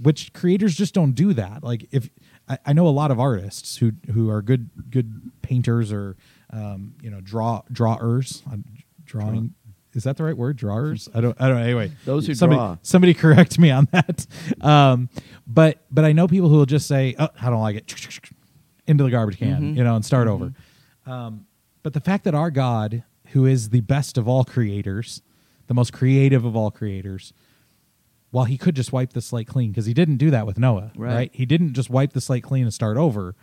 which 0.00 0.32
creators 0.32 0.74
just 0.74 0.94
don't 0.94 1.12
do 1.12 1.32
that. 1.32 1.62
Like 1.62 1.88
if 1.90 2.10
I, 2.48 2.58
I 2.66 2.72
know 2.72 2.86
a 2.86 2.90
lot 2.90 3.10
of 3.10 3.18
artists 3.18 3.78
who 3.78 3.92
who 4.12 4.28
are 4.30 4.42
good 4.42 4.70
good 4.90 5.32
painters 5.42 5.92
or 5.92 6.16
um, 6.50 6.94
you 7.00 7.10
know 7.10 7.20
draw 7.20 7.62
drawers 7.72 8.42
I'm 8.50 8.64
drawing. 9.04 9.54
Is 9.94 10.04
that 10.04 10.18
the 10.18 10.24
right 10.24 10.36
word? 10.36 10.58
Drawers? 10.58 11.08
I 11.14 11.22
don't. 11.22 11.40
I 11.40 11.48
don't. 11.48 11.62
Anyway, 11.62 11.90
Those 12.04 12.26
who 12.26 12.34
somebody, 12.34 12.58
draw. 12.58 12.76
Somebody 12.82 13.14
correct 13.14 13.58
me 13.58 13.70
on 13.70 13.88
that. 13.92 14.26
Um, 14.60 15.08
but 15.46 15.86
but 15.90 16.04
I 16.04 16.12
know 16.12 16.28
people 16.28 16.50
who 16.50 16.56
will 16.56 16.66
just 16.66 16.86
say, 16.86 17.14
"Oh, 17.18 17.28
I 17.40 17.48
don't 17.48 17.62
like 17.62 17.76
it," 17.76 17.86
into 18.86 19.04
the 19.04 19.10
garbage 19.10 19.38
can, 19.38 19.74
Mhm. 19.74 19.76
you 19.76 19.84
know, 19.84 19.96
and 19.96 20.04
start 20.04 20.28
over. 20.28 20.52
Um, 21.06 21.46
but 21.82 21.92
the 21.92 22.00
fact 22.00 22.24
that 22.24 22.34
our 22.34 22.50
God, 22.50 23.02
who 23.28 23.46
is 23.46 23.70
the 23.70 23.80
best 23.80 24.16
of 24.18 24.26
all 24.28 24.44
creators, 24.44 25.22
the 25.66 25.74
most 25.74 25.92
creative 25.92 26.44
of 26.44 26.54
all 26.56 26.70
creators, 26.70 27.32
while 28.30 28.44
he 28.44 28.58
could 28.58 28.74
just 28.76 28.92
wipe 28.92 29.12
the 29.12 29.20
slate 29.20 29.46
clean, 29.46 29.70
because 29.70 29.86
he 29.86 29.94
didn't 29.94 30.16
do 30.18 30.30
that 30.30 30.46
with 30.46 30.58
Noah, 30.58 30.92
Right. 30.96 31.14
right. 31.14 31.30
He 31.34 31.46
didn't 31.46 31.74
just 31.74 31.90
wipe 31.90 32.12
the 32.12 32.20
slate 32.20 32.42
clean 32.42 32.64
and 32.64 32.74
start 32.74 32.96
over. 32.96 33.34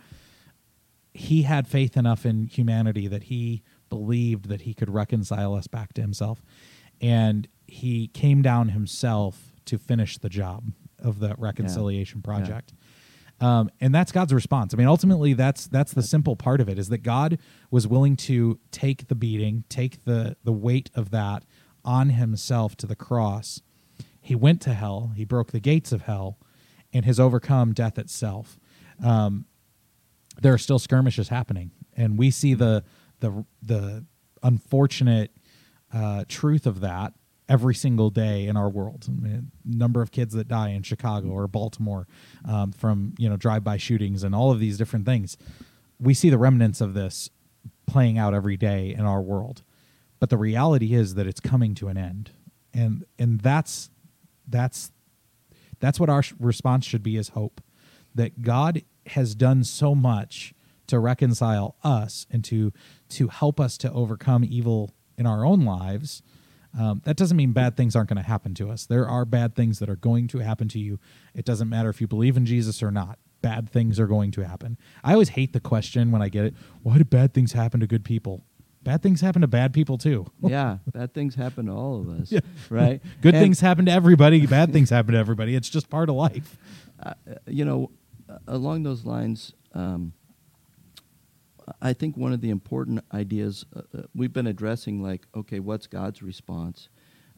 He 1.12 1.42
had 1.42 1.66
faith 1.68 1.96
enough 1.96 2.26
in 2.26 2.46
humanity 2.46 3.06
that 3.08 3.24
he 3.24 3.62
believed 3.88 4.48
that 4.48 4.62
he 4.62 4.74
could 4.74 4.90
reconcile 4.90 5.54
us 5.54 5.66
back 5.66 5.92
to 5.94 6.00
himself. 6.00 6.42
And 7.00 7.48
he 7.66 8.08
came 8.08 8.42
down 8.42 8.70
himself 8.70 9.52
to 9.66 9.78
finish 9.78 10.18
the 10.18 10.28
job 10.28 10.72
of 10.98 11.18
the 11.20 11.34
reconciliation 11.38 12.20
project. 12.22 12.72
Um, 13.44 13.70
and 13.78 13.94
that's 13.94 14.10
God's 14.10 14.32
response. 14.32 14.72
I 14.72 14.78
mean, 14.78 14.86
ultimately, 14.86 15.34
that's 15.34 15.66
that's 15.66 15.92
the 15.92 16.02
simple 16.02 16.34
part 16.34 16.62
of 16.62 16.68
it 16.70 16.78
is 16.78 16.88
that 16.88 17.02
God 17.02 17.38
was 17.70 17.86
willing 17.86 18.16
to 18.16 18.58
take 18.70 19.08
the 19.08 19.14
beating, 19.14 19.64
take 19.68 20.04
the 20.04 20.38
the 20.44 20.52
weight 20.52 20.88
of 20.94 21.10
that 21.10 21.44
on 21.84 22.08
Himself 22.08 22.74
to 22.76 22.86
the 22.86 22.96
cross. 22.96 23.60
He 24.18 24.34
went 24.34 24.62
to 24.62 24.72
hell. 24.72 25.12
He 25.14 25.26
broke 25.26 25.52
the 25.52 25.60
gates 25.60 25.92
of 25.92 26.02
hell, 26.02 26.38
and 26.90 27.04
has 27.04 27.20
overcome 27.20 27.74
death 27.74 27.98
itself. 27.98 28.58
Um, 29.04 29.44
there 30.40 30.54
are 30.54 30.58
still 30.58 30.78
skirmishes 30.78 31.28
happening, 31.28 31.70
and 31.94 32.18
we 32.18 32.30
see 32.30 32.54
the 32.54 32.82
the 33.20 33.44
the 33.60 34.06
unfortunate 34.42 35.32
uh, 35.92 36.24
truth 36.28 36.66
of 36.66 36.80
that 36.80 37.12
every 37.48 37.74
single 37.74 38.10
day 38.10 38.46
in 38.46 38.56
our 38.56 38.68
world. 38.68 39.06
I 39.08 39.12
mean, 39.12 39.50
number 39.64 40.00
of 40.00 40.10
kids 40.10 40.34
that 40.34 40.48
die 40.48 40.70
in 40.70 40.82
Chicago 40.82 41.28
or 41.28 41.46
Baltimore 41.46 42.06
um, 42.44 42.72
from 42.72 43.14
you 43.18 43.28
know 43.28 43.36
drive-by 43.36 43.76
shootings 43.76 44.22
and 44.22 44.34
all 44.34 44.50
of 44.50 44.60
these 44.60 44.78
different 44.78 45.06
things. 45.06 45.36
We 46.00 46.14
see 46.14 46.30
the 46.30 46.38
remnants 46.38 46.80
of 46.80 46.94
this 46.94 47.30
playing 47.86 48.18
out 48.18 48.34
every 48.34 48.56
day 48.56 48.94
in 48.96 49.04
our 49.04 49.20
world, 49.20 49.62
but 50.20 50.30
the 50.30 50.38
reality 50.38 50.94
is 50.94 51.14
that 51.14 51.26
it's 51.26 51.40
coming 51.40 51.74
to 51.76 51.88
an 51.88 51.96
end, 51.96 52.30
and 52.72 53.04
and 53.18 53.40
that's 53.40 53.90
that's 54.48 54.90
that's 55.80 56.00
what 56.00 56.08
our 56.08 56.22
response 56.38 56.86
should 56.86 57.02
be 57.02 57.16
is 57.16 57.30
hope 57.30 57.60
that 58.14 58.42
god 58.42 58.82
has 59.06 59.34
done 59.34 59.64
so 59.64 59.94
much 59.94 60.54
to 60.86 60.98
reconcile 60.98 61.76
us 61.82 62.26
and 62.30 62.44
to 62.44 62.72
to 63.08 63.28
help 63.28 63.60
us 63.60 63.76
to 63.78 63.90
overcome 63.92 64.44
evil 64.44 64.94
in 65.16 65.26
our 65.26 65.44
own 65.44 65.64
lives 65.64 66.22
um, 66.78 67.00
that 67.04 67.16
doesn't 67.16 67.36
mean 67.36 67.52
bad 67.52 67.76
things 67.76 67.94
aren't 67.94 68.08
going 68.08 68.22
to 68.22 68.28
happen 68.28 68.54
to 68.54 68.70
us. 68.70 68.86
There 68.86 69.08
are 69.08 69.24
bad 69.24 69.54
things 69.54 69.78
that 69.78 69.88
are 69.88 69.96
going 69.96 70.28
to 70.28 70.38
happen 70.38 70.68
to 70.68 70.78
you. 70.78 70.98
It 71.34 71.44
doesn't 71.44 71.68
matter 71.68 71.88
if 71.88 72.00
you 72.00 72.06
believe 72.06 72.36
in 72.36 72.46
jesus 72.46 72.82
or 72.82 72.90
not. 72.90 73.18
Bad 73.42 73.68
things 73.70 74.00
are 74.00 74.06
going 74.06 74.30
to 74.32 74.40
happen. 74.42 74.78
I 75.04 75.12
always 75.12 75.30
hate 75.30 75.52
the 75.52 75.60
question 75.60 76.10
when 76.10 76.22
i 76.22 76.28
get 76.28 76.44
it 76.46 76.54
why 76.82 76.98
do 76.98 77.04
bad 77.04 77.34
things 77.34 77.52
happen 77.52 77.80
to 77.80 77.86
good 77.86 78.04
people? 78.04 78.44
Bad 78.82 79.02
things 79.02 79.20
happen 79.22 79.40
to 79.42 79.48
bad 79.48 79.72
people 79.72 79.96
too. 79.98 80.26
Yeah, 80.42 80.78
bad 80.92 81.14
things 81.14 81.34
happen 81.34 81.66
to 81.66 81.72
all 81.72 82.00
of 82.00 82.08
us, 82.20 82.32
Yeah. 82.32 82.40
right? 82.70 83.00
good 83.22 83.34
And, 83.34 83.42
things 83.42 83.60
happen 83.60 83.86
to 83.86 83.92
everybody 83.92 84.44
bad 84.46 84.72
things 84.72 84.90
happen 84.90 85.12
to 85.14 85.18
everybody. 85.18 85.54
It's 85.54 85.68
just 85.68 85.88
part 85.90 86.08
of 86.08 86.16
life. 86.16 86.56
Uh, 87.02 87.12
you 87.46 87.64
know, 87.64 87.90
along 88.46 88.84
those 88.84 89.04
lines, 89.04 89.52
um, 89.74 90.12
I 91.80 91.92
think 91.92 92.16
one 92.16 92.32
of 92.32 92.40
the 92.40 92.50
important 92.50 93.04
ideas 93.12 93.64
uh, 93.74 93.82
uh, 93.96 94.02
we've 94.14 94.32
been 94.32 94.46
addressing, 94.46 95.02
like, 95.02 95.26
okay, 95.34 95.60
what's 95.60 95.86
God's 95.86 96.22
response? 96.22 96.88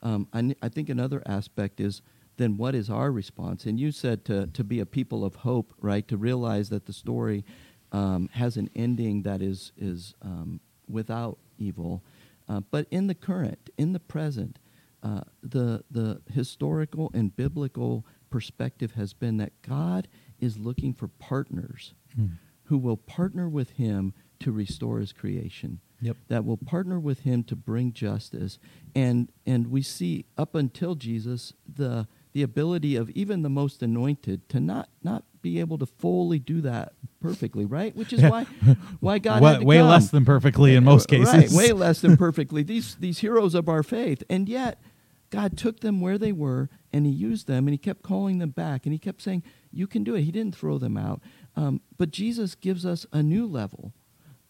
Um, 0.03 0.29
I, 0.33 0.55
I 0.63 0.69
think 0.69 0.89
another 0.89 1.23
aspect 1.27 1.81
is 1.81 2.03
then 2.37 2.57
what 2.57 2.75
is 2.75 2.91
our 2.91 3.11
response? 3.11 3.65
And 3.65 3.81
you 3.81 3.93
said 3.93 4.25
to, 4.27 4.47
to 4.49 4.65
be 4.65 4.81
a 4.81 4.87
people 4.87 5.25
of 5.25 5.37
hope, 5.37 5.73
right? 5.81 6.07
To 6.09 6.17
realize 6.17 6.69
that 6.69 6.87
the 6.87 6.93
story 6.93 7.45
um, 7.93 8.29
has 8.33 8.57
an 8.57 8.69
ending 8.77 9.23
that 9.23 9.41
is, 9.41 9.73
is 9.77 10.15
um, 10.23 10.61
without 10.89 11.39
evil. 11.59 12.03
Uh, 12.49 12.61
but 12.71 12.87
in 12.91 13.07
the 13.07 13.15
current, 13.15 13.71
in 13.79 13.93
the 13.93 14.01
present, 14.01 14.59
uh, 15.03 15.23
the, 15.43 15.83
the 15.91 16.21
historical 16.33 17.11
and 17.15 17.35
biblical 17.35 18.05
perspective 18.29 18.93
has 18.93 19.13
been 19.15 19.39
that 19.39 19.53
God 19.63 20.09
is 20.41 20.59
looking 20.59 20.93
for 20.93 21.09
partners 21.09 21.95
Hmm. 22.17 22.27
Who 22.67 22.79
will 22.79 22.97
partner 22.97 23.49
with 23.49 23.71
him 23.71 24.13
to 24.41 24.53
restore 24.53 24.99
his 25.01 25.13
creation 25.13 25.81
Yep. 26.03 26.17
that 26.29 26.45
will 26.45 26.59
partner 26.59 27.01
with 27.01 27.21
him 27.21 27.43
to 27.45 27.57
bring 27.57 27.93
justice. 27.93 28.59
And 28.95 29.31
and 29.47 29.69
we 29.69 29.81
see 29.83 30.27
up 30.37 30.55
until 30.55 30.95
jesus 30.95 31.55
the 31.67 32.07
the 32.35 32.43
ability 32.43 32.97
of 32.97 33.09
even 33.11 33.41
the 33.41 33.49
most 33.49 33.83
anointed 33.83 34.47
to 34.51 34.61
not 34.61 34.91
not 35.03 35.25
be 35.41 35.59
able 35.59 35.79
to 35.79 35.87
fully 35.87 36.39
do 36.39 36.61
that 36.61 36.93
perfectly 37.21 37.65
right? 37.65 37.97
Which 37.97 38.13
is 38.13 38.21
why 38.23 38.45
why 39.01 39.19
god 39.29 39.41
Wa- 39.41 39.53
had 39.53 39.61
to 39.61 39.65
way 39.67 39.79
come. 39.79 39.89
less 39.89 40.11
than 40.11 40.25
perfectly 40.27 40.75
in 40.75 40.85
most 40.85 41.11
Uh, 41.11 41.17
cases. 41.17 41.35
right 41.35 41.51
way 41.53 41.73
less 41.85 42.01
than 42.03 42.17
perfectly. 42.19 42.63
These 42.63 42.97
these 42.97 43.21
heroes 43.21 43.55
of 43.55 43.67
our 43.69 43.83
faith. 43.83 44.23
And 44.29 44.49
yet 44.51 44.79
god 45.31 45.57
took 45.57 45.81
them 45.81 46.01
where 46.03 46.19
they 46.19 46.31
were 46.33 46.69
and 46.93 47.07
he 47.07 47.13
used 47.13 47.47
them 47.47 47.67
and 47.67 47.73
he 47.73 47.79
kept 47.79 48.03
calling 48.03 48.37
them 48.39 48.51
back 48.51 48.85
and 48.85 48.93
he 48.93 48.99
kept 48.99 49.23
saying 49.23 49.43
you 49.73 49.87
can 49.87 50.05
do 50.05 50.15
it. 50.15 50.23
He 50.23 50.31
didn't 50.31 50.55
throw 50.55 50.77
them 50.79 50.97
out 50.99 51.23
um, 51.57 51.81
but 51.99 52.11
jesus 52.11 52.55
gives 52.55 52.87
us 52.87 53.07
a 53.13 53.23
new 53.23 53.47
level 53.47 53.93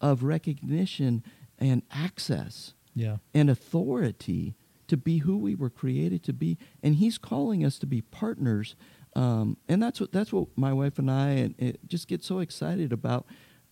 of 0.00 0.22
recognition 0.22 1.22
and 1.58 1.82
access 1.90 2.74
yeah. 2.94 3.16
and 3.34 3.50
authority 3.50 4.54
to 4.88 4.96
be 4.96 5.18
who 5.18 5.36
we 5.36 5.54
were 5.54 5.70
created 5.70 6.22
to 6.24 6.32
be. 6.32 6.58
And 6.82 6.96
he's 6.96 7.18
calling 7.18 7.64
us 7.64 7.78
to 7.80 7.86
be 7.86 8.02
partners. 8.02 8.76
Um, 9.14 9.56
and 9.68 9.82
that's 9.82 10.00
what 10.00 10.12
that's 10.12 10.32
what 10.32 10.48
my 10.56 10.72
wife 10.72 10.98
and 10.98 11.10
i 11.10 11.30
and 11.30 11.54
it 11.58 11.80
just 11.88 12.06
get 12.06 12.22
so 12.22 12.40
excited 12.40 12.92
about 12.92 13.24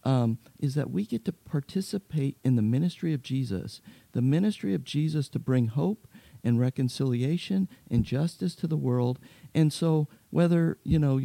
um, 0.02 0.38
is 0.58 0.74
that 0.74 0.90
we 0.90 1.04
get 1.04 1.26
to 1.26 1.32
participate 1.32 2.38
in 2.42 2.56
the 2.56 2.62
ministry 2.62 3.12
of 3.12 3.20
jesus 3.20 3.82
the 4.12 4.22
ministry 4.22 4.72
of 4.72 4.84
jesus 4.84 5.28
to 5.28 5.38
bring 5.38 5.66
hope 5.66 6.08
and 6.44 6.60
reconciliation 6.60 7.68
and 7.90 8.04
justice 8.04 8.54
to 8.54 8.66
the 8.66 8.76
world. 8.76 9.18
And 9.54 9.72
so 9.72 10.06
whether 10.30 10.78
you 10.84 10.98
know 10.98 11.20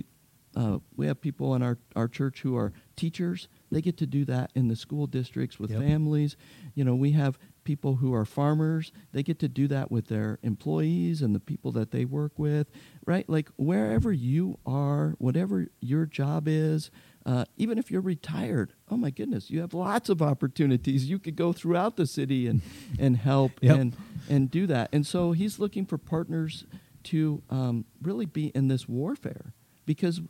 uh, 0.59 0.79
we 0.97 1.07
have 1.07 1.21
people 1.21 1.55
in 1.55 1.61
our, 1.63 1.77
our 1.95 2.07
church 2.09 2.41
who 2.41 2.57
are 2.57 2.73
teachers. 2.97 3.47
They 3.71 3.81
get 3.81 3.95
to 3.97 4.05
do 4.05 4.25
that 4.25 4.51
in 4.55 4.67
the 4.67 4.75
school 4.75 5.07
districts 5.07 5.57
with 5.59 5.71
Yep. 5.71 5.81
families. 5.81 6.35
You 6.75 6.83
know, 6.83 6.95
we 6.95 7.11
have 7.11 7.39
people 7.63 7.95
who 7.97 8.13
are 8.13 8.25
farmers. 8.25 8.91
They 9.13 9.23
get 9.23 9.39
to 9.39 9.47
do 9.47 9.67
that 9.69 9.89
with 9.89 10.07
their 10.07 10.37
employees 10.43 11.21
and 11.21 11.33
the 11.33 11.39
people 11.39 11.71
that 11.73 11.91
they 11.91 12.03
work 12.03 12.37
with, 12.37 12.67
right? 13.05 13.29
Like 13.29 13.49
wherever 13.57 14.11
you 14.11 14.57
are, 14.65 15.15
whatever 15.19 15.67
your 15.79 16.05
job 16.05 16.47
is, 16.47 16.91
uh, 17.25 17.45
even 17.57 17.77
if 17.77 17.89
you're 17.91 18.01
retired, 18.01 18.73
oh 18.89 18.97
my 18.97 19.11
goodness, 19.11 19.49
you 19.49 19.61
have 19.61 19.73
lots 19.73 20.09
of 20.09 20.21
opportunities. 20.21 21.09
You 21.09 21.19
could 21.19 21.35
go 21.37 21.53
throughout 21.53 21.95
the 21.95 22.07
city 22.07 22.47
and, 22.47 22.61
and 22.99 23.15
help 23.17 23.51
Yep. 23.61 23.77
and, 23.77 23.95
and 24.29 24.51
do 24.51 24.67
that. 24.67 24.89
And 24.91 25.05
so 25.07 25.31
he's 25.31 25.57
looking 25.59 25.85
for 25.85 25.97
partners 25.97 26.65
to 27.03 27.41
um, 27.49 27.85
really 28.01 28.25
be 28.25 28.47
in 28.47 28.67
this 28.67 28.89
warfare 28.89 29.53
because 29.85 30.21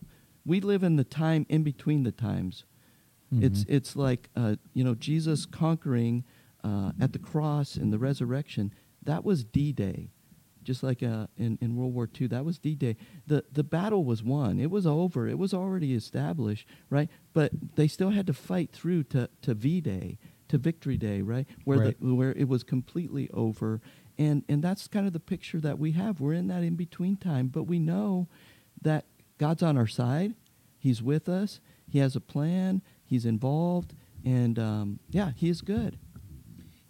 we 0.49 0.59
live 0.59 0.83
in 0.83 0.95
the 0.97 1.03
time 1.03 1.45
in 1.47 1.63
between 1.63 2.03
the 2.03 2.11
times. 2.11 2.65
It's 3.31 3.63
Mhm. 3.63 3.69
it's 3.69 3.95
like 3.95 4.29
uh, 4.35 4.55
you 4.73 4.83
know 4.83 4.95
Jesus 4.95 5.45
conquering 5.45 6.23
uh, 6.63 6.91
at 6.99 7.13
the 7.13 7.19
cross 7.19 7.75
and 7.77 7.93
the 7.93 7.99
resurrection. 7.99 8.73
That 9.03 9.23
was 9.23 9.43
D 9.43 9.71
Day, 9.71 10.11
just 10.63 10.81
like 10.81 11.03
uh, 11.03 11.27
in 11.37 11.59
in 11.61 11.75
World 11.75 11.93
War 11.93 12.09
II. 12.19 12.27
That 12.27 12.43
was 12.43 12.57
D 12.57 12.73
Day. 12.73 12.97
the 13.27 13.45
The 13.53 13.63
battle 13.63 14.03
was 14.03 14.23
won. 14.23 14.59
It 14.59 14.71
was 14.71 14.87
over. 14.87 15.27
It 15.27 15.37
was 15.37 15.53
already 15.53 15.93
established, 15.93 16.67
right? 16.89 17.09
But 17.33 17.51
they 17.75 17.87
still 17.87 18.09
had 18.09 18.25
to 18.27 18.33
fight 18.33 18.71
through 18.71 19.03
to 19.13 19.29
to 19.41 19.53
V 19.53 19.79
Day, 19.79 20.17
to 20.47 20.57
Victory 20.57 20.97
Day, 20.97 21.21
right? 21.21 21.47
Where 21.65 21.79
Right. 21.79 21.99
the 21.99 22.15
where 22.15 22.33
it 22.33 22.47
was 22.47 22.63
completely 22.63 23.29
over. 23.29 23.79
And 24.17 24.43
and 24.49 24.63
that's 24.63 24.87
kind 24.87 25.05
of 25.05 25.13
the 25.13 25.19
picture 25.33 25.61
that 25.61 25.77
we 25.77 25.91
have. 25.91 26.19
We're 26.19 26.33
in 26.33 26.47
that 26.47 26.63
in 26.63 26.75
between 26.75 27.15
time, 27.17 27.47
but 27.49 27.65
we 27.65 27.77
know 27.77 28.27
that 28.81 29.05
God's 29.37 29.61
on 29.63 29.77
our 29.77 29.87
side. 29.87 30.33
He's 30.79 31.03
with 31.03 31.27
us. 31.27 31.59
He 31.87 31.99
has 31.99 32.15
a 32.15 32.21
plan. 32.21 32.81
He's 33.03 33.25
involved, 33.25 33.93
and 34.23 34.57
um, 34.57 34.99
yeah, 35.09 35.31
He 35.35 35.49
is 35.49 35.61
good. 35.61 35.99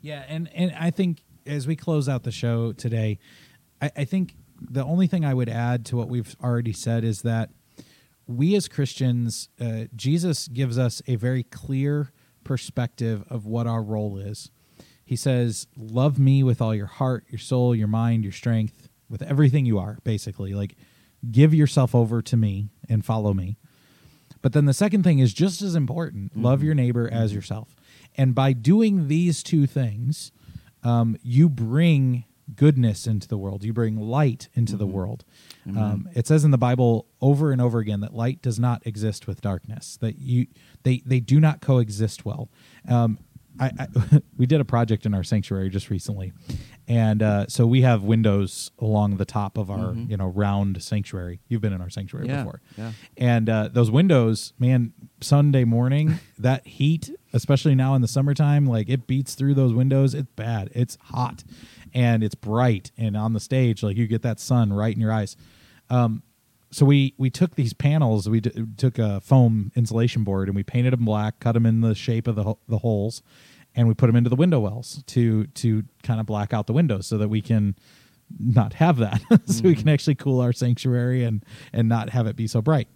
Yeah, 0.01 0.23
and 0.27 0.49
and 0.53 0.73
I 0.79 0.91
think 0.91 1.23
as 1.45 1.67
we 1.67 1.75
close 1.75 2.07
out 2.07 2.23
the 2.23 2.31
show 2.31 2.71
today, 2.71 3.19
I, 3.81 3.91
I 3.97 4.05
think 4.05 4.35
the 4.61 4.83
only 4.83 5.07
thing 5.07 5.25
I 5.25 5.33
would 5.33 5.49
add 5.49 5.85
to 5.87 5.97
what 5.97 6.07
we've 6.07 6.35
already 6.41 6.73
said 6.73 7.03
is 7.03 7.21
that 7.23 7.49
we 8.27 8.55
as 8.55 8.67
Christians, 8.67 9.49
uh, 9.59 9.85
Jesus 9.95 10.47
gives 10.47 10.77
us 10.77 11.01
a 11.07 11.15
very 11.15 11.43
clear 11.43 12.11
perspective 12.43 13.23
of 13.29 13.45
what 13.47 13.65
our 13.65 13.81
role 13.81 14.17
is. 14.17 14.51
He 15.03 15.15
says, 15.15 15.65
"Love 15.75 16.19
me 16.19 16.43
with 16.43 16.61
all 16.61 16.75
your 16.75 16.85
heart, 16.85 17.25
your 17.29 17.39
soul, 17.39 17.73
your 17.73 17.87
mind, 17.87 18.23
your 18.23 18.33
strength, 18.33 18.89
with 19.09 19.23
everything 19.23 19.65
you 19.65 19.79
are." 19.79 19.97
Basically, 20.03 20.53
like 20.53 20.75
give 21.31 21.53
yourself 21.53 21.95
over 21.95 22.21
to 22.21 22.37
me 22.37 22.69
and 22.87 23.03
follow 23.03 23.33
me. 23.33 23.57
But 24.41 24.53
then 24.53 24.65
the 24.65 24.73
second 24.73 25.03
thing 25.03 25.19
is 25.19 25.33
just 25.33 25.61
as 25.61 25.75
important 25.75 26.35
love 26.37 26.63
your 26.63 26.75
neighbor 26.75 27.09
as 27.11 27.33
yourself. 27.33 27.75
And 28.15 28.33
by 28.33 28.53
doing 28.53 29.07
these 29.07 29.43
two 29.43 29.67
things, 29.67 30.31
um, 30.83 31.17
you 31.21 31.49
bring 31.49 32.25
goodness 32.55 33.05
into 33.05 33.27
the 33.27 33.37
world, 33.37 33.63
you 33.63 33.73
bring 33.73 33.97
light 33.97 34.49
into 34.55 34.75
the 34.75 34.87
world. 34.87 35.23
Um, 35.77 36.09
it 36.15 36.25
says 36.25 36.43
in 36.43 36.51
the 36.51 36.57
Bible 36.57 37.05
over 37.21 37.51
and 37.51 37.61
over 37.61 37.79
again 37.79 37.99
that 37.99 38.15
light 38.15 38.41
does 38.41 38.59
not 38.59 38.85
exist 38.87 39.27
with 39.27 39.41
darkness, 39.41 39.97
that 39.97 40.17
you 40.17 40.47
they, 40.83 41.03
they 41.05 41.19
do 41.19 41.39
not 41.39 41.61
coexist 41.61 42.25
well. 42.25 42.49
Um, 42.87 43.19
I, 43.59 43.71
I 43.77 43.87
we 44.37 44.45
did 44.45 44.61
a 44.61 44.65
project 44.65 45.05
in 45.05 45.13
our 45.13 45.23
sanctuary 45.23 45.69
just 45.69 45.89
recently, 45.89 46.33
and 46.89 47.21
uh, 47.21 47.45
so 47.47 47.65
we 47.67 47.83
have 47.83 48.01
windows 48.03 48.71
along 48.79 49.17
the 49.17 49.25
top 49.25 49.57
of 49.57 49.69
our 49.69 49.93
you 49.93 50.17
know 50.17 50.27
round 50.27 50.81
sanctuary. 50.83 51.39
You've 51.47 51.61
been 51.61 51.71
in 51.71 51.79
our 51.81 51.89
sanctuary 51.89 52.27
Yeah, 52.27 52.37
before, 52.43 52.61
yeah. 52.77 52.91
and 53.15 53.47
uh, 53.49 53.69
those 53.71 53.89
windows, 53.91 54.53
man, 54.59 54.91
Sunday 55.21 55.63
morning 55.63 56.19
that 56.39 56.65
heat, 56.67 57.11
especially 57.31 57.75
now 57.75 57.93
in 57.95 58.01
the 58.01 58.07
summertime, 58.07 58.65
like 58.65 58.89
it 58.89 59.05
beats 59.07 59.35
through 59.35 59.53
those 59.53 59.73
windows. 59.73 60.13
It's 60.15 60.31
bad. 60.35 60.69
It's 60.73 60.97
hot, 61.03 61.43
and 61.93 62.23
it's 62.23 62.35
bright, 62.35 62.91
and 62.97 63.15
on 63.15 63.33
the 63.33 63.39
stage, 63.39 63.83
like 63.83 63.95
you 63.95 64.07
get 64.07 64.23
that 64.23 64.39
sun 64.39 64.73
right 64.73 64.93
in 64.93 64.99
your 64.99 65.13
eyes. 65.13 65.37
Um, 65.91 66.23
so 66.71 66.85
we 66.85 67.13
we 67.17 67.29
took 67.31 67.55
these 67.55 67.73
panels 67.73 68.29
we 68.29 68.41
d- 68.41 68.51
took 68.77 68.99
a 68.99 69.19
foam 69.21 69.71
insulation 69.75 70.23
board 70.23 70.47
and 70.49 70.55
we 70.55 70.61
painted 70.61 70.93
them 70.93 71.03
black 71.03 71.39
cut 71.39 71.53
them 71.53 71.65
in 71.65 71.81
the 71.81 71.95
shape 71.95 72.27
of 72.27 72.35
the 72.35 72.43
ho- 72.43 72.59
the 72.67 72.77
holes 72.77 73.23
and 73.75 73.87
we 73.87 73.93
put 73.93 74.07
them 74.07 74.15
into 74.15 74.29
the 74.29 74.35
window 74.35 74.59
wells 74.59 75.03
to 75.07 75.45
to 75.47 75.83
kind 76.03 76.19
of 76.19 76.25
black 76.25 76.53
out 76.53 76.67
the 76.67 76.73
windows 76.73 77.07
so 77.07 77.17
that 77.17 77.29
we 77.29 77.41
can 77.41 77.75
not 78.39 78.73
have 78.73 78.97
that. 78.97 79.21
So 79.47 79.63
we 79.63 79.75
can 79.75 79.89
actually 79.89 80.15
cool 80.15 80.41
our 80.41 80.53
sanctuary 80.53 81.23
and 81.23 81.43
and 81.73 81.87
not 81.89 82.09
have 82.11 82.27
it 82.27 82.35
be 82.35 82.47
so 82.47 82.61
bright. 82.61 82.87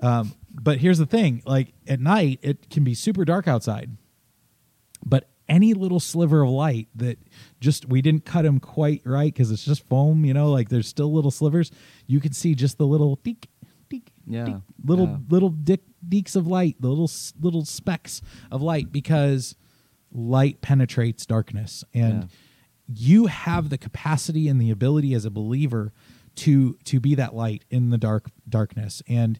Um, 0.00 0.34
but 0.52 0.78
here's 0.78 0.98
the 0.98 1.06
thing 1.06 1.42
like 1.44 1.72
at 1.86 2.00
night 2.00 2.38
it 2.42 2.70
can 2.70 2.84
be 2.84 2.94
super 2.94 3.24
dark 3.24 3.46
outside. 3.48 3.96
But 5.04 5.28
any 5.48 5.74
little 5.74 5.98
sliver 6.00 6.42
of 6.42 6.50
light 6.50 6.88
that 6.94 7.18
just 7.60 7.88
we 7.88 8.00
didn't 8.00 8.24
cut 8.24 8.42
them 8.42 8.60
quite 8.60 9.02
right 9.04 9.32
because 9.34 9.50
it's 9.50 9.64
just 9.64 9.84
foam 9.88 10.24
you 10.24 10.32
know 10.32 10.48
like 10.52 10.68
there's 10.68 10.86
still 10.86 11.12
little 11.12 11.32
slivers 11.32 11.72
you 12.06 12.20
can 12.20 12.32
see 12.32 12.54
just 12.54 12.78
the 12.78 12.86
little 12.86 13.16
deek 13.24 13.48
deek 13.88 14.12
Yeah, 14.28 14.44
deek, 14.44 14.54
little 14.84 15.06
yeah. 15.08 15.16
little 15.28 15.48
dick 15.50 15.80
deeks 16.08 16.36
of 16.36 16.46
light 16.46 16.76
the 16.80 16.88
little 16.88 17.10
little 17.40 17.64
specks 17.64 18.22
of 18.52 18.62
light 18.62 18.92
because 18.92 19.56
light 20.12 20.60
penetrates 20.60 21.26
darkness. 21.26 21.84
And 21.94 22.28
you 22.86 23.26
have 23.26 23.68
the 23.68 23.78
capacity 23.78 24.48
and 24.48 24.60
the 24.60 24.70
ability 24.70 25.14
as 25.14 25.24
a 25.24 25.30
believer 25.30 25.92
to 26.36 26.78
to 26.84 27.00
be 27.00 27.14
that 27.14 27.34
light 27.34 27.64
in 27.70 27.90
the 27.90 27.98
dark 27.98 28.30
darkness. 28.48 29.02
And 29.08 29.38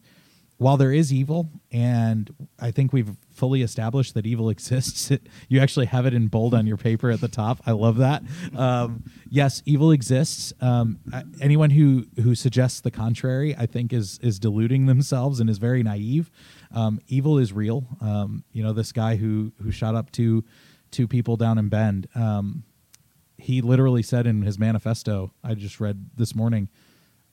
while 0.57 0.77
there 0.77 0.91
is 0.91 1.11
evil 1.11 1.49
and 1.71 2.29
i 2.59 2.69
think 2.69 2.93
we've 2.93 3.17
fully 3.33 3.63
established 3.63 4.13
that 4.13 4.27
evil 4.27 4.47
exists 4.55 5.09
it, 5.09 5.27
you 5.49 5.59
actually 5.59 5.87
have 5.87 6.05
it 6.05 6.13
in 6.13 6.27
bold 6.27 6.53
on 6.53 6.67
your 6.67 6.77
paper 6.77 7.09
at 7.09 7.19
the 7.19 7.27
top. 7.27 7.59
I 7.65 7.71
love 7.71 7.97
that. 7.97 8.21
Um, 8.55 9.03
yes 9.27 9.63
evil 9.65 9.91
exists. 9.91 10.53
Um, 10.61 10.99
anyone 11.39 11.71
who 11.71 12.05
who 12.21 12.35
suggests 12.35 12.81
the 12.81 12.91
contrary 12.91 13.55
i 13.57 13.65
think 13.65 13.91
is 13.91 14.19
is 14.21 14.37
deluding 14.37 14.85
themselves 14.85 15.39
and 15.39 15.49
is 15.49 15.57
very 15.57 15.81
naive 15.81 16.29
um, 16.73 16.99
evil 17.07 17.37
is 17.37 17.51
real 17.53 17.85
um, 18.01 18.43
you 18.51 18.63
know 18.63 18.73
this 18.73 18.91
guy 18.91 19.15
who 19.15 19.51
who 19.61 19.71
shot 19.71 19.95
up 19.95 20.11
two 20.11 20.43
two 20.91 21.07
people 21.07 21.37
down 21.37 21.57
in 21.57 21.69
bend 21.69 22.07
um, 22.15 22.63
he 23.37 23.61
literally 23.61 24.03
said 24.03 24.27
in 24.27 24.41
his 24.43 24.59
manifesto 24.59 25.33
I 25.43 25.55
just 25.55 25.79
read 25.79 26.11
this 26.15 26.35
morning, 26.35 26.69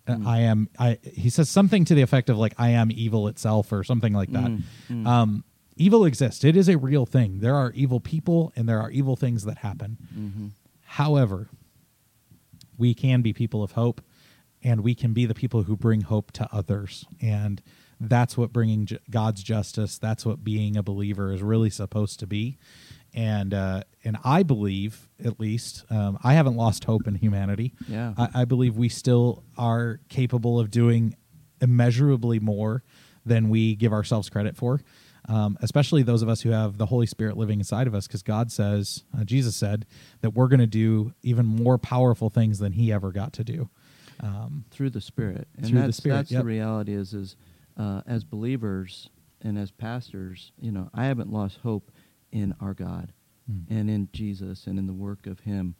uh, 0.06 0.16
I 0.26 0.40
am. 0.40 0.68
I 0.78 0.98
he 1.02 1.28
says 1.28 1.50
something 1.50 1.84
to 1.84 1.94
the 1.94 2.00
effect 2.00 2.30
of 2.30 2.38
like 2.38 2.54
I 2.56 2.70
am 2.70 2.90
evil 2.90 3.28
itself 3.28 3.72
or 3.72 3.84
something 3.84 4.14
like 4.14 4.30
that. 4.32 4.50
Um, 5.06 5.44
evil 5.76 6.06
exists. 6.06 6.44
It 6.44 6.56
is 6.56 6.68
a 6.68 6.78
real 6.78 7.04
thing. 7.04 7.40
There 7.40 7.54
are 7.54 7.72
evil 7.72 8.00
people 8.00 8.52
and 8.56 8.66
there 8.68 8.80
are 8.80 8.90
evil 8.90 9.16
things 9.16 9.44
that 9.44 9.58
happen. 9.58 9.98
However, 10.82 11.48
we 12.78 12.94
can 12.94 13.20
be 13.20 13.32
people 13.34 13.62
of 13.62 13.72
hope 13.72 14.00
and 14.62 14.80
we 14.80 14.94
can 14.94 15.12
be 15.12 15.26
the 15.26 15.34
people 15.34 15.64
who 15.64 15.76
bring 15.76 16.00
hope 16.02 16.32
to 16.32 16.48
others 16.50 17.04
and 17.20 17.60
that's 18.00 18.36
what 18.36 18.52
bringing 18.52 18.86
ju- 18.86 18.98
god's 19.10 19.42
justice 19.42 19.98
that's 19.98 20.24
what 20.24 20.44
being 20.44 20.76
a 20.76 20.82
believer 20.82 21.32
is 21.32 21.42
really 21.42 21.70
supposed 21.70 22.20
to 22.20 22.26
be 22.26 22.58
and 23.14 23.52
uh, 23.54 23.82
and 24.04 24.16
i 24.24 24.42
believe 24.42 25.08
at 25.24 25.40
least 25.40 25.84
um, 25.90 26.18
i 26.22 26.34
haven't 26.34 26.56
lost 26.56 26.84
hope 26.84 27.06
in 27.06 27.14
humanity 27.14 27.74
Yeah. 27.88 28.14
I, 28.16 28.42
I 28.42 28.44
believe 28.44 28.76
we 28.76 28.88
still 28.88 29.42
are 29.56 30.00
capable 30.08 30.60
of 30.60 30.70
doing 30.70 31.16
immeasurably 31.60 32.38
more 32.38 32.82
than 33.26 33.48
we 33.48 33.74
give 33.74 33.92
ourselves 33.92 34.28
credit 34.30 34.56
for 34.56 34.80
um, 35.28 35.58
especially 35.60 36.02
those 36.02 36.22
of 36.22 36.28
us 36.30 36.40
who 36.40 36.50
have 36.50 36.78
the 36.78 36.86
holy 36.86 37.06
spirit 37.06 37.36
living 37.36 37.58
inside 37.58 37.86
of 37.88 37.94
us 37.94 38.06
because 38.06 38.22
god 38.22 38.52
says 38.52 39.02
uh, 39.18 39.24
jesus 39.24 39.56
said 39.56 39.86
that 40.20 40.30
we're 40.30 40.48
going 40.48 40.60
to 40.60 40.66
do 40.66 41.12
even 41.22 41.44
more 41.46 41.78
powerful 41.78 42.30
things 42.30 42.58
than 42.60 42.72
he 42.72 42.92
ever 42.92 43.10
got 43.10 43.32
to 43.32 43.42
do 43.42 43.68
um, 44.20 44.64
through 44.70 44.90
the 44.90 45.00
spirit 45.00 45.46
and 45.56 45.66
Through 45.66 45.82
the 45.82 45.92
Spirit, 45.92 46.16
that's 46.16 46.32
yep. 46.32 46.40
the 46.42 46.46
reality 46.46 46.92
is 46.92 47.12
is 47.14 47.36
uh, 47.78 48.02
as 48.06 48.24
believers 48.24 49.08
and 49.40 49.56
as 49.56 49.70
pastors 49.70 50.52
you 50.60 50.72
know 50.72 50.90
i 50.92 51.04
haven't 51.04 51.32
lost 51.32 51.58
hope 51.62 51.90
in 52.32 52.54
our 52.60 52.74
god 52.74 53.12
Mm. 53.50 53.64
and 53.70 53.88
in 53.90 54.08
jesus 54.12 54.66
and 54.66 54.78
in 54.78 54.86
the 54.86 54.92
work 54.92 55.26
of 55.26 55.40
him. 55.40 55.74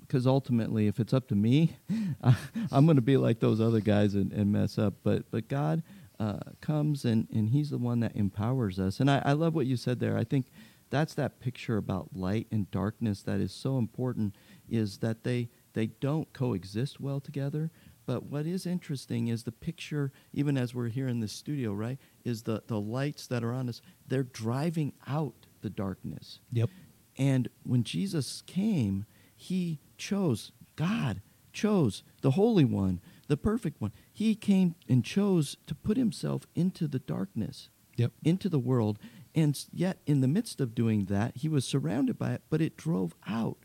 Because 0.00 0.28
ultimately 0.28 0.86
if 0.86 1.00
it's 1.00 1.12
up 1.12 1.26
to 1.28 1.34
me 1.34 1.74
I, 2.22 2.36
i'm 2.70 2.84
going 2.84 2.94
to 2.96 3.02
be 3.02 3.16
like 3.16 3.40
those 3.40 3.60
other 3.60 3.80
guys 3.80 4.14
and, 4.14 4.32
and 4.32 4.52
mess 4.52 4.78
up. 4.78 4.94
But 5.02 5.28
but 5.32 5.48
god 5.48 5.82
uh, 6.20 6.38
comes 6.60 7.04
and, 7.04 7.26
and 7.32 7.50
he's 7.50 7.70
the 7.70 7.78
one 7.78 7.98
that 8.00 8.14
empowers 8.14 8.78
us. 8.78 9.00
And 9.00 9.10
I, 9.10 9.22
I 9.24 9.32
love 9.32 9.56
what 9.56 9.66
you 9.66 9.76
said 9.76 9.98
there. 9.98 10.16
I 10.16 10.22
think 10.22 10.46
that's 10.88 11.14
that 11.14 11.40
picture 11.40 11.78
about 11.78 12.10
light 12.14 12.46
and 12.52 12.70
darkness 12.70 13.22
that 13.22 13.40
is 13.40 13.52
so 13.52 13.76
important 13.78 14.36
is 14.68 14.98
that 14.98 15.24
they 15.24 15.48
they 15.72 15.86
don't 15.86 16.32
coexist 16.32 17.00
well 17.00 17.18
together 17.18 17.70
but 18.06 18.24
what 18.24 18.46
is 18.46 18.66
interesting 18.66 19.28
is 19.28 19.42
the 19.44 19.52
picture 19.52 20.12
even 20.32 20.56
as 20.56 20.74
we're 20.74 20.88
here 20.88 21.08
in 21.08 21.20
this 21.20 21.32
studio 21.32 21.72
right 21.72 21.98
is 22.24 22.42
the 22.42 22.62
the 22.66 22.80
lights 22.80 23.26
that 23.26 23.42
are 23.44 23.52
on 23.52 23.68
us 23.68 23.80
they're 24.06 24.22
driving 24.22 24.92
out 25.06 25.46
the 25.60 25.70
darkness 25.70 26.40
yep 26.50 26.68
and 27.18 27.48
when 27.62 27.84
Jesus 27.84 28.42
came, 28.46 29.04
he 29.36 29.80
chose, 29.98 30.52
God 30.76 31.20
chose 31.52 32.02
the 32.22 32.32
Holy 32.32 32.64
One, 32.64 33.00
the 33.28 33.36
perfect 33.36 33.80
one. 33.80 33.92
He 34.12 34.34
came 34.34 34.74
and 34.88 35.04
chose 35.04 35.56
to 35.66 35.74
put 35.74 35.96
himself 35.96 36.46
into 36.54 36.88
the 36.88 36.98
darkness, 36.98 37.68
Yep. 37.96 38.12
into 38.24 38.48
the 38.48 38.58
world. 38.58 38.98
And 39.34 39.62
yet, 39.72 39.98
in 40.06 40.20
the 40.22 40.28
midst 40.28 40.60
of 40.60 40.74
doing 40.74 41.06
that, 41.06 41.36
he 41.36 41.48
was 41.48 41.66
surrounded 41.66 42.18
by 42.18 42.32
it, 42.32 42.42
but 42.48 42.62
it 42.62 42.76
drove 42.76 43.14
out 43.26 43.58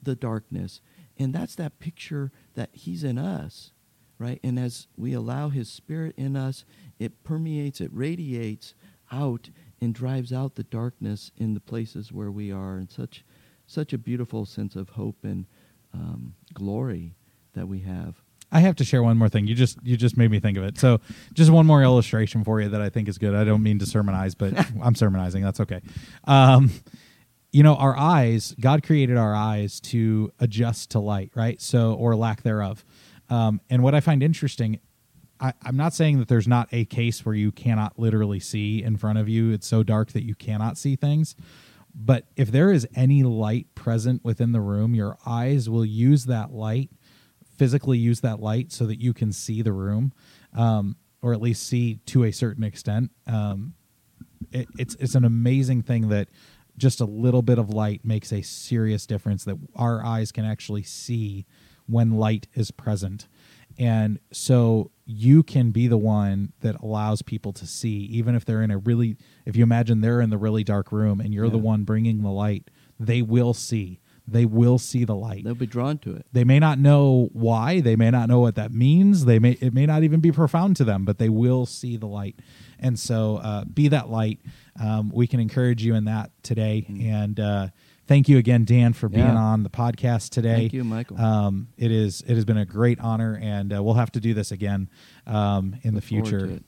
the 0.00 0.14
darkness. 0.14 0.80
And 1.18 1.34
that's 1.34 1.54
that 1.56 1.78
picture 1.78 2.30
that 2.54 2.70
he's 2.72 3.02
in 3.02 3.18
us, 3.18 3.72
right? 4.18 4.40
And 4.42 4.58
as 4.58 4.86
we 4.96 5.12
allow 5.12 5.48
his 5.48 5.68
spirit 5.68 6.14
in 6.16 6.36
us, 6.36 6.64
it 6.98 7.24
permeates, 7.24 7.80
it 7.80 7.90
radiates 7.92 8.74
out 9.10 9.50
and 9.80 9.94
drives 9.94 10.32
out 10.32 10.54
the 10.54 10.64
darkness 10.64 11.30
in 11.36 11.54
the 11.54 11.60
places 11.60 12.12
where 12.12 12.30
we 12.30 12.50
are 12.50 12.76
and 12.76 12.90
such 12.90 13.24
such 13.68 13.92
a 13.92 13.98
beautiful 13.98 14.46
sense 14.46 14.76
of 14.76 14.90
hope 14.90 15.24
and 15.24 15.46
um, 15.92 16.34
glory 16.54 17.16
that 17.54 17.66
we 17.66 17.80
have 17.80 18.22
I 18.52 18.60
have 18.60 18.76
to 18.76 18.84
share 18.84 19.02
one 19.02 19.18
more 19.18 19.28
thing. 19.28 19.46
You 19.46 19.54
just 19.54 19.78
you 19.82 19.96
just 19.96 20.16
made 20.16 20.30
me 20.30 20.38
think 20.38 20.56
of 20.56 20.64
it. 20.64 20.78
So, 20.78 21.00
just 21.32 21.50
one 21.50 21.66
more 21.66 21.82
illustration 21.82 22.44
for 22.44 22.60
you 22.60 22.68
that 22.68 22.80
I 22.80 22.88
think 22.88 23.08
is 23.08 23.18
good. 23.18 23.34
I 23.34 23.44
don't 23.44 23.62
mean 23.62 23.78
to 23.80 23.86
sermonize, 23.86 24.34
but 24.34 24.54
I'm 24.82 24.94
sermonizing. 24.94 25.42
That's 25.42 25.60
okay. 25.60 25.80
Um, 26.24 26.70
you 27.56 27.62
know, 27.62 27.74
our 27.76 27.96
eyes. 27.96 28.54
God 28.60 28.82
created 28.82 29.16
our 29.16 29.34
eyes 29.34 29.80
to 29.80 30.30
adjust 30.40 30.90
to 30.90 30.98
light, 31.00 31.30
right? 31.34 31.58
So, 31.58 31.94
or 31.94 32.14
lack 32.14 32.42
thereof. 32.42 32.84
Um, 33.30 33.62
and 33.70 33.82
what 33.82 33.94
I 33.94 34.00
find 34.00 34.22
interesting, 34.22 34.78
I, 35.40 35.54
I'm 35.62 35.78
not 35.78 35.94
saying 35.94 36.18
that 36.18 36.28
there's 36.28 36.46
not 36.46 36.68
a 36.70 36.84
case 36.84 37.24
where 37.24 37.34
you 37.34 37.50
cannot 37.52 37.98
literally 37.98 38.40
see 38.40 38.82
in 38.82 38.98
front 38.98 39.18
of 39.18 39.26
you. 39.26 39.52
It's 39.52 39.66
so 39.66 39.82
dark 39.82 40.12
that 40.12 40.22
you 40.22 40.34
cannot 40.34 40.76
see 40.76 40.96
things. 40.96 41.34
But 41.94 42.26
if 42.36 42.52
there 42.52 42.70
is 42.70 42.86
any 42.94 43.22
light 43.22 43.74
present 43.74 44.22
within 44.22 44.52
the 44.52 44.60
room, 44.60 44.94
your 44.94 45.16
eyes 45.24 45.70
will 45.70 45.86
use 45.86 46.26
that 46.26 46.52
light 46.52 46.90
physically 47.56 47.96
use 47.96 48.20
that 48.20 48.38
light 48.38 48.70
so 48.70 48.84
that 48.84 49.00
you 49.00 49.14
can 49.14 49.32
see 49.32 49.62
the 49.62 49.72
room, 49.72 50.12
um, 50.54 50.94
or 51.22 51.32
at 51.32 51.40
least 51.40 51.66
see 51.66 52.00
to 52.04 52.24
a 52.24 52.30
certain 52.30 52.62
extent. 52.62 53.10
Um, 53.26 53.72
it, 54.52 54.68
it's 54.78 54.94
it's 54.96 55.14
an 55.14 55.24
amazing 55.24 55.82
thing 55.82 56.08
that 56.10 56.28
just 56.76 57.00
a 57.00 57.04
little 57.04 57.42
bit 57.42 57.58
of 57.58 57.70
light 57.70 58.04
makes 58.04 58.32
a 58.32 58.42
serious 58.42 59.06
difference. 59.06 59.44
That 59.44 59.58
our 59.74 60.04
eyes 60.04 60.32
can 60.32 60.44
actually 60.44 60.82
see 60.82 61.46
when 61.86 62.12
light 62.12 62.48
is 62.54 62.70
present, 62.70 63.28
and 63.78 64.18
so 64.32 64.90
you 65.04 65.42
can 65.42 65.70
be 65.70 65.86
the 65.86 65.98
one 65.98 66.52
that 66.60 66.80
allows 66.80 67.22
people 67.22 67.52
to 67.52 67.66
see, 67.66 67.98
even 68.06 68.34
if 68.34 68.44
they're 68.44 68.62
in 68.62 68.70
a 68.70 68.78
really. 68.78 69.16
If 69.44 69.56
you 69.56 69.62
imagine 69.62 70.00
they're 70.00 70.20
in 70.20 70.30
the 70.30 70.38
really 70.38 70.64
dark 70.64 70.92
room 70.92 71.20
and 71.20 71.32
you're 71.32 71.50
the 71.50 71.58
one 71.58 71.84
bringing 71.84 72.22
the 72.22 72.30
light, 72.30 72.70
they 72.98 73.22
will 73.22 73.54
see 73.54 74.00
they 74.28 74.44
will 74.44 74.78
see 74.78 75.04
the 75.04 75.14
light. 75.14 75.44
They'll 75.44 75.54
be 75.54 75.66
drawn 75.66 75.98
to 75.98 76.14
it. 76.14 76.26
They 76.32 76.44
may 76.44 76.58
not 76.58 76.78
know 76.78 77.28
why, 77.32 77.80
they 77.80 77.96
may 77.96 78.10
not 78.10 78.28
know 78.28 78.40
what 78.40 78.54
that 78.56 78.72
means. 78.72 79.24
They 79.24 79.38
may 79.38 79.52
it 79.60 79.72
may 79.72 79.86
not 79.86 80.02
even 80.02 80.20
be 80.20 80.32
profound 80.32 80.76
to 80.76 80.84
them, 80.84 81.04
but 81.04 81.18
they 81.18 81.28
will 81.28 81.66
see 81.66 81.96
the 81.96 82.06
light. 82.06 82.36
And 82.78 82.98
so, 82.98 83.36
uh, 83.36 83.64
be 83.64 83.88
that 83.88 84.10
light. 84.10 84.40
Um, 84.78 85.10
we 85.14 85.26
can 85.26 85.40
encourage 85.40 85.82
you 85.84 85.94
in 85.94 86.04
that 86.04 86.30
today. 86.42 86.84
And 87.00 87.40
uh, 87.40 87.68
thank 88.06 88.28
you 88.28 88.36
again, 88.36 88.64
Dan, 88.66 88.92
for 88.92 89.08
being 89.08 89.24
Yeah. 89.24 89.34
on 89.36 89.62
the 89.62 89.70
podcast 89.70 90.28
today. 90.30 90.56
Thank 90.56 90.72
you, 90.74 90.84
Michael. 90.84 91.18
Um, 91.18 91.68
it 91.78 91.90
is 91.90 92.22
it 92.26 92.34
has 92.34 92.44
been 92.44 92.58
a 92.58 92.66
great 92.66 93.00
honor, 93.00 93.38
and 93.40 93.72
uh, 93.74 93.82
we'll 93.82 93.94
have 93.94 94.12
to 94.12 94.20
do 94.20 94.34
this 94.34 94.50
again 94.52 94.90
um, 95.26 95.76
in 95.82 95.94
the 95.94 96.00
Look 96.00 96.04
forward 96.04 96.26
future. 96.28 96.60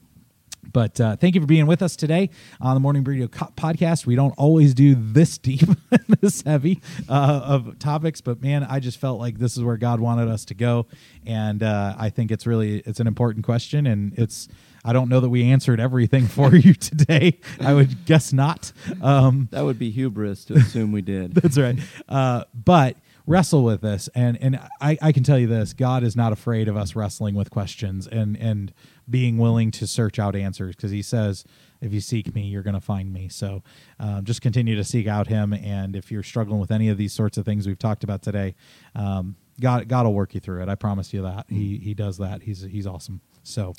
But 0.71 1.01
uh, 1.01 1.17
thank 1.17 1.35
you 1.35 1.41
for 1.41 1.47
being 1.47 1.67
with 1.67 1.81
us 1.83 1.97
today 1.97 2.31
on 2.61 2.75
the 2.75 2.81
Morning 2.81 3.03
Burrito 3.03 3.31
Co- 3.31 3.53
podcast. 3.57 4.05
We 4.07 4.17
don't 4.17 4.35
always 4.37 4.75
do 4.75 4.95
this 4.99 5.39
deep, 5.39 5.69
this 6.21 6.43
heavy 6.43 6.81
uh, 7.09 7.41
of 7.45 7.79
topics, 7.79 8.21
but 8.21 8.43
man, 8.43 8.65
I 8.65 8.81
just 8.81 8.99
felt 8.99 9.19
like 9.19 9.39
this 9.39 9.57
is 9.57 9.63
where 9.63 9.77
God 9.79 10.01
wanted 10.01 10.29
us 10.29 10.45
to 10.47 10.55
go, 10.55 10.87
and 11.25 11.63
uh, 11.63 11.95
I 11.99 12.11
think 12.11 12.31
it's 12.31 12.47
really 12.47 12.81
it's 12.81 13.01
an 13.01 13.07
important 13.07 13.45
question, 13.45 13.87
and 13.87 14.13
it's 14.19 14.49
I 14.85 14.93
don't 14.93 15.09
know 15.09 15.21
that 15.21 15.31
we 15.31 15.45
answered 15.45 15.81
everything 15.81 16.27
for 16.29 16.55
you 16.55 16.75
today. 16.75 17.39
I 17.61 17.75
would 17.75 18.05
guess 18.05 18.33
not. 18.33 18.73
Um, 19.03 19.49
That 19.51 19.65
would 19.65 19.79
be 19.79 19.91
hubris 19.91 20.45
to 20.47 20.55
assume 20.55 20.93
we 20.93 21.03
did. 21.03 21.35
that's 21.35 21.59
right. 21.59 21.79
Uh, 22.09 22.45
but 22.55 22.97
wrestle 23.27 23.63
with 23.65 23.81
this, 23.81 24.09
and 24.15 24.37
and 24.41 24.61
I, 24.81 24.99
I 25.01 25.13
can 25.13 25.23
tell 25.23 25.39
you 25.39 25.47
this: 25.47 25.73
God 25.73 26.03
is 26.03 26.15
not 26.17 26.33
afraid 26.33 26.69
of 26.69 26.77
us 26.77 26.95
wrestling 26.95 27.35
with 27.35 27.51
questions 27.51 28.07
and 28.07 28.37
and 28.37 28.73
being 29.09 29.39
willing 29.39 29.71
to 29.73 29.87
search 29.87 30.19
out 30.19 30.37
answers 30.37 30.77
because 30.77 30.91
He 30.91 31.03
says, 31.03 31.45
"If 31.81 31.93
you 31.93 32.01
seek 32.01 32.35
Me, 32.35 32.43
you're 32.43 32.63
going 32.63 32.75
to 32.75 32.81
find 32.81 33.13
Me." 33.13 33.29
So 33.29 33.63
um, 33.99 34.25
just 34.25 34.41
continue 34.43 34.77
to 34.77 34.85
seek 34.85 35.07
out 35.07 35.27
Him, 35.29 35.53
and 35.53 35.97
if 35.97 36.11
you're 36.11 36.23
struggling 36.23 36.61
with 36.61 36.71
any 36.71 36.89
of 36.89 36.99
these 36.99 37.13
sorts 37.13 37.39
of 37.39 37.45
things 37.45 37.67
we've 37.67 37.79
talked 37.79 38.05
about 38.05 38.23
today, 38.23 38.55
um, 38.95 39.37
God 39.61 39.89
God 39.89 40.07
will 40.07 40.15
work 40.15 40.35
you 40.35 40.41
through 40.41 40.63
it. 40.63 40.69
I 40.69 40.75
promise 40.75 41.13
you 41.13 41.23
that 41.23 41.47
He 41.49 41.79
He 41.79 41.95
does 41.95 42.19
that. 42.19 42.43
He's 42.43 42.63
He's 42.63 42.87
awesome. 42.87 43.21
So. 43.43 43.75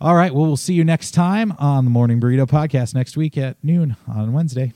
All 0.00 0.16
right. 0.16 0.34
Well, 0.34 0.46
we'll 0.46 0.56
see 0.56 0.74
you 0.74 0.82
next 0.82 1.12
time 1.12 1.54
on 1.60 1.84
the 1.84 1.90
Morning 1.90 2.20
Burrito 2.20 2.44
Podcast 2.44 2.92
next 2.92 3.16
week 3.16 3.38
at 3.38 3.56
noon 3.62 3.96
on 4.08 4.32
Wednesday. 4.32 4.72